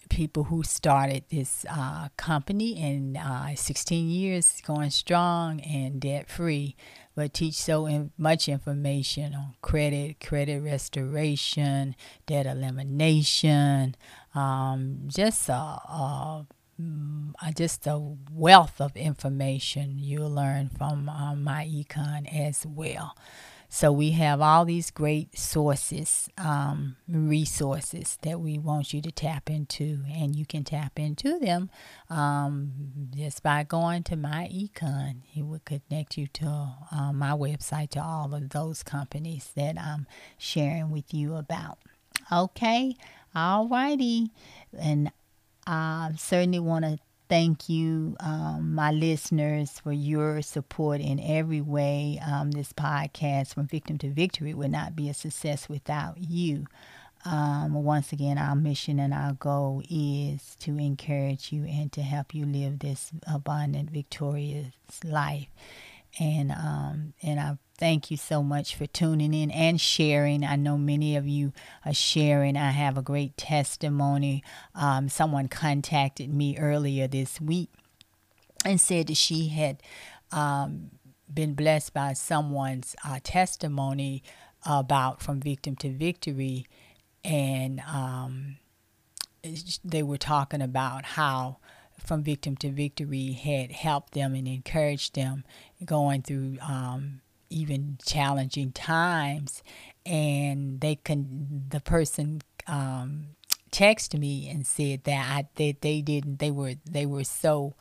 people 0.08 0.44
who 0.44 0.62
started 0.62 1.24
this 1.30 1.64
uh, 1.68 2.08
company 2.16 2.80
and 2.80 3.16
uh, 3.16 3.54
16 3.54 4.08
years 4.08 4.60
going 4.64 4.90
strong 4.90 5.60
and 5.60 6.00
debt 6.00 6.28
free 6.28 6.76
but 7.14 7.32
teach 7.32 7.54
so 7.54 7.86
in, 7.86 8.10
much 8.18 8.48
information 8.48 9.34
on 9.34 9.54
credit, 9.62 10.20
credit 10.20 10.60
restoration, 10.60 11.94
debt 12.26 12.46
elimination, 12.46 13.94
um, 14.34 15.00
just 15.06 15.48
a, 15.48 15.52
a, 15.52 16.46
just 17.54 17.86
a 17.86 18.16
wealth 18.32 18.80
of 18.80 18.96
information 18.96 19.96
you'll 19.98 20.30
learn 20.30 20.68
from 20.68 21.08
um, 21.08 21.44
my 21.44 21.64
econ 21.66 22.26
as 22.34 22.66
well. 22.66 23.16
So 23.74 23.90
we 23.90 24.12
have 24.12 24.40
all 24.40 24.64
these 24.64 24.92
great 24.92 25.36
sources, 25.36 26.28
um, 26.38 26.94
resources 27.08 28.18
that 28.22 28.38
we 28.38 28.56
want 28.56 28.94
you 28.94 29.02
to 29.02 29.10
tap 29.10 29.50
into, 29.50 30.04
and 30.08 30.36
you 30.36 30.46
can 30.46 30.62
tap 30.62 30.96
into 30.96 31.40
them 31.40 31.70
um, 32.08 32.70
just 33.12 33.42
by 33.42 33.64
going 33.64 34.04
to 34.04 34.16
my 34.16 34.48
econ. 34.54 35.22
It 35.34 35.44
will 35.44 35.60
connect 35.64 36.16
you 36.16 36.28
to 36.28 36.68
uh, 36.92 37.12
my 37.12 37.32
website 37.32 37.90
to 37.90 38.00
all 38.00 38.32
of 38.32 38.50
those 38.50 38.84
companies 38.84 39.50
that 39.56 39.76
I'm 39.76 40.06
sharing 40.38 40.92
with 40.92 41.12
you 41.12 41.34
about. 41.34 41.78
Okay, 42.30 42.94
all 43.34 43.66
righty, 43.66 44.30
and 44.78 45.10
I 45.66 46.12
certainly 46.16 46.60
want 46.60 46.84
to 46.84 46.98
thank 47.28 47.68
you, 47.68 48.16
um, 48.20 48.74
my 48.74 48.90
listeners, 48.90 49.78
for 49.80 49.92
your 49.92 50.42
support 50.42 51.00
in 51.00 51.20
every 51.20 51.60
way. 51.60 52.20
Um, 52.26 52.50
this 52.50 52.72
podcast, 52.72 53.54
From 53.54 53.66
Victim 53.66 53.98
to 53.98 54.10
Victory, 54.10 54.54
would 54.54 54.70
not 54.70 54.94
be 54.96 55.08
a 55.08 55.14
success 55.14 55.68
without 55.68 56.18
you. 56.18 56.66
Um, 57.24 57.72
once 57.72 58.12
again, 58.12 58.36
our 58.36 58.54
mission 58.54 58.98
and 58.98 59.14
our 59.14 59.32
goal 59.32 59.82
is 59.88 60.56
to 60.60 60.76
encourage 60.78 61.52
you 61.52 61.64
and 61.64 61.90
to 61.92 62.02
help 62.02 62.34
you 62.34 62.44
live 62.44 62.80
this 62.80 63.10
abundant, 63.26 63.90
victorious 63.90 64.72
life. 65.02 65.48
And 66.20 66.52
um, 66.52 67.14
and 67.22 67.40
I 67.40 67.58
Thank 67.76 68.08
you 68.10 68.16
so 68.16 68.42
much 68.42 68.76
for 68.76 68.86
tuning 68.86 69.34
in 69.34 69.50
and 69.50 69.80
sharing. 69.80 70.44
I 70.44 70.54
know 70.54 70.78
many 70.78 71.16
of 71.16 71.26
you 71.26 71.52
are 71.84 71.92
sharing. 71.92 72.56
I 72.56 72.70
have 72.70 72.96
a 72.96 73.02
great 73.02 73.36
testimony. 73.36 74.44
Um, 74.76 75.08
someone 75.08 75.48
contacted 75.48 76.32
me 76.32 76.56
earlier 76.56 77.08
this 77.08 77.40
week 77.40 77.70
and 78.64 78.80
said 78.80 79.08
that 79.08 79.16
she 79.16 79.48
had 79.48 79.82
um, 80.30 80.92
been 81.32 81.54
blessed 81.54 81.92
by 81.92 82.12
someone's 82.12 82.94
uh, 83.04 83.18
testimony 83.24 84.22
about 84.64 85.20
from 85.20 85.40
victim 85.40 85.74
to 85.76 85.90
victory. 85.90 86.66
And 87.24 87.80
um, 87.80 88.58
they 89.84 90.04
were 90.04 90.16
talking 90.16 90.62
about 90.62 91.04
how 91.04 91.58
from 91.98 92.22
victim 92.22 92.56
to 92.58 92.70
victory 92.70 93.32
had 93.32 93.72
helped 93.72 94.14
them 94.14 94.34
and 94.36 94.46
encouraged 94.46 95.16
them 95.16 95.42
going 95.84 96.22
through 96.22 96.58
um, 96.60 97.20
even 97.54 97.98
challenging 98.04 98.72
times 98.72 99.62
and 100.04 100.80
they 100.80 100.96
can 100.96 101.64
the 101.68 101.80
person 101.80 102.42
um, 102.66 103.28
texted 103.70 104.18
me 104.18 104.48
and 104.48 104.66
said 104.66 105.04
that 105.04 105.30
I, 105.30 105.48
that 105.56 105.80
they 105.80 106.00
didn't 106.00 106.38
they 106.38 106.50
were 106.50 106.74
they 106.84 107.06
were 107.06 107.24
so 107.24 107.74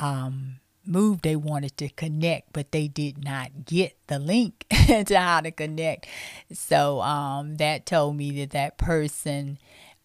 um, 0.00 0.60
moved 0.84 1.22
they 1.22 1.36
wanted 1.36 1.76
to 1.78 1.88
connect 1.88 2.52
but 2.52 2.72
they 2.72 2.88
did 2.88 3.22
not 3.22 3.64
get 3.64 3.96
the 4.08 4.18
link 4.18 4.66
to 4.70 5.18
how 5.18 5.40
to 5.40 5.50
connect 5.50 6.06
so 6.52 7.00
um, 7.00 7.56
that 7.56 7.86
told 7.86 8.16
me 8.16 8.30
that 8.40 8.50
that 8.50 8.78
person 8.78 9.58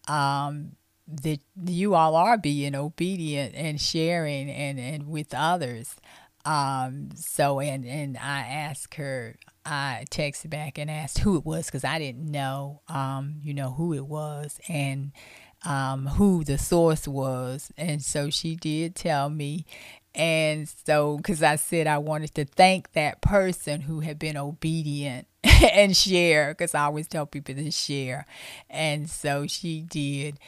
um, 0.08 0.72
that 1.08 1.40
you 1.64 1.94
all 1.94 2.16
are 2.16 2.36
being 2.36 2.74
obedient 2.74 3.54
and 3.54 3.80
sharing 3.80 4.50
and, 4.50 4.78
and 4.78 5.08
with 5.08 5.32
others. 5.34 5.96
Um, 6.46 7.08
so 7.16 7.58
and 7.58 7.84
and 7.84 8.16
I 8.16 8.40
asked 8.40 8.94
her, 8.94 9.36
I 9.64 10.04
texted 10.10 10.48
back 10.48 10.78
and 10.78 10.88
asked 10.88 11.18
who 11.18 11.36
it 11.36 11.44
was 11.44 11.66
because 11.66 11.84
I 11.84 11.98
didn't 11.98 12.30
know, 12.30 12.82
um, 12.88 13.34
you 13.42 13.52
know, 13.52 13.72
who 13.72 13.92
it 13.92 14.06
was 14.06 14.60
and 14.68 15.10
um, 15.64 16.06
who 16.06 16.44
the 16.44 16.56
source 16.56 17.08
was, 17.08 17.72
and 17.76 18.00
so 18.00 18.30
she 18.30 18.54
did 18.54 18.94
tell 18.94 19.28
me. 19.28 19.66
And 20.14 20.66
so, 20.68 21.18
because 21.18 21.42
I 21.42 21.56
said 21.56 21.86
I 21.86 21.98
wanted 21.98 22.34
to 22.36 22.46
thank 22.46 22.92
that 22.92 23.20
person 23.20 23.82
who 23.82 24.00
had 24.00 24.18
been 24.18 24.36
obedient 24.36 25.26
and 25.44 25.94
share, 25.96 26.54
because 26.54 26.74
I 26.74 26.84
always 26.84 27.08
tell 27.08 27.26
people 27.26 27.54
to 27.56 27.70
share. 27.70 28.24
And 28.70 29.10
so 29.10 29.46
she 29.46 29.82
did 29.82 30.38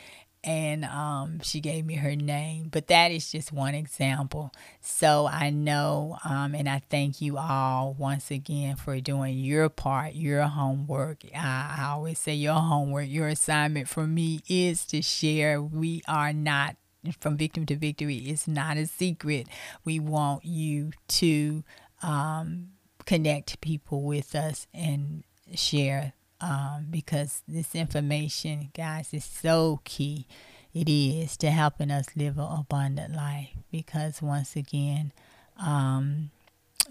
and 0.44 0.84
um, 0.84 1.40
she 1.42 1.60
gave 1.60 1.84
me 1.84 1.94
her 1.96 2.14
name. 2.14 2.68
But 2.70 2.86
that 2.88 3.10
is 3.10 3.30
just 3.30 3.52
one 3.52 3.74
example. 3.74 4.52
So 4.80 5.26
I 5.26 5.50
know, 5.50 6.16
um, 6.24 6.54
and 6.54 6.68
I 6.68 6.82
thank 6.90 7.20
you 7.20 7.38
all 7.38 7.94
once 7.98 8.30
again 8.30 8.76
for 8.76 9.00
doing 9.00 9.38
your 9.38 9.68
part, 9.68 10.14
your 10.14 10.42
homework. 10.42 11.24
I, 11.34 11.76
I 11.78 11.84
always 11.90 12.18
say 12.18 12.34
your 12.34 12.54
homework, 12.54 13.08
your 13.08 13.28
assignment 13.28 13.88
for 13.88 14.06
me 14.06 14.40
is 14.48 14.84
to 14.86 15.02
share. 15.02 15.60
We 15.60 16.02
are 16.08 16.32
not 16.32 16.76
from 17.20 17.36
victim 17.36 17.66
to 17.66 17.76
victory. 17.76 18.16
It's 18.16 18.48
not 18.48 18.76
a 18.76 18.86
secret. 18.86 19.48
We 19.84 20.00
want 20.00 20.44
you 20.44 20.92
to 21.08 21.64
um, 22.02 22.70
connect 23.06 23.60
people 23.60 24.02
with 24.02 24.34
us 24.34 24.66
and 24.74 25.24
share 25.54 26.12
um, 26.40 26.86
because 26.90 27.42
this 27.48 27.74
information, 27.74 28.70
guys, 28.74 29.12
is 29.12 29.24
so 29.24 29.80
key. 29.84 30.26
It 30.74 30.88
is 30.88 31.36
to 31.38 31.50
helping 31.50 31.90
us 31.90 32.06
live 32.14 32.38
an 32.38 32.48
abundant 32.58 33.14
life 33.14 33.48
because 33.70 34.22
once 34.22 34.54
again, 34.54 35.12
um, 35.58 36.30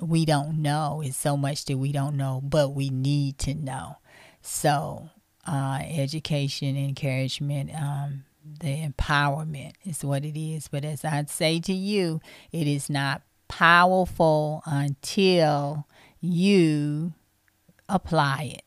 we 0.02 0.26
don't 0.26 0.61
know. 0.61 1.02
It's 1.03 1.18
so 1.18 1.38
much 1.38 1.65
that 1.65 1.78
we 1.78 1.91
don't 1.91 2.18
know, 2.18 2.41
but 2.44 2.69
we 2.69 2.90
need 2.90 3.38
to 3.40 3.53
know. 3.53 3.98
So, 4.41 5.10
uh, 5.45 5.80
education, 5.84 6.76
encouragement, 6.76 7.72
um, 7.74 8.24
the 8.60 8.88
empowerment 8.88 9.74
is 9.86 10.03
what 10.03 10.26
it 10.26 10.40
is. 10.40 10.68
But 10.68 10.86
as 10.86 11.03
I'd 11.06 11.30
say 11.30 11.60
to 11.61 11.74
you, 11.74 12.22
it 12.52 12.68
is 12.68 12.90
not 12.90 13.22
powerful 13.48 14.61
until 14.65 15.88
you 16.19 17.14
apply 17.88 18.56
it. 18.56 18.66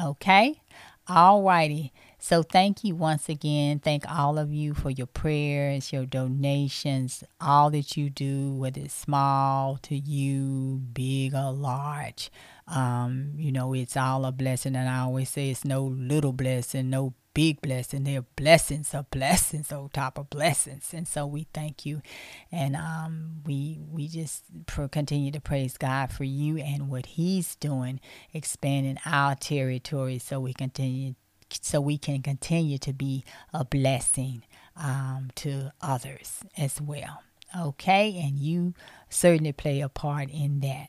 Okay? 0.00 0.60
All 1.08 1.42
righty. 1.42 1.92
So 2.18 2.44
thank 2.44 2.84
you 2.84 2.94
once 2.94 3.28
again. 3.28 3.80
Thank 3.80 4.08
all 4.08 4.38
of 4.38 4.52
you 4.52 4.74
for 4.74 4.90
your 4.90 5.08
prayers, 5.08 5.92
your 5.92 6.06
donations, 6.06 7.24
all 7.40 7.68
that 7.70 7.96
you 7.96 8.10
do, 8.10 8.52
whether 8.52 8.82
it's 8.82 8.94
small 8.94 9.76
to 9.82 9.96
you, 9.96 10.80
big 10.92 11.34
or 11.34 11.50
large. 11.50 12.30
Um, 12.68 13.32
you 13.36 13.50
know, 13.50 13.74
it's 13.74 13.96
all 13.96 14.24
a 14.24 14.30
blessing. 14.30 14.76
And 14.76 14.88
I 14.88 15.00
always 15.00 15.30
say 15.30 15.50
it's 15.50 15.64
no 15.64 15.82
little 15.82 16.32
blessing, 16.32 16.90
no 16.90 17.14
big 17.34 17.60
blessing. 17.60 18.04
They're 18.04 18.22
blessings 18.36 18.94
of 18.94 19.10
blessings 19.10 19.72
on 19.72 19.88
top 19.90 20.18
of 20.18 20.30
blessings. 20.30 20.92
And 20.92 21.06
so 21.06 21.26
we 21.26 21.46
thank 21.52 21.86
you. 21.86 22.02
And 22.50 22.76
um, 22.76 23.42
we 23.46 23.78
we 23.90 24.08
just 24.08 24.44
continue 24.90 25.32
to 25.32 25.40
praise 25.40 25.76
God 25.76 26.12
for 26.12 26.24
you 26.24 26.58
and 26.58 26.88
what 26.88 27.06
He's 27.06 27.56
doing, 27.56 28.00
expanding 28.32 28.98
our 29.06 29.34
territory 29.34 30.18
so 30.18 30.40
we 30.40 30.52
continue 30.52 31.14
so 31.60 31.80
we 31.80 31.98
can 31.98 32.22
continue 32.22 32.78
to 32.78 32.92
be 32.92 33.24
a 33.52 33.64
blessing 33.64 34.42
um, 34.76 35.30
to 35.34 35.72
others 35.80 36.40
as 36.56 36.80
well. 36.80 37.22
Okay, 37.58 38.18
and 38.18 38.38
you 38.38 38.72
certainly 39.10 39.52
play 39.52 39.80
a 39.80 39.88
part 39.90 40.30
in 40.30 40.60
that. 40.60 40.88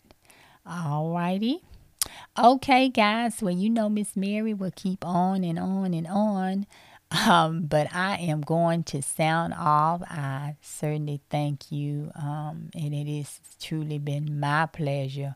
All 0.65 1.11
righty. 1.11 1.61
Okay, 2.37 2.89
guys. 2.89 3.41
Well, 3.41 3.53
you 3.53 3.69
know, 3.69 3.89
Miss 3.89 4.15
Mary 4.15 4.53
will 4.53 4.71
keep 4.75 5.05
on 5.05 5.43
and 5.43 5.59
on 5.59 5.93
and 5.93 6.07
on. 6.07 6.67
Um, 7.27 7.67
but 7.67 7.93
I 7.93 8.17
am 8.17 8.41
going 8.41 8.85
to 8.85 9.03
sound 9.03 9.53
off. 9.55 10.01
I 10.09 10.55
certainly 10.63 11.21
thank 11.29 11.71
you. 11.71 12.11
Um, 12.15 12.71
and 12.73 12.91
it 12.91 13.05
has 13.17 13.39
truly 13.61 13.99
been 13.99 14.39
my 14.39 14.65
pleasure 14.65 15.35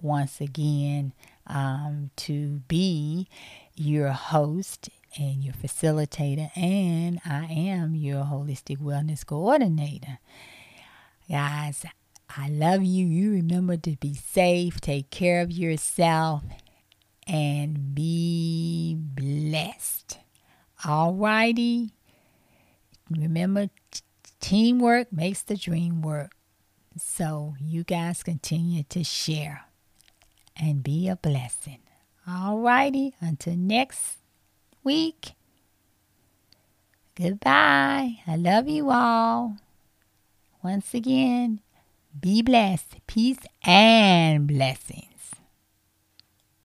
once 0.00 0.40
again 0.40 1.12
um, 1.46 2.10
to 2.16 2.62
be 2.66 3.28
your 3.74 4.08
host 4.12 4.88
and 5.18 5.44
your 5.44 5.52
facilitator. 5.52 6.50
And 6.56 7.20
I 7.26 7.44
am 7.44 7.94
your 7.94 8.24
holistic 8.24 8.78
wellness 8.78 9.26
coordinator. 9.26 10.20
Guys, 11.28 11.84
I 12.36 12.48
love 12.48 12.82
you. 12.82 13.06
You 13.06 13.32
remember 13.32 13.76
to 13.76 13.96
be 13.96 14.14
safe, 14.14 14.80
take 14.80 15.10
care 15.10 15.40
of 15.40 15.50
yourself, 15.50 16.42
and 17.26 17.94
be 17.94 18.96
blessed. 18.98 20.18
All 20.84 21.14
righty. 21.14 21.92
Remember, 23.10 23.68
teamwork 24.40 25.12
makes 25.12 25.42
the 25.42 25.56
dream 25.56 26.02
work. 26.02 26.32
So 26.96 27.54
you 27.60 27.84
guys 27.84 28.22
continue 28.22 28.82
to 28.84 29.04
share 29.04 29.66
and 30.56 30.82
be 30.82 31.08
a 31.08 31.16
blessing. 31.16 31.78
All 32.26 32.58
righty. 32.58 33.14
Until 33.20 33.56
next 33.56 34.18
week. 34.84 35.32
Goodbye. 37.14 38.18
I 38.26 38.36
love 38.36 38.68
you 38.68 38.90
all. 38.90 39.56
Once 40.62 40.92
again, 40.92 41.60
be 42.18 42.42
blessed. 42.42 42.96
Peace 43.06 43.40
and 43.64 44.46
blessing. 44.46 45.07